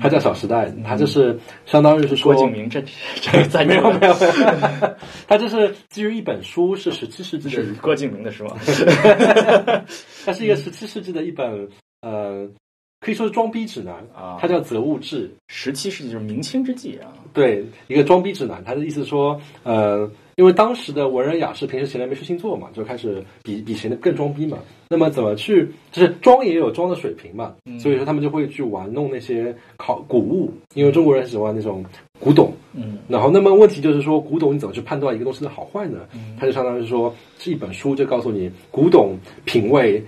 [0.00, 2.82] 它叫《小时代》，它就是相当于是说郭敬明这
[3.22, 4.96] 这个在没有没有，没有，
[5.28, 8.56] 它 就是基于一本书，是十七世纪的是郭敬明的书吗？
[10.26, 11.68] 它是一个十七世纪的一本
[12.02, 12.48] 呃，
[13.00, 14.38] 可以说是装逼指南啊。
[14.40, 15.28] 它叫《择物志》。
[15.46, 17.06] 十七世纪就是明清之际啊。
[17.32, 24.58] 对，一个装逼指南，他的意思说，呃，因为当时的文人雅士平时闲来没事情做嘛，就开始比比谁的更装逼嘛。
[24.88, 31.84] 那么怎么去，就是装也有装的水平嘛，所以说他们就会去玩弄那些考古物，因为中国人喜欢那种
[32.20, 32.52] 古董。
[32.74, 36.00] 嗯然后，那么问题就是说，古董你怎么去判断一个东西的好坏呢？
[36.38, 39.16] 它就相当于说是一本书，就告诉你古董
[39.46, 40.04] 品味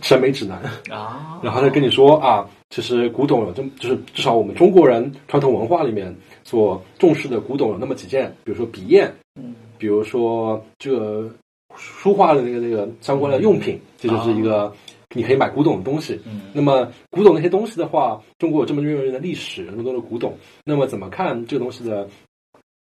[0.00, 0.62] 审美指南。
[0.90, 6.14] 啊，然后他跟你说啊，其实古董有这么，就是至少我们中国人传统文化里面
[6.44, 11.28] 所重视的古董有那么几件，比如说笔砚，嗯，比如说这个
[11.74, 14.72] 书画的那个那个相关的用品，这就是一个
[15.12, 16.20] 你可以买古董的东西。
[16.24, 22.08] 嗯那么古董那些东西的话，中国有这么悠久的历史，那么多的古董，那么怎么看这个东西的？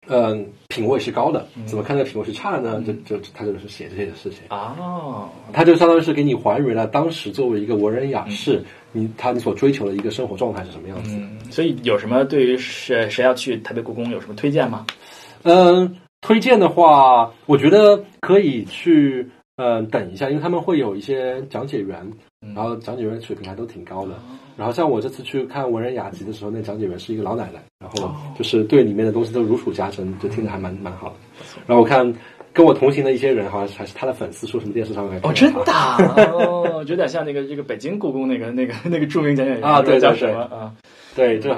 [0.09, 2.83] 嗯，品味是高的，怎么看这个品味是差的呢？
[2.85, 4.41] 就就他就是写这些事情。
[4.49, 11.15] 哦，他就相当于是给你还原了当时作为一个文人雅士，你他你所追求的一个生活状态是什么样子。
[11.15, 14.85] 嗯，所以有什么对于谁谁要去台北故宫有什么推荐吗？
[15.43, 21.99] 嗯，推荐的话，我觉得可以去嗯等一下，因为他们会有一些讲解员，
[22.43, 24.15] 嗯然后讲解员水平还都挺高的。
[24.57, 31.15] 然后像我这次去看文人雅集的时候，那讲解员是一个老奶奶，然后就是对里面的东西都如数家珍，就听着还蛮蛮好的。
[31.67, 32.13] 然后我看
[32.53, 35.97] 跟我同行的一些人，好像还是他的粉丝，说什么电视上面哦，真的啊？
[36.35, 40.41] 哦，有点像那个这个北京故宫那个那个那个著名讲解员啊对对叫对什么？
[40.55, 40.75] 啊？
[41.17, 41.49] 对，这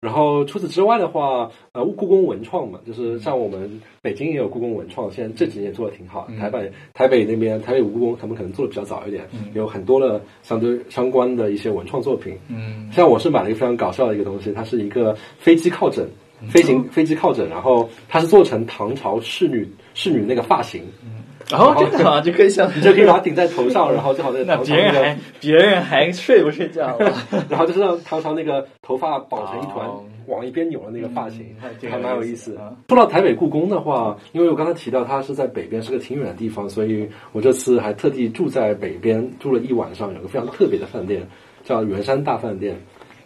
[0.00, 6.28] 然后除此之外的话，呃，故宫文创嘛，就是像我们北京也有故宫文创，现在这几年也做的挺好。
[6.38, 12.38] 台北台北那边台北故宫，他们可能做的比较早一点，有很多的相对相关的一些文创作品。
[12.48, 16.08] 嗯像我是买了一个非常搞笑的一个东西，它是一个飞机靠枕，
[16.48, 21.17] 飞行飞机靠枕，然后它是做成唐朝侍女侍女那个发型，然
[21.56, 27.12] 后真的啊，就可以像你就可以把它顶在头上，然后正好在别人还别人还睡不睡觉了？
[27.48, 32.76] 然后就是让唐朝那个头发绑成一团哦往一边扭的那个发型嗯还，还蛮有意思思啊。
[32.90, 41.26] 说到台北故宫的话，因为我刚才提到它是在北边，是个挺远的地方，所以我这次还特地住在北边，住了一晚上，有个非常特别的饭店，
[41.64, 42.76] 叫圆山大饭店，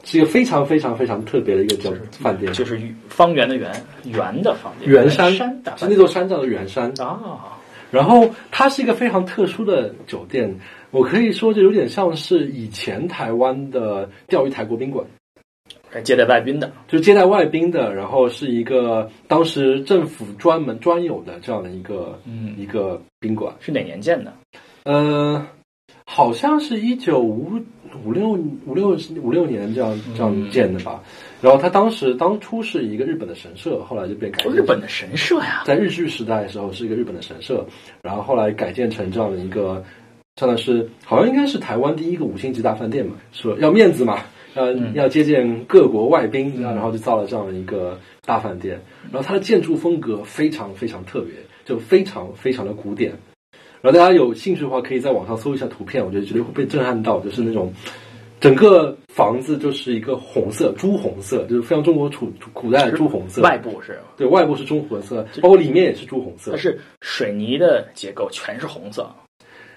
[0.05, 3.73] 是一个非常非常非常特别的一个叫饭店，就是方圆的圆，
[4.05, 6.89] 圆的方圆，圆山山是那座山叫做圆山。
[7.01, 7.59] 啊，
[7.93, 10.59] 然后它是一个非常特殊的酒店，
[10.91, 15.07] 我可以说这有点像是以前台湾的钓鱼台国宾馆。
[15.93, 23.55] 来接待外宾的，就是接待外宾的，然后是一个当时政府专门专有的这样的一个嗯一个宾馆。
[23.61, 24.33] 是哪年建的？
[24.85, 25.47] 呃，
[26.07, 27.61] 好像是一九五
[28.07, 31.03] 五六五六五六年这样嗯这样建的吧。
[31.43, 37.67] 然后它当时当初是一个日本的神社，后来就变改建日本的神社呀，在日据时代的时候是一个日本的神社，
[38.01, 39.85] 然后后来改建成这样的一个，
[40.37, 44.21] 相当是好像应该是台湾第一个五星级大饭店嘛，说要面子嘛，
[44.55, 48.81] 要、要接见各国外宾，然后就造了这样的一个大饭店。
[49.11, 51.35] 然后它的建筑风格非常非常特别，
[51.65, 53.13] 就非常非常的古典。
[53.81, 57.73] 然后大家有兴趣的话，可以在网上搜一下图片，我觉得绝对会被震撼到，就是那种
[58.43, 66.57] 整个房子就是一个红色，朱红色，就是非常中国古古代的朱红色，外部是对外部是朱红色，包括里面也是朱红色它。
[66.57, 69.09] 是水泥的结构，全是红色。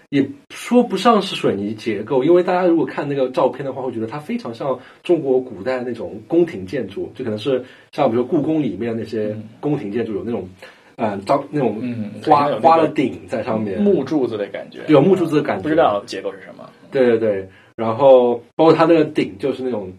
[0.10, 10.50] 也说不上是水泥结构，因为大家如果看那个照片的话，会觉得它非常像中国古代那种宫廷建筑，就可能是像比如故宫里面那些宫廷建筑有那种，
[10.96, 16.68] 嗯，招那种嗯花花了顶在上面，木柱子的感觉，有木柱子的感觉，不知道结构是什么。
[16.92, 19.92] 对对对，然后包括它那个顶就是那种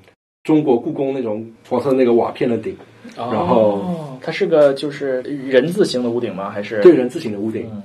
[0.45, 2.77] 中国故宫那种黄色的那个瓦片的顶，
[3.17, 6.51] 然后哦它是个就是人字形的屋顶吗？
[6.51, 7.83] 还是对人字形的屋顶，嗯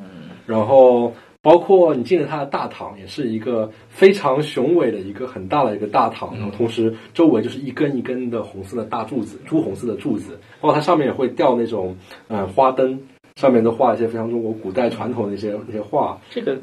[0.47, 11.95] 然后包括你进了它的大堂，也是一个非常雄伟的一个很大的一个大堂，然后同时周围就是一根一根的红色的大柱子，朱红色的柱子，包括它上面也会吊那种
[12.27, 12.99] 嗯花灯，
[13.35, 16.19] 上面都画一些非常中国古代传统的一些那些画。
[16.29, 16.57] 这个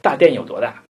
[0.00, 0.83] 大殿有多大？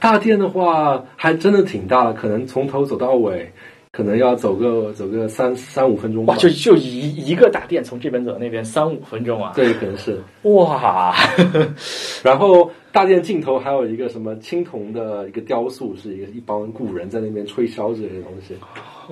[0.00, 3.52] 大殿的话还真的挺大的，可能从头走到尾，
[3.92, 6.38] 可能要走个走个三三五分钟吧哇，。
[6.38, 9.52] 就就一一个大殿，从这边走到那边三五分钟啊！
[9.54, 10.20] 对，可能是。
[10.42, 11.14] 哇，
[12.22, 18.54] 然后大殿尽头还有一个什么青铜的一个雕塑，是一个一帮古人在那边吹箫之类的东西，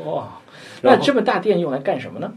[0.05, 0.41] 哇，
[0.83, 2.33] 那这么大殿用来干什么呢？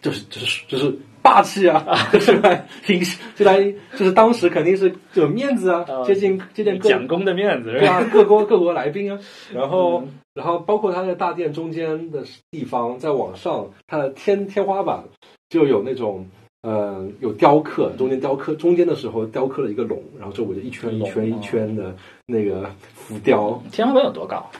[0.00, 0.94] 就是就是就是
[1.24, 3.02] 霸气啊，就 是来平
[3.34, 3.58] 就来
[3.96, 7.94] 就是当时肯定是有面子啊，啊接近接近各蒋公的面子是对吧？
[7.96, 9.18] 啊各国各国来宾啊，
[9.54, 15.04] 然后嗯然后包括他在大殿中间的地方，再往上，它的天天花板
[15.48, 16.26] 就有那种。
[16.66, 21.94] 呃，有雕刻，中间雕刻，中间的时候雕刻了一个龙，然后周围就一圈一圈一圈的
[22.24, 24.50] 那个浮雕，天花板有多高？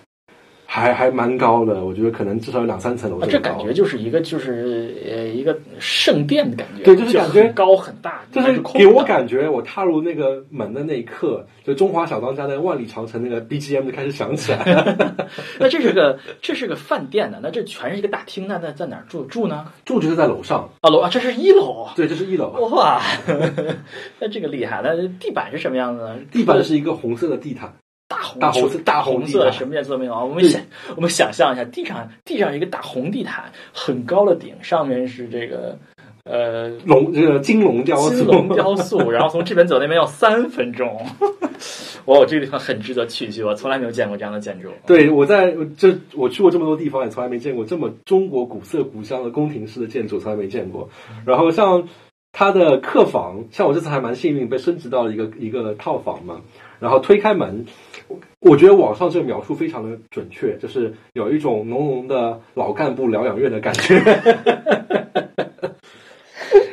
[0.75, 3.31] 还还蛮高的，我觉得可能至少有两三层楼啊，么高。
[3.31, 15.15] 这感觉就是一个就是呃一个圣殿的感觉，对就是感觉很高很大，就是给我感觉，我踏入那个门的那一刻，就中华小当家的万里长城那个 BGM 就开始响起来了。
[15.61, 19.67] 那这是个这是个饭店呢，那这全是一个大厅，那在在哪儿住住呢？
[19.85, 21.87] 住就是在楼上，啊楼啊，这是一楼。
[21.95, 23.01] 对，这是一楼，哇，
[24.19, 24.81] 那这个厉害。
[24.83, 26.17] 那地板是什么样子呢？
[26.33, 27.73] 地板是一个红色的地毯，
[28.15, 30.25] 大红大红色大红色什么颜色都没有啊？
[30.25, 30.63] 我们想
[30.97, 35.77] 我们想象一下，地上地上一个大红地毯，很高的顶，上面是这个
[36.25, 41.05] 呃龙这个金龙雕塑，金龙雕塑，然后从这边走那边要三分钟。
[42.07, 44.69] 哇，这个地方很值得去一去，我从来没有见过这样的建筑。
[44.87, 50.91] 对，我在这我去过这么多地方，也从来没见过这么中国古色古香的宫廷式的建筑，从来没见过。
[51.25, 51.89] 然后像
[52.33, 56.43] 它的客房，像我这次还蛮幸运，被升级到了一个一个套房嘛。
[56.85, 57.65] 然后推开门，
[58.09, 63.99] 我我觉得网上这个描述非常的准确，就是有一种浓浓的老干部疗养院的感觉。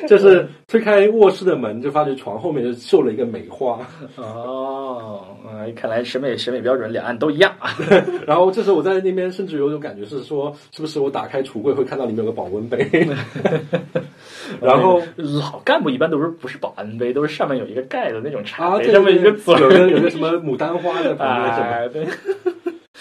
[0.06, 3.80] 就是推开卧室的门，就发觉床后面就绣了一个梅花。
[4.18, 7.70] 哦，嗯，看来审美审美标准两岸都一样啊。
[8.28, 12.86] 然后这时候我在那边，甚至有种感觉是说，是不是我打开橱柜会看到里面有个保温杯？
[14.62, 21.66] 然后老干部一般都是不是保温杯，都是上面有一个盖的那种茶啊，杯，上面一个嘴有个 有个什么牡丹花的旁边什么。
[21.66, 22.08] 啊，对，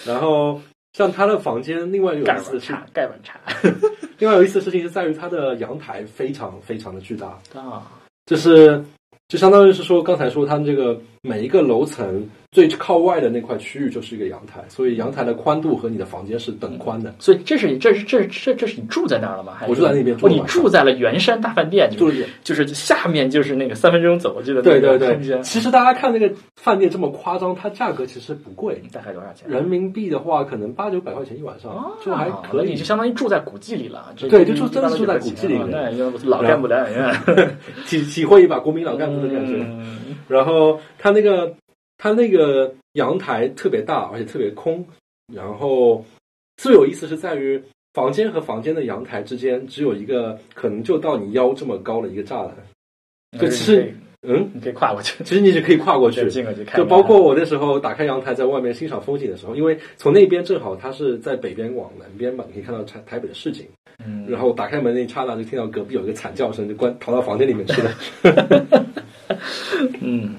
[0.05, 0.59] 然后
[0.93, 3.39] 像他的房间，另外有盖意思的是，碗茶，盖碗茶
[4.17, 7.83] 另外有意思的事情是在于它的阳台非常非常的巨大，啊，
[8.25, 8.83] 就是
[9.27, 17.15] 就相当于是说刚才说他们这个每一个楼层最靠外的那块区域就是一个阳台，所以阳台的宽度和你的房间是等宽的。
[17.17, 19.53] 所以这是这是这这这是你住在那儿了吗？
[19.57, 29.49] 还是我住在那边住哦，你住在了圆山大饭店，就就是就是下面就是那个三分钟走过去的那对对对其实大家看那个饭店这么夸张，它价格其实不贵，大概多少钱？
[29.49, 32.83] 人民币的话可能八九百块钱一晚上，哦，就还可以你就。
[32.83, 34.13] 相当于住在古迹里了。
[34.17, 39.53] 这对就住真的住在古迹里面老干部疗养院体体会一把国民老干部的感觉。
[39.63, 41.53] 嗯然后它那个
[42.01, 44.83] 它那个阳台特别大，而且特别空。
[45.31, 46.03] 然后
[46.57, 47.61] 最有意思是在于
[47.93, 52.55] 房间和房间的阳台之间只有一个可能就到你腰这么高的一个栅栏。
[53.37, 53.93] 对其实
[54.23, 56.27] 嗯，你可以跨过去，其实你是可以跨过去。
[56.75, 63.67] 就包括我那时候打开阳台在外面欣赏风景的时候，因为从那边正好它是在北边往南边嘛，你可以看到台台北的市景。
[64.03, 67.91] 嗯，然后打开门那一刹那，就听到隔壁有一个惨叫声，就关逃到房间里面去了。
[70.01, 70.35] 嗯，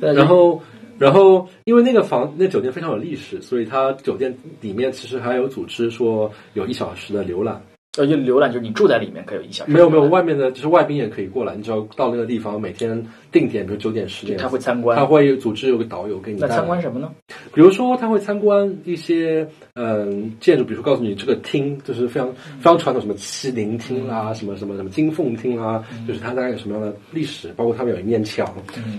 [0.00, 0.62] 然后
[1.00, 7.58] 然后因为那个房那酒店非常有历史，所以它酒店里面其实还有组织说有一小时的浏览。
[7.98, 9.72] 呃，就浏览就是你住在里面可以有一小时。
[9.72, 16.38] 没有没有，外面的就是外宾也可以过来，你只要到那个地方，每天定点，比如九点十点，他会参观，他会组织有个导游给你。
[16.38, 17.10] 那参观什么呢？
[17.52, 19.44] 比如说他会参观一些
[19.74, 28.46] 嗯建筑，比如说告诉你这个厅就是非常非常传统，什么西泠厅啊，什么什么什么金凤厅啊，就是它大概有什么样的历史，包括他们有一面墙，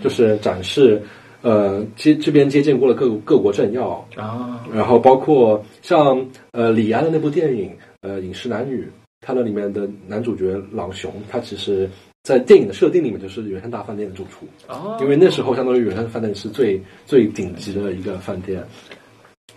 [0.04, 1.02] 就是展示
[1.42, 4.06] 呃接这边接见过了各各国政要。
[4.16, 7.72] 啊，然后包括像呃李安的那部电影。
[8.04, 8.90] 呃，饮食男女，
[9.20, 11.88] 它那里面的男主角朗雄，他其实，
[12.24, 14.48] 在电影的设定里面就是远山大饭店的主厨。
[14.68, 18.60] 哦，因为那时候相当于远山饭店是最最顶级的一个饭店，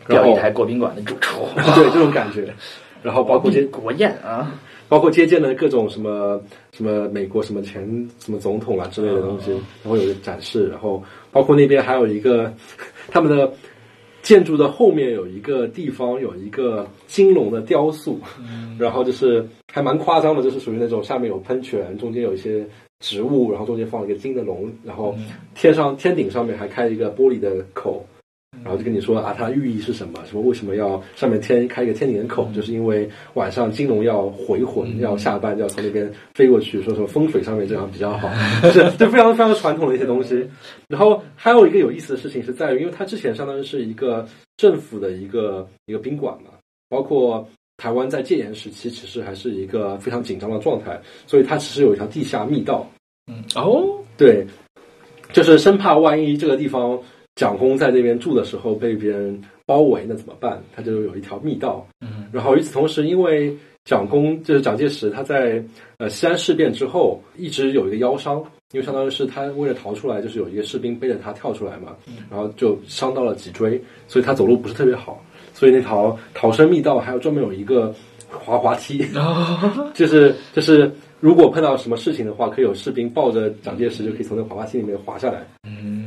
[0.06, 2.52] 表一台国宾馆的主厨， 对这种感觉，
[3.02, 6.38] 然后包括接国宴啊，包括接见了各种什么
[6.72, 7.82] 什么美国什么前
[8.18, 11.02] 什么总统啊之类的东西，然后有个展示，然后
[11.34, 12.50] 包括那边还有一个
[13.12, 13.52] 他们的。
[14.24, 18.18] 建筑的后面有一个地方，有一个金龙的雕塑，
[18.78, 22.66] 然后就是还蛮夸张的，就是属于那种下面有喷泉，中间有一些
[23.00, 25.14] 植物，然后中间放了一个金的龙，然后
[25.54, 28.02] 天上天顶上面还开一个玻璃的口。
[28.64, 30.18] 然后就跟你说啊，它寓意是什么？
[30.24, 32.50] 什么为什么要上面天开一个天顶的口？
[32.54, 36.82] 就是因为晚上金龙要回魂，要下班，要从那边飞过去。
[36.82, 38.30] 说什么风水上面这样比较好，
[38.72, 40.48] 是就非常非常传统的一些东西。
[40.88, 46.50] 然后还有一个有意思的事情是在于，因为它之前相当于是一个政府的一个一个宾馆嘛，
[46.88, 47.46] 包括
[47.76, 52.90] 台湾在戒严时期其实还是一个非常紧张的状态，所以它其实有一条地下密道。
[53.26, 54.46] 嗯，哦，对，
[55.34, 56.98] 就是生怕万一这个地方。
[57.34, 60.62] 蒋公在那边住的时候被别人包围，那怎么办？
[60.74, 61.86] 他就有一条密道。
[62.00, 65.62] 嗯，然后与此同时，因为蒋公就是蒋介石，他在
[65.98, 68.36] 呃西安事变之后一直有一个腰伤，
[68.72, 71.96] 因为相当于是他为了逃出来，就是有一个士兵背着他跳出来嘛，
[72.30, 75.20] 然后就伤到了脊椎，所以他走路不是特别好，
[75.52, 77.92] 所以那条逃生密道还有专门有一个
[78.30, 79.04] 滑滑梯，
[79.92, 85.44] 就是就是如果碰到什么事情的话，可以有士兵抱着蒋介石就可以从那滑滑梯里面滑下来。
[85.64, 86.03] 嗯。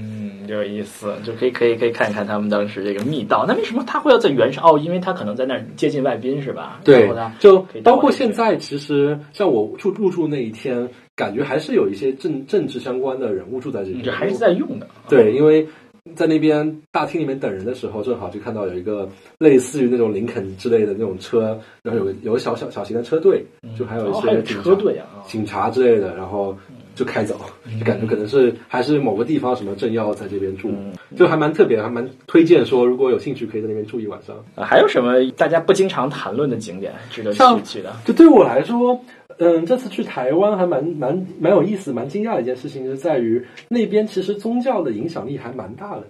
[0.54, 3.45] 有意思，就可以可以可以看一看他们当时这个密道。
[3.48, 4.64] 那为什么他会要在原上？
[4.66, 6.80] 哦，因为他可能在那儿接近外宾，是吧？
[6.84, 14.88] 对，就包括现在，其实像我住入住那一天，感觉还是有一些政政治相关的人物住在这里，这还是在用的。
[15.10, 15.68] 对，因为
[16.16, 23.45] 在那边大厅里面等人的时候，正好就看到有一个类似于那种林肯之类的那种车，然后有个有个小小小型的车队，
[23.78, 26.58] 就还有一些车队啊，警察之类的，然后。
[26.98, 27.39] 就开走，
[27.80, 30.74] 就感觉可能是还是某个地方什么政要在这边住，
[31.16, 34.36] 就还蛮特别，还蛮推荐说如果有兴趣可以在那边住一晚上。
[34.56, 37.95] 啊，还有什么大家不经常谈论的景点值得去去的？
[38.04, 39.00] 就对我来说，
[39.38, 46.04] 嗯，这次去台湾还蛮蛮蛮有意思、蛮惊讶的一件事情，是在于那边其实宗教的影响力还蛮大的。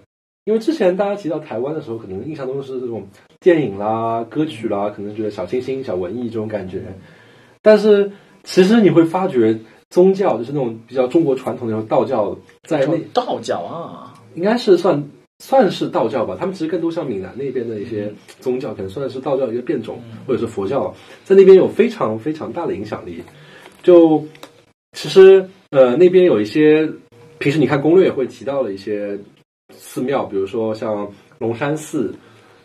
[0.46, 3.06] 因为之前大家提到台湾的时候，可能印象中是这种
[3.40, 6.80] 电影啦、歌曲啦，可能觉得小清新、小文艺这种感觉，
[7.60, 8.10] 但是
[8.42, 9.58] 其实你会发觉。
[9.90, 15.02] 宗教就是那种比较中国传统的那种道教，在那道教啊，应该是算
[15.38, 16.36] 算是道教吧。
[16.38, 23.22] 他们其实更多像闽南那边的一些宗教，可能算是道教一个变种，或者是佛教，在那边有非常非常大的影响力。
[23.82, 24.24] 就
[24.92, 26.90] 其实呃，那边有一些
[27.38, 29.18] 平时你看攻略会提到的一些
[29.70, 32.14] 寺庙，比如说像龙山寺，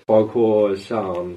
[0.05, 1.33] 包括像。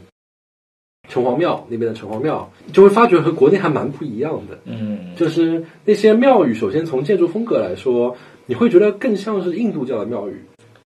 [1.08, 4.58] 城隍庙那边的城隍庙，就会发觉和国内还蛮不一样的。
[4.64, 10.34] 嗯，就是那些庙宇，首先从建筑风格来说，你会觉得更像是印度教的庙宇。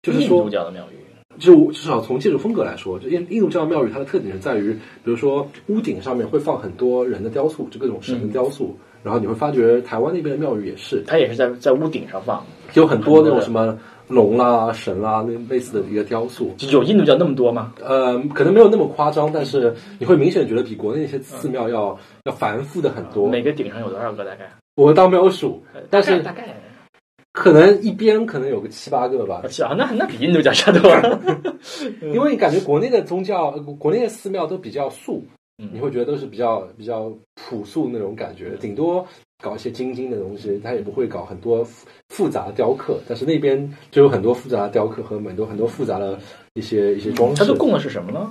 [0.02, 0.96] 就是说，印度教的庙宇，
[1.38, 8.76] 就至少从建筑风格来说，就印印度教的庙宇，它的特点是在于，比如说屋顶上面会放很多人的雕塑，就各种神的雕塑。
[9.02, 12.44] 然后你会发觉台湾那边的庙宇也是，它也是在在屋顶上放，
[12.74, 13.78] 有很多那种什么。
[14.08, 17.72] 龙啦、神啦，那类似的一个雕塑，有印度教那么多吗？
[17.84, 23.28] 呃，可能没有那么夸张，但是你会明显觉得比国内那些寺庙要要繁复的很多。
[23.28, 24.24] 每个顶上有多少个？
[24.24, 26.56] 大概我倒没有数，但是大概
[27.32, 29.42] 可能一边可能有个七八个吧。
[29.62, 31.20] 啊，那那比印度教差多了。
[32.00, 35.22] 因为感觉国内的宗教，国内的寺庙都比较素，
[35.56, 39.06] 你会觉得都是比较比较朴素那种感觉，顶多。
[39.40, 41.64] 搞一些精精的东西，他也不会搞很多
[42.08, 46.18] 复杂的雕刻，但是那边就有很多复杂的雕刻和很多很多复杂的
[46.54, 47.44] 一些一些装饰。
[47.44, 48.28] 它供的是什么呢？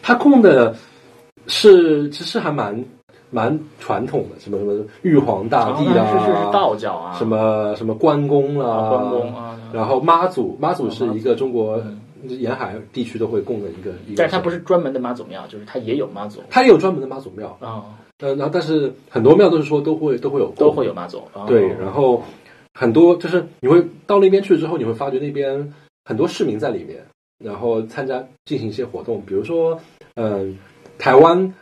[0.00, 0.74] 他供的
[1.46, 2.82] 是其实还蛮
[3.30, 11.78] 蛮传统的，什么什么玉皇大帝啊，是是是道教啊，什么什么关公啦，关公啊，然后妈祖，妈祖是一个中国
[12.22, 17.54] 沿海地区都会供的一个，但是它不是专门的妈祖庙，就是它也有妈祖，它也有专门的妈祖庙。
[17.60, 17.84] 啊。
[18.20, 22.22] 呃，然后但是很多庙都是说都会都会有都会有妈祖，对，然后
[22.72, 25.72] 很多就是你会到那边去之后，你会发觉那边
[26.04, 27.04] 很多市民在里面，
[27.44, 29.80] 然后参加进行一些活动，比如说，
[30.14, 30.56] 嗯，
[30.96, 31.52] 台湾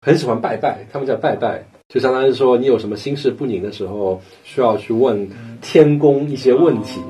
[0.00, 5.28] 很喜欢拜拜，他们叫拜拜，就相当于说你有什么心事不宁的时候，需要去问
[5.60, 7.02] 天宫一些问题，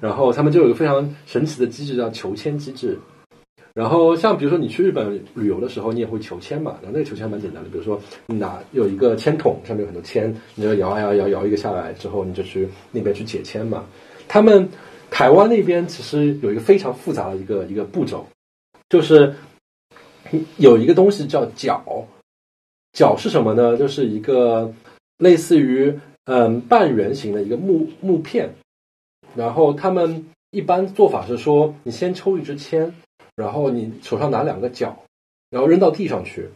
[0.00, 2.98] 然后他们就有一个非常神奇的机制叫求签机制。
[3.72, 13.86] 然后像比如说你去日本旅游的时候，你也会求签嘛，然后那个求签蛮简单的，比如说你拿有一个签筒，上面有很多签，你就摇啊摇摇摇一个下来之后，你就去那边去解签嘛。
[14.26, 14.68] 他们
[15.08, 18.26] 台湾那边其实有一个非常复杂的一个一个步骤，
[18.88, 19.34] 就是
[20.56, 22.06] 有一个东西叫角，
[22.92, 23.76] 角是什么呢？
[23.76, 24.72] 就是一个
[25.18, 28.50] 类似于嗯半圆形的一个木木片，
[29.36, 32.92] 然后他们一般做法是说，你先抽一支签。
[33.36, 34.96] 然后你手上拿两个角，
[35.50, 36.48] 然后扔到地上去，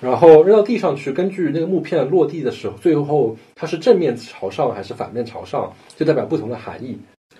[0.00, 6.98] 然后扔到地上去，根据那个木片落地的时候，最后它是正面朝上还是反面朝上，就代表不同的含义。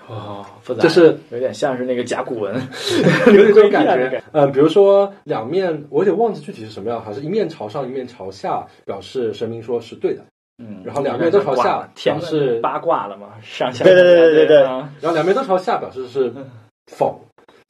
[0.09, 2.55] 哦，复杂，就是有点像是那个甲骨文，
[3.27, 4.21] 有点这种感觉。
[4.33, 10.25] 呃，比如说两面，我有点忘记具体是什么样，还是一面朝上，一面朝下，表示神明说是对的。
[10.59, 14.63] 嗯，然后两面都朝下，表示八卦了嘛，上下对对对对对。
[14.63, 16.33] 然后两面都朝下，表示是
[16.91, 17.21] 否。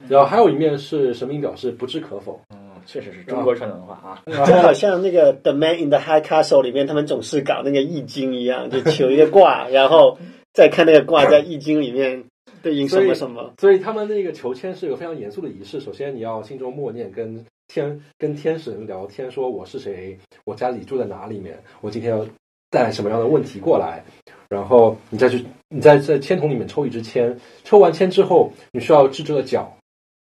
[0.07, 2.39] 然后还有一面是神明表示不置可否。
[2.49, 10.17] 嗯，确实是中国传统文化啊，就 好像那个《The Man in the High Castle》里面，他们总是搞那个易经一样，就求一个卦，然后
[10.53, 12.23] 再看那个卦在易经里面
[12.63, 13.53] 对应什么什么。
[13.59, 15.79] 所以他们那个求签是一个非常严肃的仪式。
[15.79, 22.25] 首先你要心中默念，跟天跟天神聊天，说我是谁，我家里住在哪里面，我今天要
[22.69, 24.03] 带来什么样的问题过来，
[24.49, 29.71] 然后你再去你再在签筒里面抽一支签，抽完签之后，你需要掷这个角。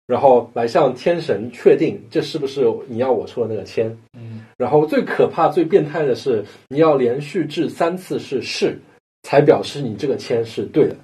[0.06, 8.78] 然后来向天神确定这是不是你要我抽的那个签，嗯，然后最可怕、最变态的是，你要连续掷三次是是，
[9.22, 10.94] 才表示你这个签是对的。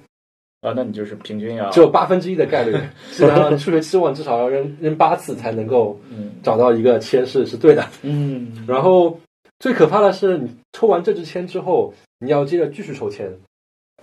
[0.61, 2.77] 啊，那你就是平均要只有八分之一的概率，
[3.11, 5.99] 基本上数学期望至少要扔扔八次才能够
[6.43, 7.83] 找到一个签是是对的。
[8.03, 9.19] 嗯，然后
[9.57, 13.27] 最可怕的是，你抽完这支签之后，你要接着继续抽签。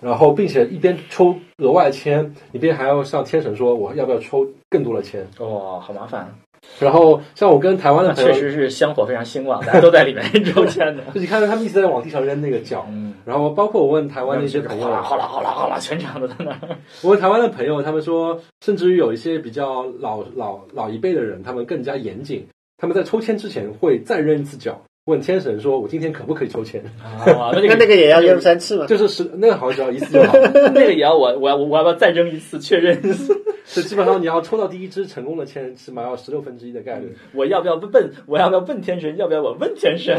[0.00, 5.26] 然后，并且一边抽额外签，一边还要向天神说我要不要抽更多的签。
[5.40, 6.32] 哇，好麻烦。
[6.80, 11.02] 然后，像我跟台湾的朋友，确实是香火非常兴旺，大家都在里面 抽签的。
[11.14, 12.86] 就你看到他们一直在往地上扔那个角，
[13.24, 16.56] 然后包括我问台湾的一些朋友，好啦好啦好啦，全场都在那。
[17.02, 22.46] 我问台湾的朋友，他们说，甚至于有一些比较老老老一辈的人，他们更加严谨，
[22.76, 24.80] 他们在抽签之前会再扔一次角。
[25.08, 28.86] 问天神说：“我今天可不可以抽签？”啊，那 那个也要扔三次吗？
[28.86, 30.36] 就是十，那个好像只要一次就好。
[30.74, 32.98] 那个也要我，我要我要不要再扔一次确认？
[32.98, 33.34] 一次？
[33.64, 37.14] 是基本上你要抽到第一支成功的签，起码要十六分之一的概率。
[37.34, 38.12] 我要不要问？
[38.26, 39.16] 我要不要问天神？
[39.16, 40.18] 要不要我问天神？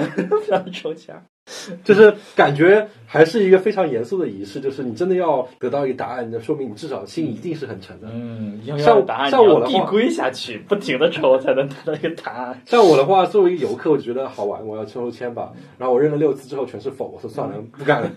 [0.49, 1.15] 要抽签？
[1.84, 8.08] 就是感觉还是一个非常严肃的仪式，就是你真的要得到一个答案，那说明你至少心一定是很沉的。
[8.12, 12.62] 嗯，像像我的递归下去，不停的抽才能得到一个答案。
[12.66, 15.52] 像我的话，作为一个游客，我觉得好玩，我要抽抽签吧。
[15.78, 18.12] 然后我认了六次之后全是否，我说算了，不干了。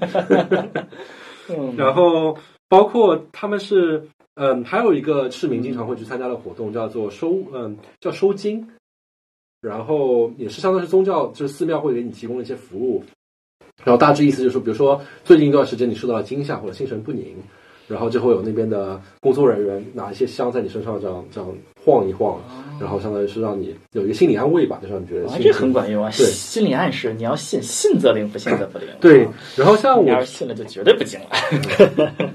[1.76, 2.37] 然后
[2.68, 8.68] 包括他们是嗯，还有一个市民经常会去参加的活动叫做收嗯叫收金，
[9.61, 13.05] 然后也是相当于宗教，就是寺庙会给你提供一些服务。
[13.84, 17.34] 然后大致意思就是，比如说最近一段时间你受到了惊吓或者心神不宁，
[17.88, 21.52] 然后就会有那边的工作人员拿一些香在你身上这样这样
[21.84, 22.40] 晃一晃，
[22.80, 26.10] 然后相当于是让你有一个心理安慰吧，就让你觉得这很管用啊。
[26.16, 28.86] 对，心理暗示你要信，信则灵，不信则不灵。
[29.00, 32.30] 对，然后像我要是信了就绝对不惊了。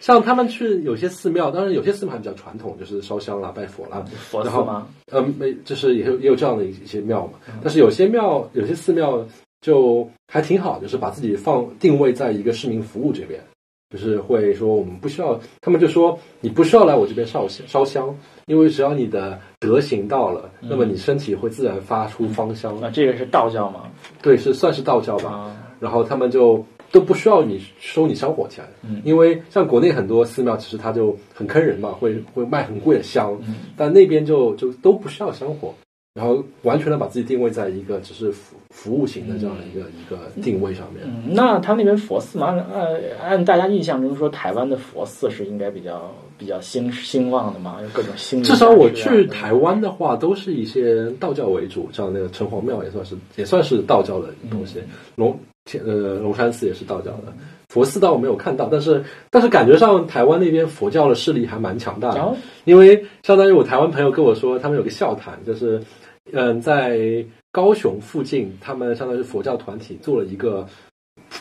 [0.00, 4.04] 像他们去有些寺庙，当然有些寺庙比较传统，就是烧香啦、拜佛啦。
[4.28, 4.88] 佛寺吗？
[5.12, 7.34] 嗯，没，就是也有也有这样的一些庙嘛。
[7.62, 9.24] 但是有些庙，有些寺庙。
[9.62, 13.40] 就还挺好，就是把自己放定位在一个市民服务这边，
[13.88, 18.14] 就是会说我们不需要，他们就说你不需要来我这边烧烧香，
[18.46, 22.76] 因为只要你的德行到了，那么你身体会自然发出芳香。
[22.80, 23.84] 那这个是道教吗？
[24.20, 25.56] 对，是算是道教吧。
[25.78, 28.64] 然后他们就都不需要你收你香火钱，
[29.04, 33.36] 因为像国内很多寺庙其实它就很坑人嘛，会会卖很贵的香，
[33.76, 35.74] 但那边就就都不需要香火。
[36.14, 41.02] 然后完全的把自己定位在一个只是服服务型的这样的一个一个定位上面。
[41.06, 42.86] 嗯，那他那边佛寺嘛，按
[43.22, 48.42] 按大家印象中说，台湾的佛寺是应该比较比较兴兴旺的嘛，有各种兴。
[48.42, 54.82] 至少我去台湾的话，都是一些道教为主，像那个城隍庙也算是也算是道教的东西。
[55.16, 55.34] 龙
[55.64, 57.32] 天呃龙山寺也是道教的，
[57.70, 62.34] 佛寺倒没有看到，但是但是感觉上台湾那边佛教的势力还蛮强大的，
[62.64, 65.80] 因为相当于我台湾朋友跟我说，他们有个笑谈，就是。
[66.32, 70.66] 嗯，在高雄附近，他们相当于佛教团体做了一个，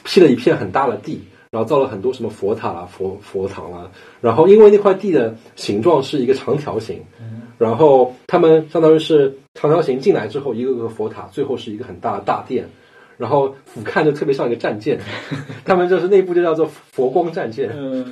[0.03, 3.89] 批了一片很大的地，然后造了很多什么佛塔啦、佛佛堂啦。
[4.19, 7.01] 然后因为那块地的形状是一个长条形，
[7.57, 12.65] 然后他们相当于是长条形进来之后，一个个佛塔，最后是一个很大的大殿。
[13.17, 14.99] 然后俯瞰就特别像一个战舰，
[15.63, 18.03] 他们就是内部就叫做佛光战舰，嗯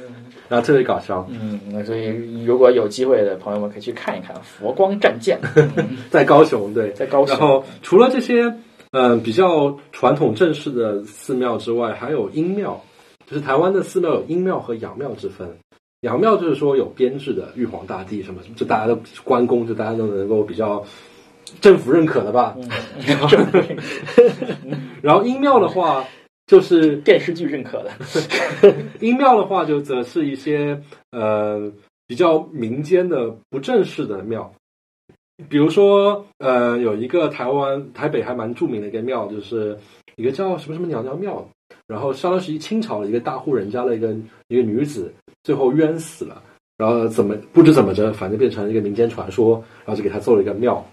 [0.49, 1.25] 然后特别搞笑。
[1.29, 2.07] 嗯，那所以
[2.43, 5.39] 如果有机会的朋友们可以去看一看佛光战舰，
[6.11, 8.53] 在高雄，对，在高雄然后除了这些，
[8.91, 12.81] 嗯、比较传统正式的寺庙之外，还有阴庙，
[13.27, 15.47] 就是台湾的寺庙有阴庙和阳庙之分。
[16.01, 20.83] 阳庙就是说有编制的玉皇大帝什么什么，就大家都关公，就大家都能够比较
[21.59, 22.55] 政府认可的吧。
[25.03, 26.05] 然后阴庙的话，
[26.49, 27.91] 就是电视剧认可的，
[29.01, 30.81] 阴庙的话，就则是一些
[31.11, 31.71] 呃
[32.07, 34.51] 比较民间的不正式的庙，
[35.47, 39.77] 比如说呃有一个台湾台北还蛮著名的一个庙，就是
[40.15, 41.47] 一个叫什么什么娘娘庙，
[41.85, 44.11] 然后相当于清朝的一个大户人家的一个
[44.47, 46.41] 一个女子，最后冤死了，
[46.77, 50.83] 然后怎么不知怎么着，反正变成了一个民间传说，然后就给他做了一个庙。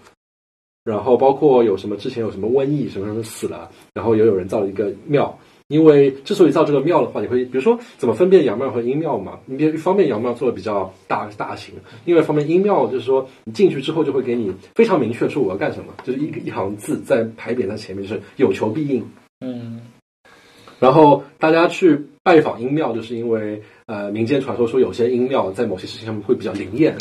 [0.83, 5.37] 然后包括有什么之前有什么瘟疫什么什么死了，然后也有人造了一个庙，
[5.67, 9.39] 因为之所以造这个庙的话，你会比如说怎么分辨阳庙和阴庙嘛？
[9.45, 19.05] 你比一方面阳庙做的比较大大型，另外一方面阴庙就是说你进去之后就会给你非常明确说我要干什么，就是一一行字在牌匾在前面，就是有求必应。
[19.41, 19.81] 嗯
[20.79, 26.95] 然后大家去拜访阴庙，就是因为呃民间传说说有些阴庙在某些事情上面会比较灵验，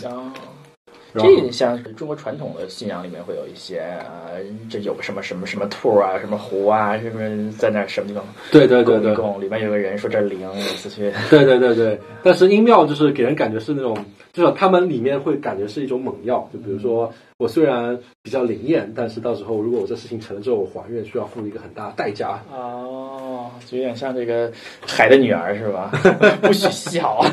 [1.22, 4.40] 这像是中国传统的信仰里面会有一些呃，
[4.70, 13.96] 这有个什么什么什么兔啊，什么狐啊，什么在那什么地方对对对对供里面有个人说这儿灵，每次去对对对对，但是阴庙就是给人感觉是那种，
[14.32, 22.42] 就是他们里面会感觉是一种猛药，就比如说我虽然比较灵验，但是到时候如果我这事情成了之后，我还愿需要付一个很大的代价。
[22.52, 24.50] 哦，就有点像这个
[24.86, 25.90] 海的女儿是吧？
[26.42, 27.24] 不许笑。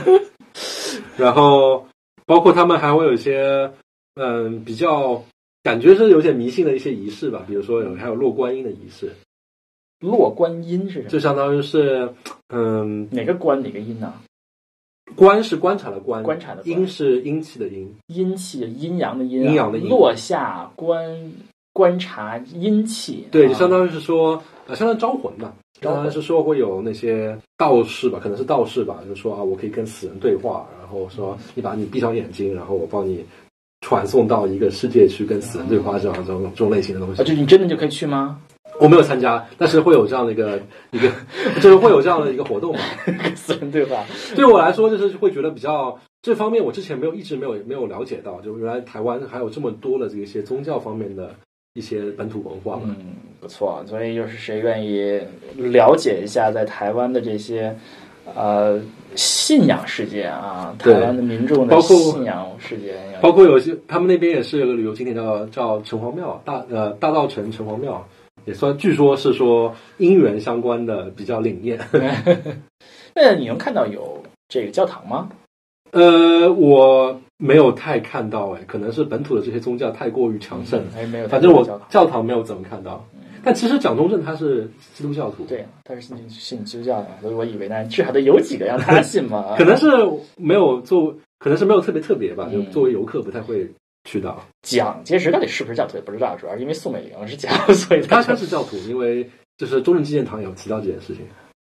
[1.17, 1.85] 然后
[2.25, 3.71] 包括他们还会有一些
[4.15, 5.23] 嗯比较
[5.63, 9.11] 感觉是有点迷信的一些仪式吧，比如说有还有落观音的仪式，
[9.99, 11.09] 落观音是什么？
[11.09, 12.13] 就相当于是
[12.49, 14.13] 嗯哪个观哪个音呢？
[15.15, 16.67] 观是观察的观，观察的观。
[16.67, 19.89] 阴是阴气的阴，阴气阴阳的阴、啊，阴阳的阴。
[19.89, 21.33] 落下观
[21.71, 23.49] 观察阴气，对，啊。
[23.49, 33.23] 就相当于是说，呃，相当于招魂吧，当于是说会有那些道士吧，可能是道士吧，就是说啊，我可以跟死人对话，然后说你把你闭上眼睛，然后我帮你
[33.81, 37.23] 传送到一个世界去跟死人对话，这样这种这种类型的东啊，西。
[37.23, 38.39] 就你真的就可以去吗？
[38.79, 40.59] 我没有参加，但是会有这样的一个
[40.91, 41.07] 一个，
[41.61, 42.79] 就是会有这样的一个活动嘛。
[43.05, 44.03] 跟死人对话？
[44.35, 51.35] 对我来说，就是会觉得比较这方面，我之前没有一直没有没有了解到，就原来台湾还有这么多的这一些宗教方面的
[51.75, 52.95] 一些本土文化嘛。
[52.97, 53.83] 嗯，不错。
[53.85, 55.21] 所以就是谁愿意
[55.55, 57.77] 了解一下在台湾的这些
[58.33, 58.81] 呃
[59.15, 68.05] 信仰世界啊，台湾的民众的包括信仰世界，包括有些他们那边也是有个旅游景点叫叫城隍庙，大呃大道城城隍庙，
[68.45, 71.79] 也算据说是说姻缘相关的比较灵验。
[73.15, 75.29] 那你能看到有这个教堂吗？
[75.91, 81.27] 呃，我没有太看到哎，可能是本土的这些宗教太过于强盛，哎没有？
[81.27, 81.63] 反正我。
[81.89, 83.05] 教堂没有怎么看到。
[83.45, 89.55] 但其实蒋中正他是基督教徒，对，他是信信基督教的，所以我以为呢，至少得有几个让他信嘛。
[89.59, 89.87] 可能是
[90.37, 93.69] 没有做，可能是没有特别特别吧，就嗯作为游客不太会
[94.05, 94.41] 去到。
[94.61, 101.25] 蒋介石到底是不是教徒也不知道，主要是因为宋美龄是教，所以他就他是教徒，因为就是中正纪念堂有提到这件事情。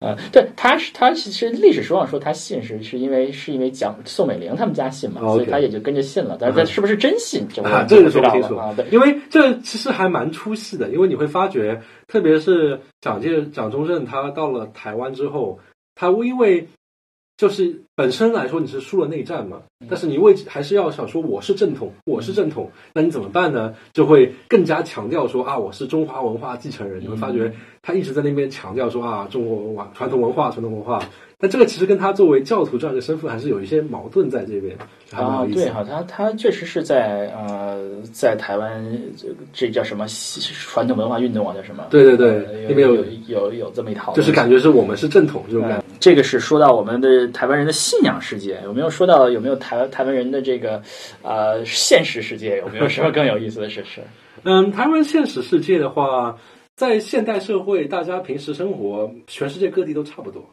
[0.04, 6.38] 嗯，对，他是他其实历史书上说他信是是因为是因为蒋宋美龄他们家信嘛，哦所以他也就跟着信了。
[6.40, 8.74] 但是他是不是真信，啊，这个说不清楚啊。
[8.76, 15.60] 对，因为这其实还蛮出戏的，因为你会发觉，特别是蒋介蒋中正他到了台湾之后，
[15.94, 16.68] 他因为
[17.42, 23.74] 就是本身来说你是输了内战嘛，但是你为还是要想说我是正统，我是正统，那你怎么办呢？
[23.94, 27.02] 就会更加强调说啊，我是中华文化继承人。
[27.02, 31.04] 你会发觉他一直在那边强调说啊，中国文化、传统文化、传统文化。
[31.40, 34.78] 但这个其实跟他作为教徒这样一个身份还是有一些矛盾在这边，
[35.12, 35.44] 啊。
[35.52, 38.86] 对哈，他他确实是在呃，在台湾
[39.18, 41.88] 这这叫什么传统文化运动啊，叫什么？
[41.90, 45.86] 对对对呃那边有有有有这么一套，就是感觉是我们是正统这种感觉。
[46.02, 50.82] 嗯，这个是说到我们的台湾人的信仰世界，有没有说到有没有台台湾人的这个
[51.22, 52.58] 呃现实世界？
[52.58, 54.02] 有没有什么更有意思的事实？
[54.44, 56.38] 嗯，台湾现实世界的话，
[56.76, 60.44] 在现代社会，大家平时生活，全世界各地都差不多，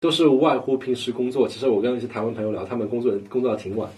[0.00, 1.46] 都是无外乎平时工作。
[1.46, 3.88] 其实我跟一些台湾朋友聊，他们工作工作到挺晚，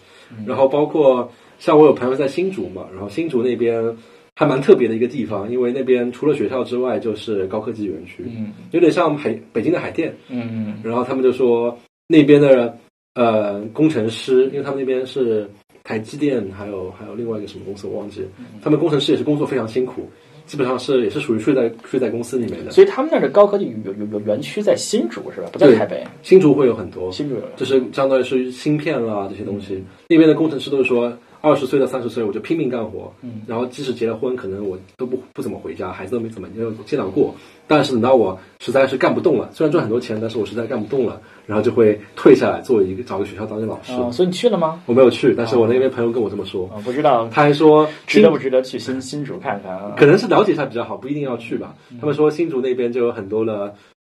[0.44, 1.30] 然后包括
[1.60, 3.96] 像我有朋友在新竹嘛，然后新竹那边
[4.38, 10.14] 还蛮特别的一个地方，因为那边除了学校之外就是高科技园区，嗯有点像海北京的海淀。
[10.28, 11.74] 嗯然后他们就说
[12.06, 12.76] 那边的
[13.14, 15.48] 呃工程师，因为他们那边是
[15.82, 18.28] 台积电，还有还有另外一个什么公司我忘记了，
[18.62, 20.06] 他们工程师也是工作非常辛苦，
[20.44, 22.70] 基本上是也是属于睡在睡在公司里面的。
[22.72, 25.48] 所以他们那儿的高科技有有有园区在新竹是吧？
[25.50, 27.42] 不在台北，新竹会有很多，新竹有。
[27.56, 31.10] 就是相当于是芯片啦这些东西，那边的工程师都是说。
[31.46, 37.34] 二十岁到三十岁，我就拼命干活，嗯，然后即使结了婚，可能我都不不怎么回家，孩子都没怎么没有见到过。
[37.68, 43.92] 但是等到我实在是干不动了，虽然赚很多钱，但是我实在干不动了，然后就会退下来做一个找个学校当一个老师。
[43.94, 44.80] 哦，所以你去了吗？
[44.86, 49.94] 我没有去，但是我那边朋友跟我这么说，啊，不知道他还说值得不值得去新新竹看看啊？
[49.96, 51.74] 可能是了解一下比较好，不一定要去吧。
[52.00, 53.74] 他们说新竹那边就有很多的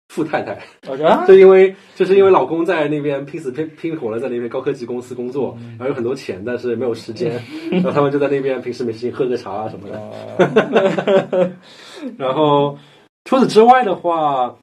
[0.09, 0.59] 富太太，
[1.27, 7.41] 就因为就是因为老公在那边拼死拼拼活了，在那边高科技公司工作，然后有很多钱，但是没有时间，
[7.71, 11.53] 然后他们就在那边平时没事情喝个茶啊什么的。
[12.17, 12.79] 然后
[13.25, 14.57] 除此之外的话，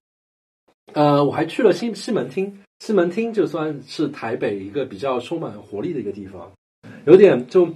[0.93, 6.51] 呃，我还去了西西门町，西门町就算是台北一个比较充满活力的一个地方，
[7.05, 7.69] 有点就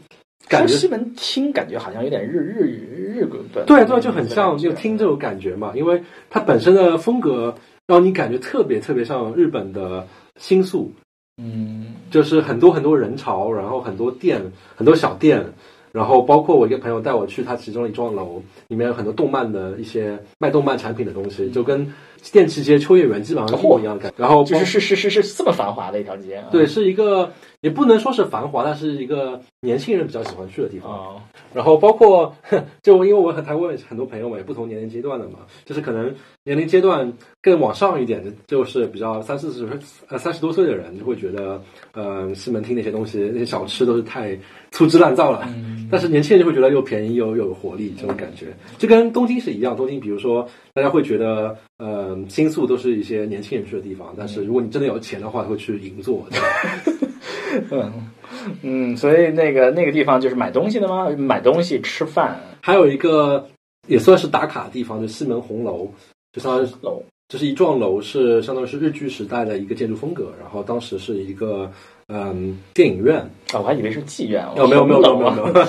[0.49, 7.55] 感觉西门町感觉好像有点日日语日本对对，就很像就听这种感觉嘛，因为它本身的风格
[7.87, 10.07] 让你感觉特别特别像日本的
[10.37, 10.91] 新宿，
[11.37, 14.41] 嗯就是很多很多人潮，然后很多店，
[14.75, 15.45] 很多小店，
[15.91, 21.93] 然后包括我一个朋友带我去他其中一幢楼，里面有很多动漫的一些卖动漫产品的东西，就跟
[22.31, 24.17] 电器街、秋叶原基本上一模一样的感觉。
[24.17, 26.47] 然后包就是是是是是这么繁华的一条街啊。
[26.51, 27.31] 对，是一个
[27.61, 30.91] 也不能说是繁华，但是一个年轻人比较喜欢去的地方。
[30.91, 31.21] 哦，
[31.53, 32.33] 然后包括
[32.81, 36.13] 就因为我和台湾很多朋友嘛，也不同年龄阶段的嘛，就是可能
[36.43, 37.11] 年龄阶段
[37.41, 39.67] 更往上一点的，就是比较三四十
[40.07, 41.61] 呃三十多岁的人就会觉得，
[41.93, 44.37] 呃，西门町那些东西那些小吃都是太
[44.71, 45.47] 粗制滥造了。
[45.91, 49.75] 但是年轻人就会觉得又便宜又又有活力这种感觉，就跟东京是一样。
[49.75, 56.25] 东京比如说大家会觉得，呃，新宿都是一些年轻人去的地方，但是如果你真的有钱的话，会去银座。
[57.71, 57.91] 嗯
[58.63, 61.09] 嗯，所以那个那个地方就是买东西的吗？
[61.17, 63.47] 买东西吃饭还有一个
[63.87, 65.89] 也算是打卡的地方，就西门红楼，
[66.31, 70.31] 就相当于楼这是一幢楼，是相当于是日剧时代的一个建筑风格。
[70.39, 71.71] 然后当时是一个
[72.07, 73.17] 嗯电影院，
[73.53, 74.43] 啊，我还以为是妓院。
[74.45, 75.59] 哦没有没有没有没有没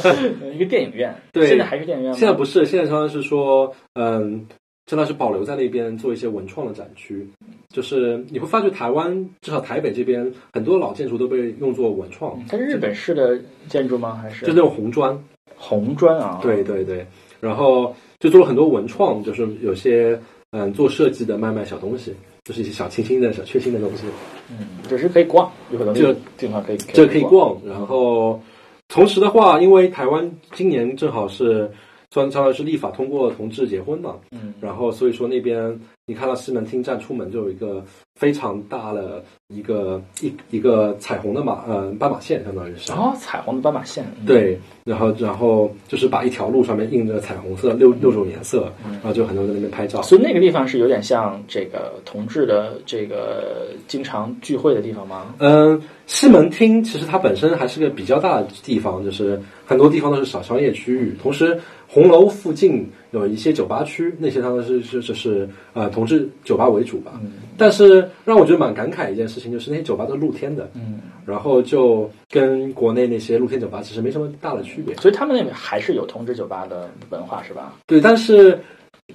[0.47, 1.15] 有， 一个电影院。
[1.33, 2.19] 对现在还是电影院吗？
[2.19, 4.47] 现在不是，现在相当于是说嗯，
[4.91, 7.25] 相当于是保留在那边做一些文创的展区。
[7.69, 14.19] 就是你会发觉台湾至少台北这边很多老建筑都被用作文创，它是日本式的建筑吗？
[14.21, 15.17] 还是就那种红砖。
[15.55, 16.41] 红砖啊？
[16.43, 17.07] 对对对，
[17.39, 22.13] 然后就做了很多文创，就是有些嗯做设计的卖卖小东西，
[22.43, 24.07] 就是一些小清新的小确幸的东西，
[24.51, 27.21] 嗯，只是可以逛，有很多这地方可以这可以。
[27.21, 27.57] 逛。
[27.65, 28.43] 然后
[28.89, 31.71] 同时的话，因为台湾今年正好是
[32.11, 34.53] 算相当于是立法通过同志结婚嘛，嗯。
[34.61, 37.85] 然后所以说那边你看到西门町站出门就有一个
[38.21, 42.93] 非常大的一个一一个彩虹的马呃斑马线，相当于是。
[42.93, 44.05] 哦，彩虹的斑马线。
[44.21, 50.03] 嗯，对，然后然后就是把一条路上面印着彩虹色六六种颜色，然后就很多人在那边拍照。
[50.03, 55.35] 所以那个地方是有点像这个同志的这个经常聚会的地方吗？
[55.39, 61.17] 嗯，西门町其实它本身还是个比较大的地方，就是很多地方都是小商业区域。
[61.23, 67.21] 同时，红楼附近有一些酒吧区，那些他们是是就是呃同志酒吧为主吧。
[67.23, 74.95] 嗯但是让我觉得蛮感慨一件事情，就是那些酒吧都是露天的，嗯，然后就跟国内那些露天酒吧其实没什么大的区别。
[74.95, 77.75] 所以他们那边还是有同志酒吧的文化是吧？
[77.87, 78.59] 对，但是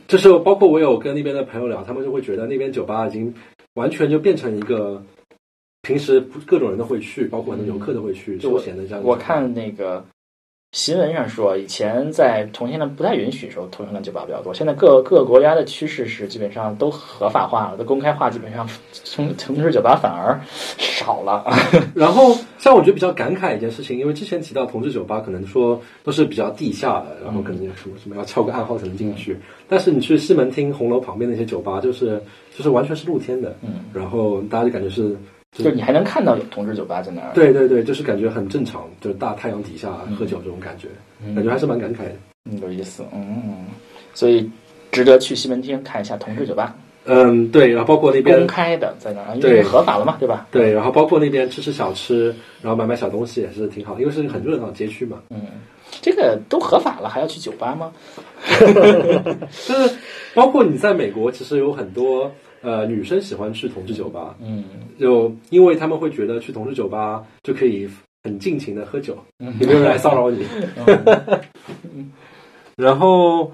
[0.08, 3.34] 就是包括我有跟那边的朋友聊，他们就会觉得那边酒吧已经
[3.74, 5.02] 完全就变成一个
[5.82, 9.04] 平时各种人都会去，包括很多游客都会去休闲的这样。
[9.04, 10.06] 我看那个
[10.76, 14.54] 新闻上说，以前在同性恋不太允许的时候，同性恋酒吧比较多。
[14.54, 18.68] 现在各各个国家的趋势是基本上都合法化了，都公开化，基本上
[19.16, 20.38] 同同志酒吧反而
[20.78, 21.46] 少了。
[21.96, 29.40] 然后像我觉得比较感慨一件事情，因为之前提到同志酒吧，可能说都是比较地下的，然后可能有什么什么要敲个暗号才能进去。
[29.70, 32.22] 但是你去西门町红楼旁边那些酒吧，就是
[32.54, 35.16] 就是完全是露天的，嗯，然后大家就感觉是。
[35.64, 37.32] 就你还能看到有同志酒吧在那儿。
[37.34, 40.88] 对对对，就是感觉很正常，就是大太阳底下喝酒这种感觉，
[41.26, 42.12] 嗯感觉还是蛮感慨的。
[42.50, 43.66] 嗯，有意思，嗯，
[44.14, 44.50] 所以
[44.92, 46.76] 值得去西门町看一下同志酒吧，
[47.06, 50.46] 嗯，对，然后包括那边公开的在那儿，因为合法了嘛，对吧？
[50.52, 55.18] 对，然后包括那边吃吃小吃，然后买买小东西也是挺好，因为是很热闹的街区嘛。
[55.30, 55.42] 嗯，
[56.02, 57.92] 这个都合法了，还要去酒吧吗？
[59.66, 59.96] 就是
[60.34, 62.32] 包括你在美国，其实有很多
[62.66, 64.64] 呃女生喜欢去同志酒吧，嗯，
[65.00, 67.88] 就因为他们会觉得去同志酒吧就可以
[68.24, 69.16] 很尽情的喝酒，
[69.60, 70.44] 也没有人来骚扰你。
[72.76, 73.52] 然后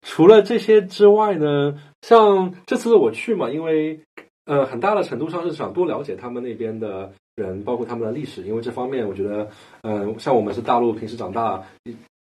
[0.00, 4.00] 除了这些之外呢，像这次我去嘛，因为
[4.46, 9.48] 呃很大的程度上是想多了解他们那边的人，包括他们的历史，因为这方面我觉得，
[9.82, 11.62] 嗯、像我们是大陆平时长大。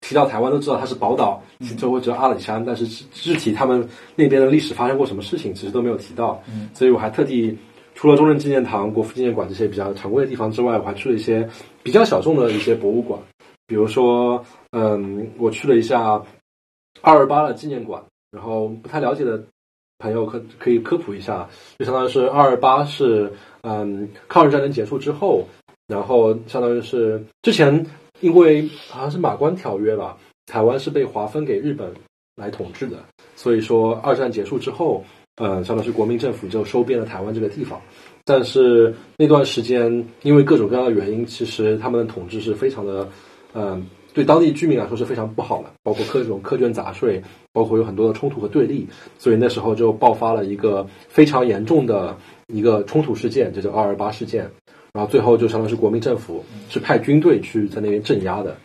[0.01, 1.41] 提到台湾都知道它是宝岛，
[1.77, 6.41] 就会知道阿里山，但是具具体他们那边的历史发生过什么事情，其实都没有提到。
[6.49, 7.57] 嗯所以我还特地
[7.93, 11.47] 除了中正纪念堂、国父纪念馆这些比较常规的地方之外，我还去了一些
[11.83, 13.19] 比较小众的一些博物馆，
[13.67, 16.21] 比如说，嗯，我去了一下
[17.01, 18.01] 二二八的纪念馆，
[18.31, 19.43] 然后不太了解的
[19.99, 21.47] 朋友可可以科普一下，
[21.77, 25.47] 就相当于是二二八是嗯抗日战争结束之后，
[25.87, 27.85] 然后相当于是之前
[28.21, 31.91] 因为好像是马关条约吧，台湾是被划分给日本
[32.35, 32.97] 来统治的，
[33.35, 35.03] 所以说二战结束之后，
[35.35, 37.81] 呃，相当于是国民政府就收编了台湾这个地方。
[38.23, 43.09] 但是那段时间，因为各种各样的原因，其实他们的统治是非常的，
[43.53, 47.21] 嗯、对当地居民来说是非常不好的，包括各种苛捐杂税，
[47.51, 48.87] 包括有很多的冲突和对立，
[49.17, 52.15] 所以那时候就爆发了一个非常严重的
[52.47, 54.49] 一个冲突事件，这叫二二八事件。
[54.93, 58.55] 然后最后就相当于是国民政府是派军队去在那边镇压的，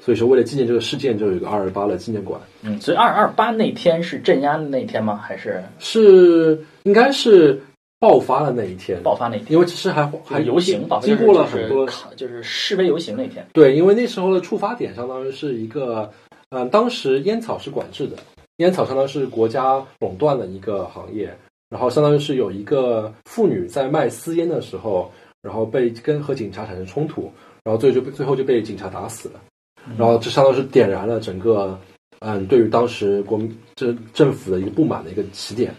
[0.00, 2.40] 所以说为了纪念这个事件，就有一个二二八的纪念馆。
[2.62, 5.16] 嗯，所以二二八那天是镇压的那天吗？
[5.16, 7.60] 还是是应该是
[8.00, 9.52] 爆发的那一天，爆发那天？
[9.52, 13.46] 因为其实还还游行吧，经过了很多，就是就是示威游行那天。
[13.52, 16.10] 对，因为那时候的触发点相当于是一个，
[16.50, 18.16] 嗯、当时烟草是管制的，
[18.56, 21.34] 烟草相当于是国家垄断的一个行业，
[21.70, 25.10] 然后相当于是有一个妇女在卖私烟的时候，
[25.44, 27.30] 然后被跟和警察产生冲突，
[27.62, 29.40] 然后最后就被最后就被警察打死了，
[29.98, 31.78] 然后这相当于是点燃了整个，
[32.20, 35.74] 嗯，对于当时国民这政府的一个不满的一个起点。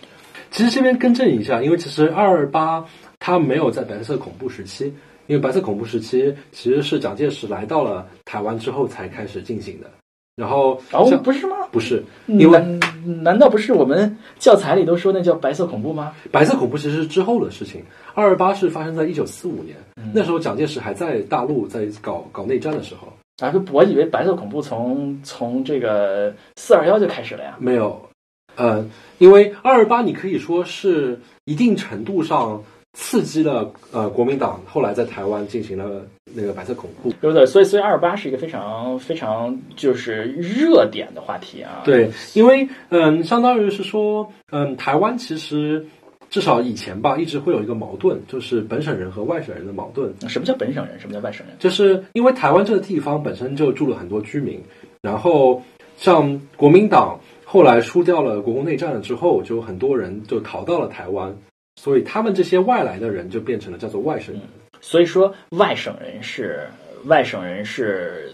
[0.51, 2.85] 其实这边更正一下，因为其实二二八
[3.17, 4.85] 它没有在白色恐怖时期，
[5.25, 9.89] 因为白色恐怖时期其实是蒋介石来到了台湾之后才开始进行的。
[10.35, 11.55] 然后哦后，不是吗？
[11.71, 16.13] 不是，因为难难道不是我们教材里都说那叫白色恐怖吗？
[16.31, 17.81] 白色恐怖其实是之后的事情，
[18.13, 19.77] 二二八是发生在一九四五年，
[20.13, 23.07] 那时候蒋介石还在大陆在搞搞内战的时候，
[23.45, 27.55] 啊，我以为白色恐怖从从这个四二幺就开始了呀。
[27.57, 28.09] 没有，
[28.57, 28.85] 呃，
[29.19, 32.61] 因为二二八你可以说是一定程度上
[32.95, 36.01] 刺激了呃国民党后来在台湾进行了
[36.33, 37.11] 那个白色恐怖。
[37.21, 37.45] 对不对？
[37.45, 45.85] 所以，所以二二八是一个非常非常就是热点的话题啊。，对，因为嗯，相当于是说，嗯，台湾其实
[46.29, 50.11] 至少以前吧，一直会有一个矛盾，就是本省人和外省人的矛盾。
[50.27, 50.99] 什么叫本省人？
[50.99, 51.55] 什么叫外省人？
[51.59, 54.59] 就是因为台湾这个地方本身就住了很多居民，
[55.01, 55.61] 然后
[55.97, 61.33] 像国民党后来输掉了国共内战了之后，就很多人就逃到了台湾，
[61.75, 64.43] 所以他们这些外来的人就变成了叫做外省人。
[64.81, 66.67] 所以说，外省人是
[67.05, 68.31] 外省人是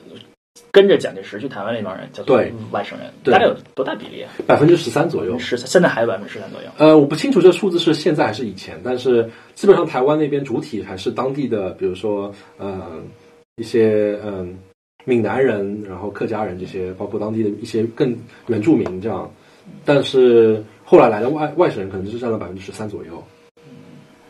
[0.72, 2.38] 跟着蒋介石去台湾那帮人叫做
[2.72, 4.26] 外省人，对大概有多大比例？
[4.46, 5.40] 百分之十三左右。
[5.40, 6.70] 十现在还有百分之十三左右。
[6.78, 13.02] 呃，我不清楚这数字是现在还是以前，但是基本上台湾那边主体还是当地的，比如说呃
[13.56, 14.58] 一些嗯、
[15.06, 19.32] 闽南人，然后客家人这些，包括当地的一些更原住民这样。
[19.86, 23.24] 但是后来来的外外省人可能就占了百分之十三左右。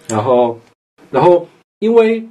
[0.07, 0.59] 然后，
[1.09, 1.47] 然后
[1.79, 2.23] 因为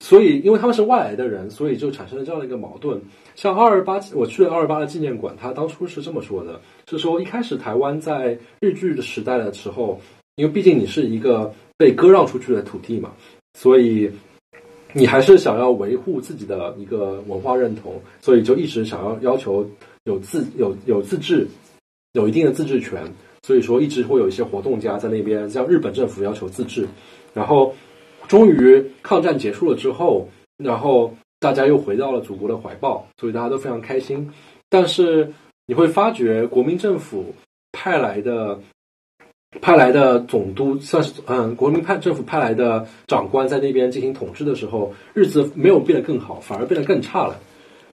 [0.00, 3.00] 所以因为他们是外来的人，所以就产生了这样的一个矛盾。
[3.34, 6.60] 像二二八，我去了二二八的纪念馆，他当初是这么说的：
[6.90, 9.98] 是说一开始台湾在日据的时代的时候，
[10.34, 13.10] 因为毕竟你是一个被割让出去的土地嘛，
[13.54, 14.10] 所以
[14.92, 19.66] 你还是想要维护自己的一个文化认同，所以就一直想要要求
[20.04, 21.48] 有自有有自治，
[22.12, 23.02] 有一定的自治权。
[23.46, 26.84] 所以说一直会有一些活动家在那边向日本政府要求自治，
[27.32, 27.72] 然后
[28.26, 34.32] 终于抗战结束了之后，然后大家又回到了祖国的怀抱，所以大家都非常开心。
[34.68, 35.32] 但是
[35.64, 37.36] 你会发觉，国民政府
[37.70, 38.58] 派来的
[39.60, 47.38] 派来的总督，算是嗯，国民派政府派来的长官在那边进行统治的时候，日子没有变得更好，反而变得更差了。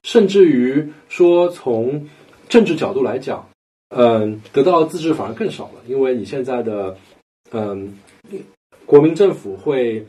[0.02, 2.08] 甚至于说，从
[2.48, 3.48] 政治角度来讲，
[3.88, 6.96] 嗯，得到的自治反而更少了，因为你现在的
[7.50, 7.98] 嗯，
[8.86, 10.04] 国民政府会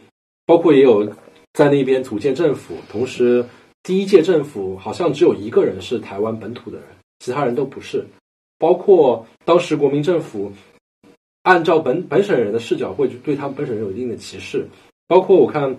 [0.45, 1.05] 包括也有
[1.53, 3.45] 在那边组建政府，同时
[3.83, 6.87] 第一届政府好像只有一个人是台湾本土的人，
[7.19, 8.05] 其他人都不是。
[8.57, 10.51] 包括当时国民政府
[11.43, 14.65] 按照本本省人的视角，会对他们本省人有一定的歧视。
[15.07, 15.77] 包括我看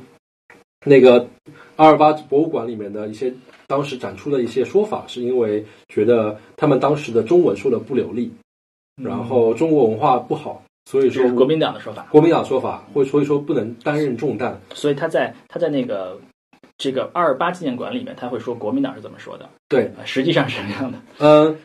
[0.85, 1.29] 那个
[1.77, 3.33] 二二八博物馆里面的一些
[3.67, 8.33] 当时展出的一些说法，是因为觉得他们当时的中文说的不流利，
[9.03, 12.07] 然后中国文化不好，所以说国民党的说法。
[12.11, 14.61] 国民党说法会所以说不能担任重担。
[14.75, 16.19] 所以他在他在那个
[16.79, 20.99] 这个二二八纪念馆里面，他会说国民党是怎么说的，对，实际上是什么样的？
[21.19, 21.57] 呃，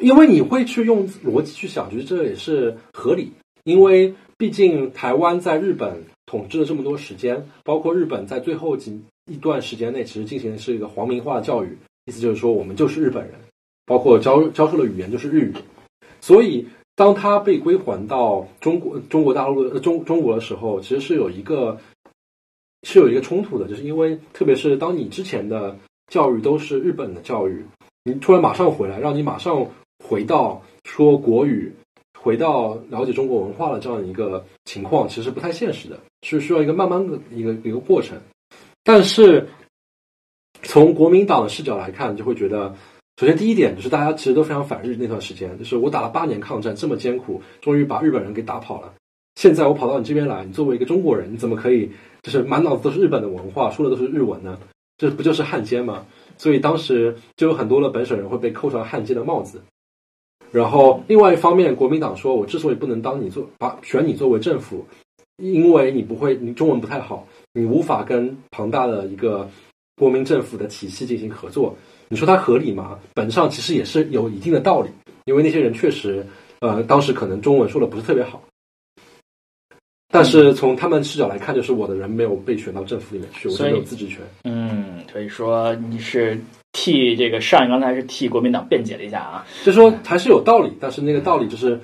[0.00, 3.32] 因为你会去用逻辑去想，觉得这也是合理，
[3.64, 11.76] 因为毕竟台湾在日本统治了这么多时间，包括日本在最后几一段时间内，其实进行的是一个皇民化的教育，
[12.06, 13.34] 意思就是说我们就是日本人，
[13.84, 15.52] 包括教教授的语言就是日语，
[16.20, 21.78] 所以当他被归还到中国中国大陆的中中国的时候，其实是有一个
[22.84, 25.76] 是有一个冲突的，就是因为特别是当你之前的
[26.06, 27.64] 教育都是日本的教育，
[28.04, 29.66] 你突然马上回来，让你马上
[30.04, 31.72] 回到说国语，
[32.18, 38.16] 回到了解中国文化的这样一个情况，其实不太现实的，是需要一个慢慢的一个一个过程。
[38.86, 39.48] 但是
[40.62, 42.72] 从国民党的视角来看，就会觉得，
[43.16, 48.94] 首先第一点就是大家其实都非常反日那段时间，就是我打了八年抗战，这么艰苦，终于把日本人给打跑了。
[49.34, 51.90] 现在我跑到你这边来，你作为一个中国人，你怎么可以
[52.22, 54.56] 就是满脑子都是日本的文化，说的都是日文呢？
[54.98, 56.06] 这不就是汉奸吗？
[56.38, 59.60] 所以当时就有很多的本省人会被扣上汉奸的帽子。
[60.52, 64.86] 然后另外一方面，国民党说，我之所以不能当你做把选你作为政府，
[65.38, 67.26] 因为你不会，你中文不太好。
[67.56, 69.48] 你无法跟庞大的一个
[69.96, 71.74] 国民政府的体系进行合作，
[72.10, 72.98] 你说它合理吗？
[73.14, 74.90] 本质上其实也是有一定的道理，
[75.24, 76.22] 因为那些人确实，
[76.60, 78.42] 呃，当时可能中文说的不是特别好，
[80.12, 84.18] 但是从他们视角来看，就是我的人没有被选到政府里面去，我没有自治权。
[84.44, 86.38] 嗯，所以说你是
[86.72, 91.80] 替这个上一刚才是替国民党辩解了一下啊，就说还是有道理，但是那个道理就是。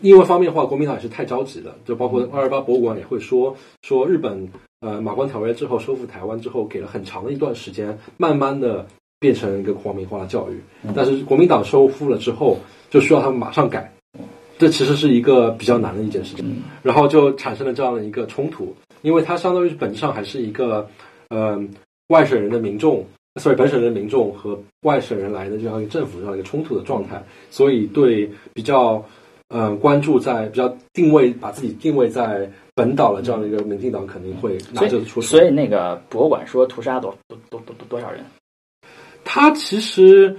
[0.00, 4.48] 另外方面的话，国民党也是太着急了，就包括二二八博物馆也会说说日本
[4.80, 8.86] 呃马关条约之后收复台湾之后，给了很长的一段时间，慢慢的
[9.20, 10.60] 变成一个皇民化的教育。
[10.94, 12.58] 但是国民党收复了之后，
[12.90, 13.92] 就需要他们马上改，
[14.58, 16.62] 这其实是一个比较难的一件事情。
[16.82, 20.88] 然后就产生了这样的一个冲突，因为它相当于本质上还是一个
[21.28, 21.58] 呃
[22.08, 23.06] 外省人的民众，
[23.40, 29.02] 所以本省人的民众和外省人来的这样一个政府这样一个冲突的状态，所以对比较。
[29.56, 38.24] 嗯，关注在比较定位，把自己定位在本岛的这样的一个民进党肯定会拿这个出所以那个博物馆说屠杀多多多多多少人？
[39.24, 40.36] 他其实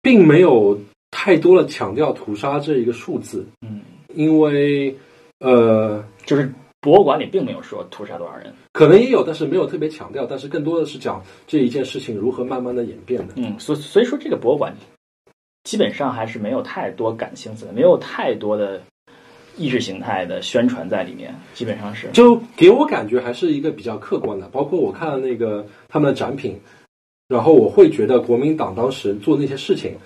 [0.00, 0.80] 并没有
[1.10, 3.44] 太多的强调屠杀这一个数字。
[3.60, 3.82] 嗯，
[4.14, 4.96] 因为
[5.40, 6.50] 呃，就是
[6.80, 10.24] 博物馆里并没有说屠杀多少人，可能也有，但是没有特别强调。
[10.24, 13.34] 但是更多的是讲这一件事情如何慢慢的演变的。
[13.36, 14.74] 嗯，所所以说这个博物馆。
[15.64, 18.82] 基本上还是没有太多感情色，没有太多的
[19.56, 21.34] 意识形态的宣传在里面。
[21.54, 24.46] 基本上是，就给我感觉还是一个比较客观的。
[24.48, 26.60] 包括我看了那个他们的展品，
[27.28, 29.96] 然后我会觉得国民党当时做那些事情，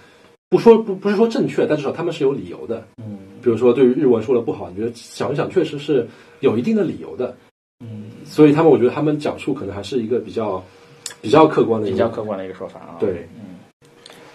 [0.48, 2.86] 不说不不是说正确，但至少他们是有理由的。
[2.98, 6.06] 嗯，比如说对于日文说的不好，你觉得想一想，确实是
[6.40, 7.36] 有一定的理由的。
[7.80, 10.62] 嗯，所以他们我觉得他们讲述可能还是一个比较
[11.20, 12.96] 比较客观的、比较客观的一个说法啊。
[13.00, 13.28] 对。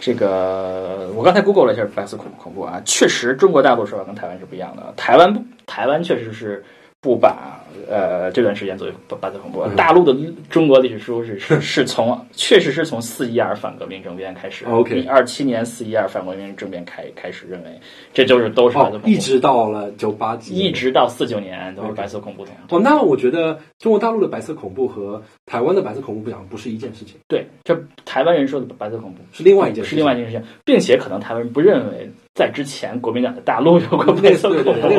[0.06, 4.94] 这个我刚才 Google 了一下白色恐恐怖啊，确实中国大陆说法跟台湾是不一样的。
[4.98, 6.62] 台湾，台湾确实是
[7.00, 7.63] 不把。
[7.88, 10.16] 呃，这段时间作为白色恐怖，大陆的
[10.50, 17.70] 中国历史书是是是从确实是从四一二反革命政变开始，OK，二七年四一二反革命政变开开始认为
[18.14, 22.44] 这就是都是白色恐怖，一直到了九八几，一直到四九年都是白色恐怖。
[22.70, 27.16] 哦，那我觉得中国大陆的白色恐怖和台湾的白色恐怖不讲不是一件事情。
[27.28, 32.10] 对，这台湾人说的白色恐怖是另外一件事，是另外一件事情，并且可能台湾人不认为。
[32.36, 34.90] 在之前，国民党的大陆有过白色恐怖，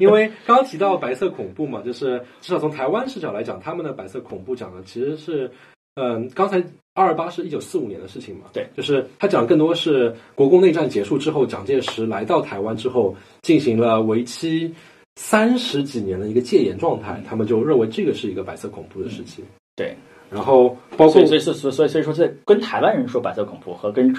[0.00, 5.50] 因为刚刚提到白色恐怖嘛，就是至少从台湾视角来讲，他们的白色恐怖讲的其实是，
[5.94, 6.58] 嗯，刚才
[6.94, 14.74] 二二八是一九四五年的事情嘛，对，就是他讲更多是国共内战结束之后，蒋介石来到台湾之后，进行了为期
[15.16, 19.44] 三十几年的一个戒严状态，他们就认为这个是一个白色恐怖的时期，
[19.76, 19.96] 对，
[20.30, 24.14] 然后包括所以所以所以所以所以说，这跟台湾人说白色恐怖和跟。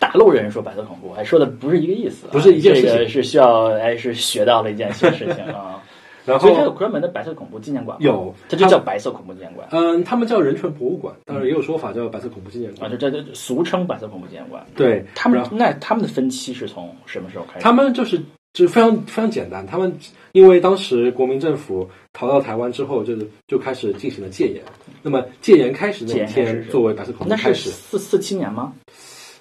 [0.00, 5.82] 大陆人说白色恐怖，还说的不是一个意思，不是一件事情，是需要哎是学到了一件新事情啊。
[6.28, 9.66] 然后它有专门的白色恐怖纪念馆，有，它就叫白色恐怖纪念馆。
[9.70, 14.64] 嗯，他们叫人权博物馆，当然也有说法叫白色恐怖纪念馆啊，就这这俗称白色恐怖纪念馆。
[14.76, 17.64] 对他们，那他们的分期是从什么时候开始？
[17.64, 18.18] 他们就是
[18.52, 19.92] 就是非常非常简单，他们
[20.32, 24.62] 因为当时国民政府逃到台湾之后，就是就开始进行了戒严。
[25.02, 28.72] 那么戒严开始那一天作为白色恐怖开始，四四七年吗？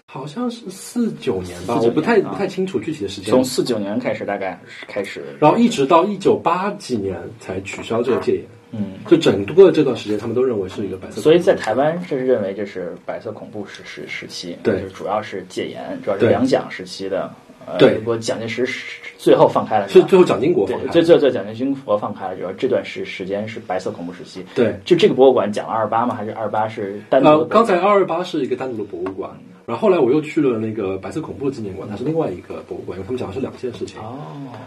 [0.10, 3.30] 好像是四九年吧，我不太不太清楚具体的时间。
[3.30, 4.58] 从四九年开始，大概
[4.88, 8.46] 开始，然后一直到一九八几年才取消这个戒严。
[8.72, 11.20] 嗯，就整个这段时间，他们都认为是一个白色。
[11.20, 14.58] 所以在台湾，这是认为这是白色恐怖时时时期。
[14.64, 17.30] 对，主要是戒严，主要是两蒋时期的
[17.66, 24.46] 呃对不过蒋介石是最后放开了，吧是最后蒋经国放对，开最最最蒋经国放开了主要，这段时时间是白色恐怖时期。
[24.56, 24.80] 对。
[24.86, 26.16] 就这个博物馆讲了二八吗？
[26.16, 29.32] 还是二八是单独刚才二二八是一个单独的博物馆，
[29.68, 34.00] 然后后来我又去了那个白色恐怖纪念馆，它是另外一个博物馆，因为他们讲的是两件事情。
[34.02, 34.18] 哦，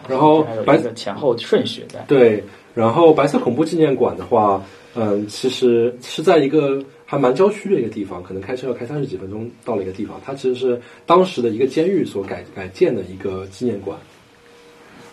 [0.06, 2.04] 然后白色前后顺序在。
[2.06, 2.44] 对，
[2.74, 4.62] 然后白色恐怖纪念馆的话，
[4.94, 10.20] 嗯，其实是在一个还蛮郊区的一个地方，可能开车要开三十几分钟到了一个地方。
[10.22, 13.98] 它其实是当时的一个监狱所改改建的一个纪念馆。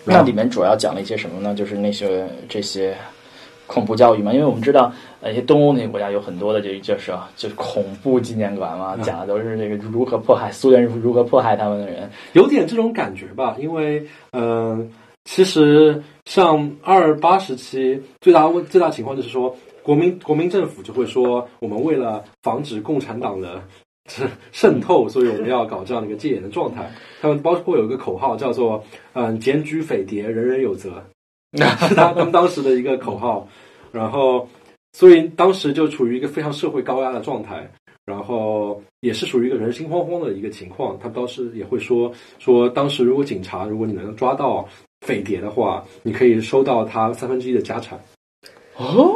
[0.03, 1.55] 那里面主要讲了一些什么呢？
[1.55, 2.93] 就是那些这些
[3.67, 4.91] 恐怖教育嘛，因为我们知道，
[5.21, 12.09] 呃，一些东欧那些国家有很多的这就是啊就是恐怖纪念馆嘛，嗯讲的都是这个如何迫害苏联如何迫害他们的人。
[12.33, 14.87] 有点这种感觉吧，因为嗯、呃
[15.27, 23.61] 其实像二八时期最大问最大情况就是说，国民国民政府就会说，我们为了防止共产党的
[24.53, 26.89] 渗透，所以我们要搞这样的一个戒严的状态。
[27.21, 31.03] 他们包括有一个口号叫做“嗯、检举匪谍，人人有责”，
[31.53, 31.63] 是
[31.95, 33.47] 他他们当时的一个口号。
[33.91, 34.47] 然后，
[34.93, 37.71] 所以当时就处于一个非常社会高压的状态。
[38.05, 40.97] 然后也是属于一个人心惶惶的一个情况。
[40.97, 42.09] 他们当时也会说
[42.39, 44.65] 说，当时如果警察如果你能抓到
[45.01, 47.99] 匪谍的话，你可以收到他三分之一的家产。
[48.77, 49.13] 哦，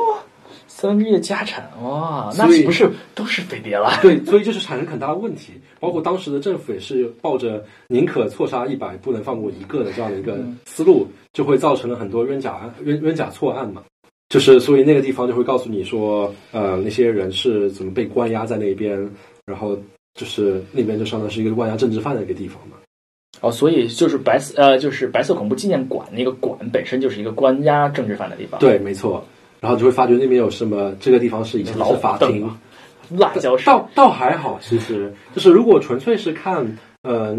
[0.68, 3.98] 三分之一的家产哇，那岂不是都是匪谍了？
[4.02, 5.54] 对，所以就是产生很大的问题。
[5.82, 13.84] 包括当时的政府也是抱着宁可错杀一百，不能放过一个的这样的一个思路，就会造成了很多冤假案、冤冤假错案嘛。
[14.30, 19.10] 就是所以那个地方就会告诉你说，呃，那些人是怎么被关押在那边，
[19.46, 19.76] 然后
[20.14, 22.78] 就是那边就相当于是一个关押政治犯的一个地方嘛。
[23.42, 29.26] 哦，所以就是白色呃，就是白色恐怖纪念馆那个馆本身就是一个关押政治犯的地方。，对，没错。
[29.60, 32.50] 然后就会发觉那边有什么，这个地方是以前老是法庭
[33.18, 33.66] 辣椒水。
[33.66, 36.66] 倒倒还好，其实就是如果纯粹是看
[37.04, 37.38] 嗯、呃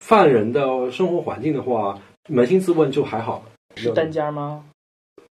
[0.00, 1.98] 犯人的生活环境的话，
[2.28, 3.42] 扪心自问就还好。
[3.76, 4.62] 是单间吗？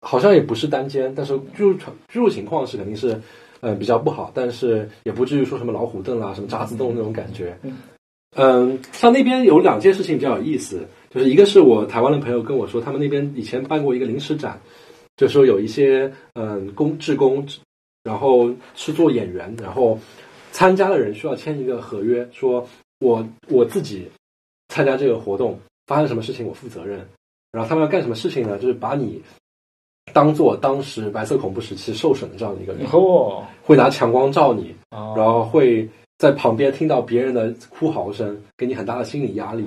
[0.01, 3.19] 好像也不是单间，但是居住居住情况是肯定是
[3.61, 7.57] 呃比较不好，但是也不至于说什么老虎凳啦、什么渣滓洞那种感觉。
[7.63, 7.77] 嗯
[8.35, 14.59] 嗯，像那边有两件事情比较有意思，就是一个是我台湾的朋友跟我说，他们那边以前办过一个临时展，
[15.15, 17.47] 就说有一些嗯工志工，
[18.07, 19.99] 然后是做演员，然后
[20.53, 22.65] 参加的人需要签一个合约，说
[23.01, 24.09] 我我自己
[24.69, 27.05] 参加这个活动发生什么事情我负责任，
[27.51, 28.57] 然后他们要干什么事情呢？
[28.57, 29.21] 就是把你
[30.13, 35.13] 当做当时白色恐怖时期受审的这样的一个人，哦，会拿强光照你，哦。
[35.17, 35.85] 然后会
[36.17, 39.65] 在旁边听到别人的哭嚎声，给你很大的心理压力，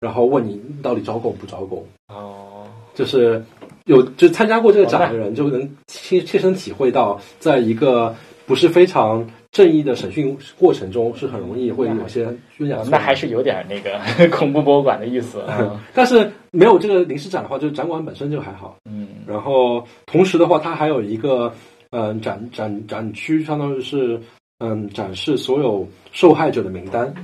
[0.00, 1.84] 然后问你到底招供不招供。
[2.08, 3.44] 哦，就是
[3.86, 8.14] 有就参加过这个展的人，就能切切身体会到，在一个
[8.44, 12.26] 不是非常正义的审讯过程中，是很容易会有些
[12.58, 12.82] 冤假。
[12.90, 13.98] 那还是有点那个
[14.36, 15.80] 恐怖博物馆的意思啊。
[15.94, 18.76] 但是没有这个临时展的话，就展馆本身就还好。
[18.90, 21.52] 嗯，然后同时的话，它还有一个
[21.90, 24.20] 嗯、呃展展展区，相当于是
[24.58, 27.14] 嗯展示所有受害者的名单，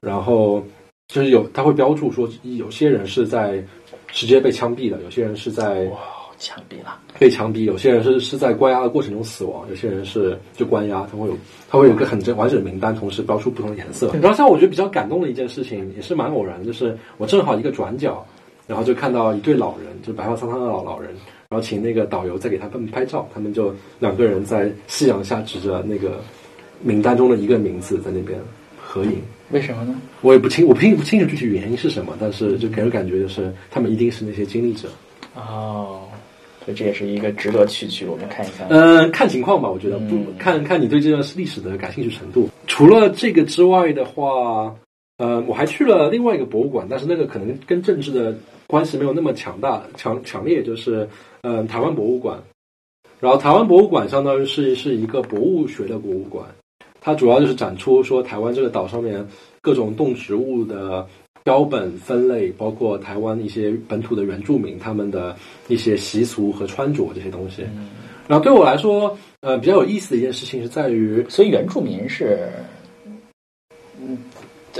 [0.00, 0.62] 然后
[1.08, 3.64] 就是有它会标注说有些人是在
[4.16, 5.98] 直接被枪毙的，有些人是在哇，
[6.38, 6.98] 枪毙了。
[7.18, 11.36] 被枪毙，有些人是是在关押的过程中死亡，有些人是就关押，他会有
[11.68, 14.10] 他会有一个很整完整的名单，同时标出不同的颜色。
[14.14, 18.26] 然后像我觉得比较感动的一件事情，也是蛮偶然的，就是我正好一个转角，
[18.66, 21.10] 然后就看到一对老人，就白发苍苍的老老人，
[21.50, 26.22] 然后请那个导游在给他们拍照，他们就两个人在夕阳下指着那个
[26.80, 28.40] 名单中的一个名字在那边
[28.82, 29.20] 合影。
[29.50, 29.94] 为什么呢？
[30.22, 34.88] 我也不清，我不清不清楚具体原因是什么，但是就给人感觉就是他们一定是那些经历者。
[35.34, 36.08] 哦，
[36.64, 38.66] 所以这也是一个值得去去我们看一看。
[38.68, 42.48] 嗯，看情况吧，我觉得不嗯看看你对这段历史的感兴趣程度。
[42.66, 44.74] 除了这个之外的话，
[45.18, 48.36] 呃，我还去了另外一个博物馆，但是那个可能跟政治的
[48.66, 51.08] 关系没有那么强大、强强烈，就是
[51.42, 52.42] 嗯、呃台湾博物馆。
[53.20, 56.46] 然后台湾博物馆相当于是是一个博物学的博物馆，
[57.06, 59.24] 它主要就是展出说台湾这个岛上面
[59.60, 61.06] 各种动植物的
[61.44, 65.36] 标本分类，包括台湾一些本土的原住民他们的
[65.68, 67.62] 一些习俗和穿着这些东西。
[68.26, 72.48] 然后对我来说，呃，比较有意思的一件事情是在于，所以原住民是，
[74.00, 74.18] 嗯，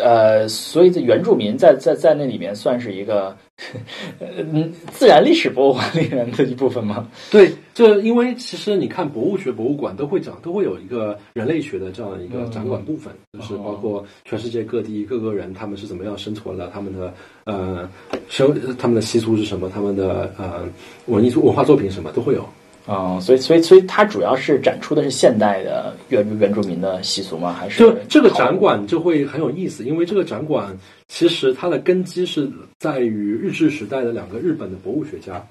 [0.02, 3.36] 呃，所以这原住民在在在那里面算是一个，
[4.20, 7.08] 嗯，自然历史博物馆里面的一部分吗？
[7.30, 17.14] 对，这因为其实你看博物学博物馆都会讲，都会有一个人类学的这样一个展馆部分，就是包括全世界各地各个人他们是怎么样生存的，他们的
[17.44, 17.88] 呃
[18.28, 20.64] 生他们的习俗是什么，他们的呃
[21.06, 22.46] 文艺作文化作品什么都会有。
[22.86, 27.52] 哦，所以所以所以它主要是展出的是现代的原原住民的习俗吗？
[27.52, 30.76] 还是就这个展馆就会很有意思，因为这个展馆
[31.08, 32.48] 其实它的根基是
[32.78, 35.44] 在于日治时代的两个日本的博物学家，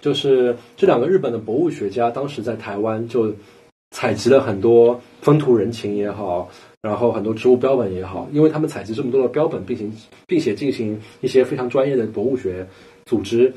[0.00, 3.34] 就是这两个日本的博物学家当时在台湾就
[3.90, 6.48] 采集了很多风土人情也好，
[6.82, 9.92] 然后很多植物标本也好，因为他们采集这么多的标本，并行
[10.24, 12.64] 并且进行一些非常专业的博物学
[13.06, 13.52] 组织，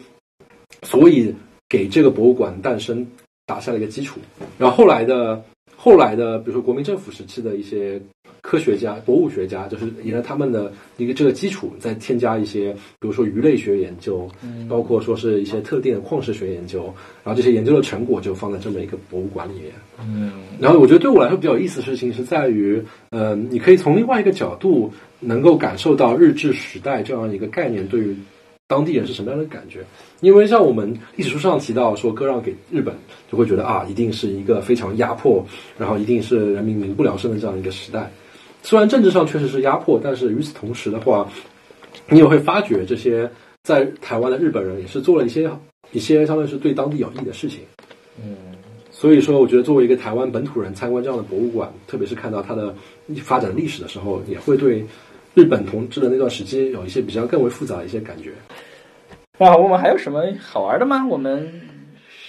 [0.81, 1.31] 所以
[1.73, 3.07] 给这个博物馆诞生
[3.47, 4.19] 打下了一个基础。
[4.59, 5.43] 然后后来的
[5.75, 7.99] 后来的，比如说国民政府时期的一些
[8.41, 14.29] 科学家、博物学家，就是沿着他们的一个这个基础，再添加一些，比如说鱼类学研究，
[14.69, 16.93] 包括说是一些特定的矿石学研究，
[17.23, 19.71] 然后这些研究的成果就放在这么一个博物馆里面。
[19.99, 28.15] 嗯然后我觉得对我来说比较有意思的事情是在于，呃，你可以从另外一个角度能够感受到日治时代这样一个概念对于
[28.67, 29.83] 当地人是什么样的感觉。
[30.21, 32.95] 因为像我们历史书上提到说割让给日本，
[33.31, 35.45] 就会觉得啊，一定是一个非常压迫，
[35.77, 38.11] 然后一定是人民民不聊生的这样一个时代。
[38.61, 41.29] 虽然政治上确实是压迫，但是与此同时的话，
[42.09, 43.29] 你也会发觉这些
[43.63, 45.49] 在台湾的日本人也是做了一些
[45.91, 47.59] 一些相当于是对当地有益的事情。
[48.23, 48.37] 嗯
[48.95, 52.73] 所以说，我觉得作为一个台湾本土人参观这样的博物馆，特别是看到它的
[53.17, 54.85] 发展历史的时候，也会对
[55.33, 58.33] 日本统治的那段时期有一些比较更为复杂的一些感觉。
[59.39, 61.05] 啊，我们还有什么好玩的吗？
[61.07, 61.61] 我们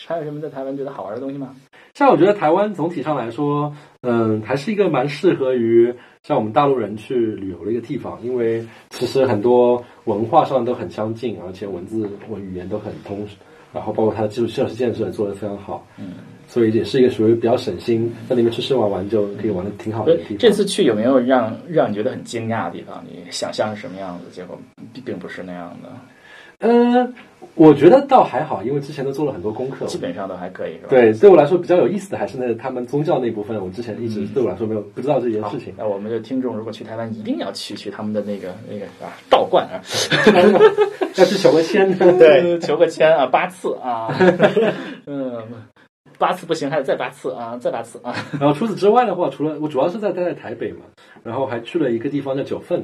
[0.07, 1.55] 还有什么在台湾觉得好玩的东西吗？
[1.93, 13.25] 像我觉得台湾总体上来说，嗯，还是一个蛮适合于像我们大陆人去旅游的一个地方，因为其实很多文化上都很相近，而且文字文语言都很通，
[13.73, 16.15] 然后包括它的基础设施建设做得非常好，嗯，
[16.55, 20.39] 所以也是一个属于比较省心，在里面吃吃玩玩就可以玩的挺好的地方。
[20.39, 23.05] 这次去有没有让让你觉得很惊讶的地方？
[23.11, 24.57] 你想象是什么样子，结果
[24.93, 25.89] 并并不是那样的，
[26.61, 27.13] 嗯，
[27.57, 29.85] 我觉得倒还好，因为之前都做了很多功课。
[29.87, 30.87] 基本上都还可以，是吧？
[30.91, 35.75] 对，对我来说比较有意思的还是那他们宗教那部分，我之前一直对我来说没有不知道这件事情。
[35.77, 39.83] 那我们的听众如果去台湾，一定要去去他们的那个那个啊道观啊，
[41.17, 41.99] 要去求个签。
[41.99, 44.09] 对，求个签啊，八次啊，
[45.07, 45.43] 嗯，
[46.25, 48.15] 八次不行，还得再八次啊，再八次啊。
[48.41, 50.87] 然后除此之外的话，除了我主要是在待在台北嘛，
[51.23, 52.83] 然后还去了一个地方叫九份，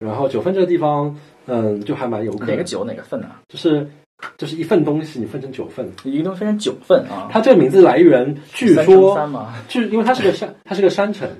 [0.00, 3.40] 然后九份这个地方，嗯，就还蛮游客的，哪个九哪个份啊？
[3.48, 3.88] 就是
[4.36, 7.28] 就是一份东西你分成九份，一个东西分成九份啊。
[7.30, 9.16] 它这个名字来源据说？
[9.68, 11.30] 据因为它是个山，它是个山城，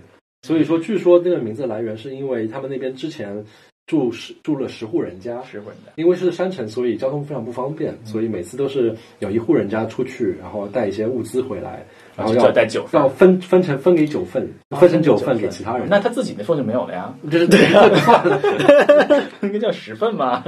[0.42, 3.44] 所以说据说这个名字来源是因为他们那边之前
[3.92, 5.92] 住十住了十户人家，十户人家。
[5.96, 11.84] 因为是山城，所以交通非常不方便，所以每次都是有一户人家出去，然后带一些物资回来，
[12.16, 15.86] 然后要带九份要分分成分给九份，分成九份给其他人。
[15.90, 17.14] 那他自己那份就没有了呀？
[17.30, 18.40] 就 是对啊，算了。
[19.40, 20.42] 那个叫十份吧？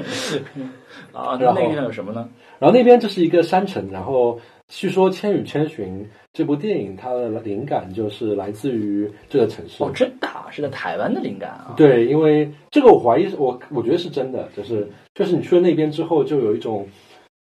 [1.13, 2.27] 啊，那那个地方有什么呢？
[2.59, 5.87] 然后那边就是一个山城，然后据说《千与千寻》
[6.35, 9.83] 这部电影它的灵感就是来自于这个城市。
[9.83, 11.75] 哦，真的啊是在台湾的灵感啊。
[11.77, 16.87] 对，因为这个我怀疑是，我我觉得是真的，就是就是你去了那边之后，就有一种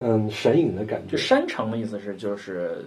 [0.00, 1.16] 嗯神隐的感觉就。
[1.16, 2.84] 山城的意思是就是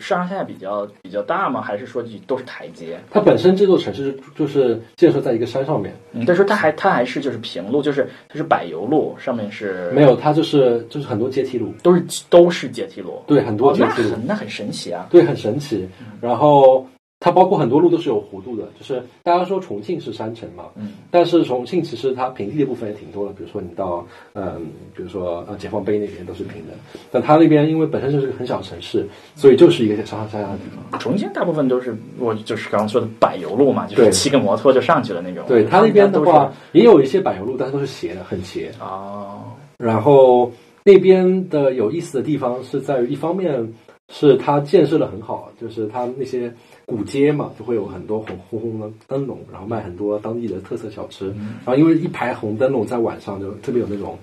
[0.00, 1.60] 上上下下比较比较大吗？
[1.60, 2.98] 还是说都是台阶？
[3.10, 13.22] 它本身这座城市就是建设在一个山上面，嗯，但是它还它还是就是平路，就是它是柏油路，上面是没有，它就是就是很多阶梯路，都是都是阶梯路。
[13.26, 15.06] 对，很多阶梯路，很那很神奇啊。
[15.10, 15.88] 对，很神奇。
[16.20, 16.86] 然后
[17.20, 26.74] 它包括很多路都是有弧度的，就是大家说重庆是山城嘛，嗯，但是重庆其实它平地的部分也挺多的，比如说你到嗯，比如说呃解放碑那边都是平的，
[27.10, 29.04] 但它那边因为本身就是个很小的城市，
[29.34, 31.00] 所以就是一个上上下下的地方。
[31.00, 35.44] 重庆大部分都是我就是刚刚说的柏油路嘛，就是对骑个摩托就上去了那种。
[35.48, 38.70] 对，它那边的话也有一些柏油路，但是都是斜的，很斜。
[38.80, 39.42] 哦，
[39.76, 40.52] 然后
[40.84, 43.72] 那边的有意思的地方是在于，一方面
[44.10, 46.52] 是它建设的很好，就是它那些
[46.88, 51.26] 古街嘛，就会有很多红红红的灯笼，然后卖很多当地的特色小吃。
[51.26, 54.18] 然后因为一排红灯笼在晚上就特别有那种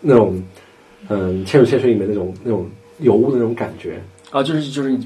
[0.00, 0.42] 那种
[1.08, 2.66] 嗯《千与千寻》里面那种那种
[2.98, 4.02] 油污的那种感觉。
[4.32, 4.98] 啊，就是就是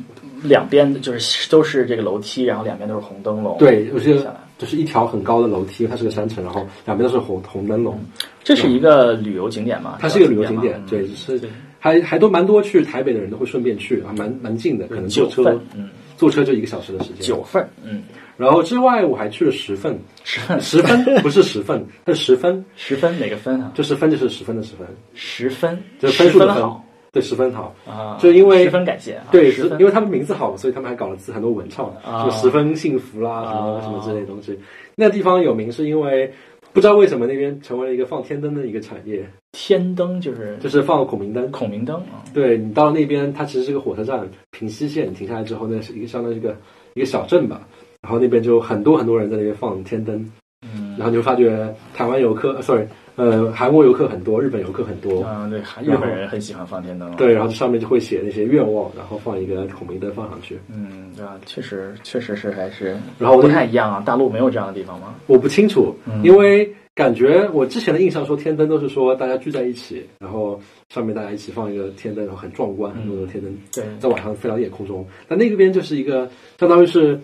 [0.42, 3.58] 两边就是都是这个楼梯，然后两边都是红灯笼。
[3.58, 4.16] 对，有些
[4.56, 8.00] 就是一条很高的楼梯，它是个山城，然后两边都是红红灯笼。
[8.42, 9.98] 这是一个旅游景点嘛？
[10.00, 11.40] 它是一个旅游景点吗，对，嗯是
[11.78, 17.22] 还还都蛮多去台北的人都会顺便去，还蛮蛮近的，可能坐车，嗯，坐车就一个小时的时间。
[17.22, 18.02] 九份，嗯，
[18.36, 20.60] 然后之外我还去了十份，十份。
[20.60, 21.22] 十分？
[21.22, 23.72] 不是十份， 是十分，十分哪个分啊？
[23.74, 26.64] 就是分就是十分的十分，十分，就是分数的分。
[27.10, 27.74] 对，十分好。
[27.86, 29.78] 啊，就因为十分感谢啊，对，十分。
[29.78, 32.24] 是因为他们名字好，所以他们还搞了字很多文创，啊。
[32.24, 34.58] 就十分幸福啦，什么啊什么之类的东西。
[34.96, 36.30] 那地方有名是因为
[36.72, 41.50] 不知道为什么那边成为了一个放天灯的一个产业，天灯，就是就是放孔明灯。
[41.50, 42.24] 孔明灯啊。
[42.34, 46.56] 对你到那边，它其实是个火车站，平西线停下来之后，那是一个相当于一个
[46.94, 47.60] 一个小镇吧。
[48.00, 50.14] 然后那边就很多很多人在那边放天灯，
[50.62, 61.36] 嗯，然后你就发觉台湾游客，sorry，呃，韩国游客很多，日本游客很多，嗯，对，日本人很喜欢放天灯，对，然后上面就会写那些愿望，然后放一个孔明灯放上去，嗯，对吧？
[61.44, 65.16] 确实，确实是还是，然后不太一样啊，大陆没有这样的地方吗？
[65.26, 65.92] 我不清楚，
[66.22, 77.20] 因为感觉我之前的印象说天灯都是说大家聚在一起，然后上面大家一起放一个天灯，然后很壮观，很多的天灯，对，在晚上飞到夜空中，但那个边就是一个相当于是。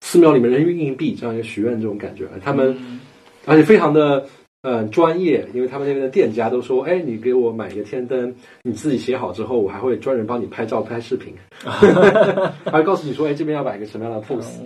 [0.00, 3.00] 寺庙里面人民硬币这样一个许愿这种感觉，他们
[3.46, 4.24] 而且非常的
[4.62, 8.32] 嗯专业，因为他们那边的店家都说，哎，你给我买一个天灯，
[8.62, 14.60] 你自己写好之后，我还会专人帮你拍照拍视频， 还会告诉你说，哎，这边要摆一个什么样的 pose。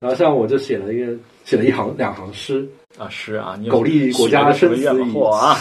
[0.00, 1.14] 然后像我就写了一个
[1.44, 2.66] 写了一行两行诗
[2.98, 4.86] 啊是啊，你苟利国家生死以
[5.24, 5.56] 啊，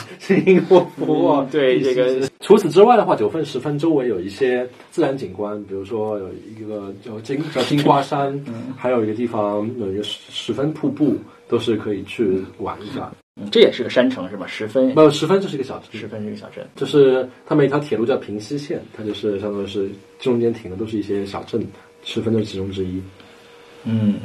[0.45, 1.47] 因祸福祸。
[1.51, 6.29] 对这个，除此之外的话，九份十分周围有一些自然景观，比如说有
[6.59, 8.37] 一个叫金叫金瓜山，
[8.77, 11.15] 还有一个地方有一个十分瀑布，
[11.47, 13.11] 都是可以去玩一下。
[13.37, 14.45] 嗯，这也是个山城是吧？
[14.45, 19.89] 十分没有十分就是一个小镇，十分是一个小镇，就是他们一条铁路叫平西线，它就是相当于是
[20.19, 21.65] 中间停的都是一些小镇，
[22.03, 23.01] 十分的其中之一。
[23.85, 24.15] 嗯，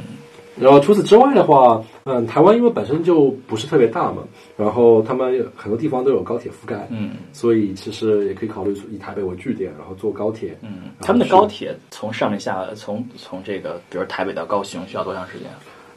[0.59, 4.23] 然后除此之外的话，嗯，台湾因为本身就不是特别大嘛，
[4.55, 10.57] 然后他们很多地方都有高铁覆盖，嗯，所以其实也可以考虑以台北为据点，然后坐高铁。
[10.61, 15.47] 嗯，他们的高铁从上面下，从从这个，比如台北到高雄需要多长时间？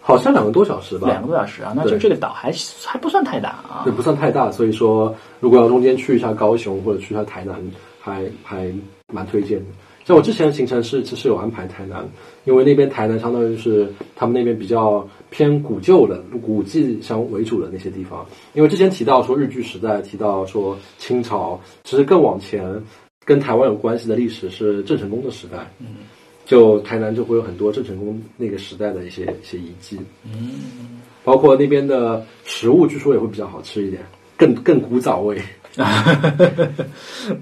[0.03, 1.07] 好像两个多小时吧。
[1.09, 2.51] 两个多小时啊，那就这个岛还
[2.85, 3.83] 还不算太大啊。
[3.85, 7.55] 对，不算太大，所以说如果要中间去一下高雄或者去一下台南，
[8.01, 8.73] 还还
[9.13, 9.67] 蛮推荐的。
[10.11, 12.05] 像我之前的行程是，其实有安排台南，
[12.45, 18.27] 因为那边台南相当于是他们那边比较偏古旧的古迹相为主的那些地方。
[18.53, 22.83] 因为之前提到说日据时代，提到说清朝，其实更往前
[23.25, 25.59] 跟台湾有关系的历史是郑成功的时代。
[25.79, 25.99] 嗯，
[26.45, 29.97] 就台南就会有很多郑成功那个时代的一些一些遗迹。
[30.25, 34.03] 嗯，包括那边的食物，据说也会比较好吃一点，
[34.37, 35.41] 更更古早味。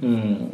[0.03, 0.51] 嗯。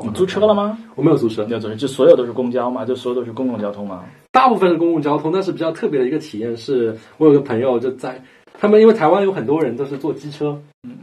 [0.00, 0.78] 你租车了吗？
[0.94, 4.04] 我没有租车，没有租车，就所有都是公交嘛，就所有都是公共交通嘛。
[4.30, 8.22] 大部分是公共交通，但是比较特别的一个体验是，我有个朋友就在
[8.58, 10.60] 他们，因为台湾有很多人都是坐机车，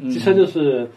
[0.10, 0.90] 机车就是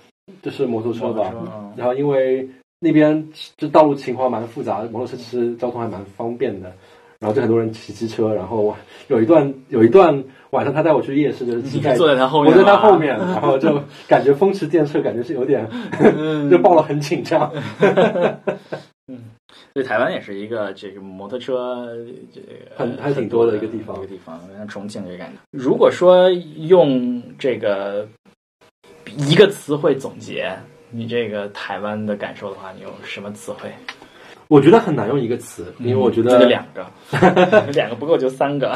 [0.43, 1.33] 就是摩托车吧。
[1.77, 2.49] 然后因为
[2.79, 6.73] 那边就道路情况蛮复杂，摩托车其实交通还蛮方便的。
[7.21, 8.77] 然后就很多人骑机车，然后
[9.09, 11.63] 有一段有一段晚上他带我去夜市，就是
[11.97, 15.69] 坐在他后面，我在他后面，然后就感觉风驰电掣，感觉是有点
[16.49, 17.53] 就抱了很紧张。
[19.11, 19.31] 嗯，
[19.73, 21.89] 对台湾也是一个这个摩托车
[22.33, 22.47] 这个
[22.77, 25.39] 很还挺多的一个地方，一个地方像重庆这感觉。
[25.51, 28.07] 如果说用这个
[29.17, 30.57] 一个词汇总结
[30.91, 33.73] 你这个台湾的感受的话，你有什么词汇？
[34.49, 36.87] 我觉得很难用一个词，因为我觉得两个，
[37.73, 38.75] 两个不够就三个。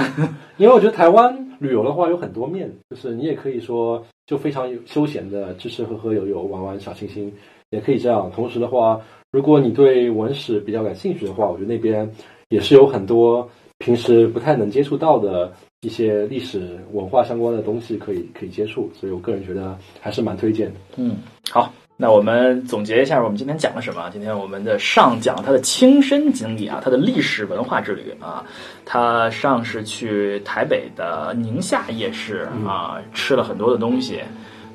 [0.59, 7.32] 因为我觉得台湾旅游的话有很多面，就是你也可以说就非常休闲的吃吃喝喝游游玩玩小清新，
[7.70, 8.31] 也可以这样。
[8.35, 9.01] 同时的话，
[9.31, 12.11] 如果你对文史比较感兴趣的话，我觉得那边
[12.51, 15.51] 也是有很多平时不太能接触到的
[15.81, 20.81] 一些历史文化相关的东西可以可以接触，所以我个人觉得还是蛮推荐的。
[20.97, 21.16] 嗯，
[21.51, 21.73] 好。
[22.03, 24.11] 那我们总结一下，我们今天讲了什么？
[24.11, 28.43] 今天我们的上讲他的亲身经历啊，他的历史文化之旅啊，
[28.85, 34.20] 他上是去台北的宁夏夜市啊，吃了很多的东西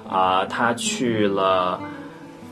[0.09, 1.77] 啊，他去了。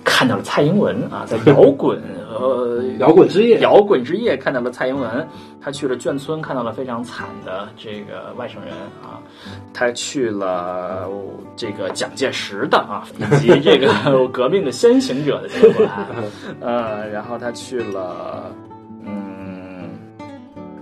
[0.05, 5.27] 看到了蔡英文啊，在 摇滚呃摇滚之夜，摇滚之夜看到了蔡英文。
[5.59, 8.71] 他去了眷村，看到了非常惨的这个外省人
[9.01, 9.17] 啊。
[9.73, 11.09] 他去了
[11.55, 13.91] 这个蒋介石的啊，以及这个
[14.29, 15.89] 革命的先行者的这个
[16.61, 18.51] 呃，然后他去了。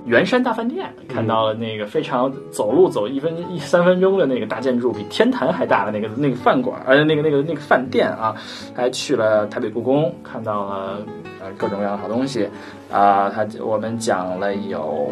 [0.06, 8.36] 圆山大饭店看到了那个非常走路走一分一三分钟的那个大建筑，比天坛还大的那个那个饭馆，呃，那个那个那个饭店啊，
[8.76, 10.98] 还去了台北故宫，看到了
[11.42, 12.50] 呃各种各样的好东西
[12.92, 13.30] 啊。
[13.30, 15.08] 他我们讲了有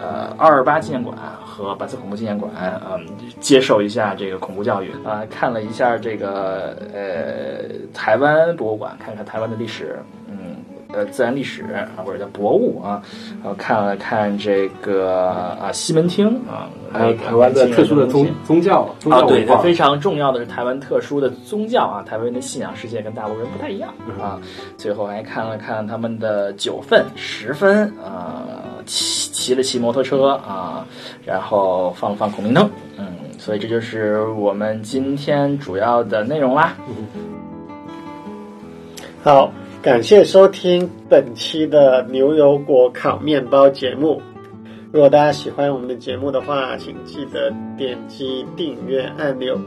[0.00, 2.52] 呃二二八纪念馆和白色恐怖纪念馆，
[2.90, 3.06] 嗯，
[3.40, 7.64] 接受一下这个恐怖教育啊，看了一下这个呃
[7.94, 9.98] 台湾博物馆，看看台湾的历史，
[10.28, 10.56] 嗯。
[10.92, 13.02] 呃，自然历史啊，或者叫博物啊，
[13.42, 15.28] 然后看了看这个
[15.60, 24.40] 啊西门町啊，还有台湾的特殊的宗宗教啊，对，非常重要的是台湾特殊的宗教啊，台湾人的信仰世界跟大陆人不太一样啊。
[24.76, 28.42] 最后还看了看他们的九份、十分啊，
[28.86, 30.86] 骑骑了骑摩托车啊，
[31.24, 33.06] 然后放了放孔明灯，嗯。
[33.38, 36.76] 所以这就是我们今天主要的内容啦。
[39.24, 39.52] 好，
[39.82, 44.22] 感谢收听本期的牛油果烤面包节目。
[44.92, 49.58] 如果大家喜欢我们的节目的话，请记得点击订阅按钮。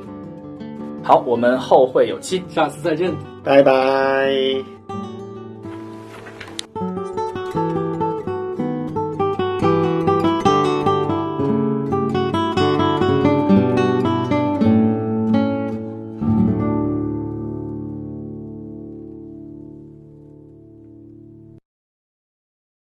[1.04, 2.42] 好，我们后会有期。
[2.48, 3.14] 下次再见。
[3.44, 4.75] 拜拜。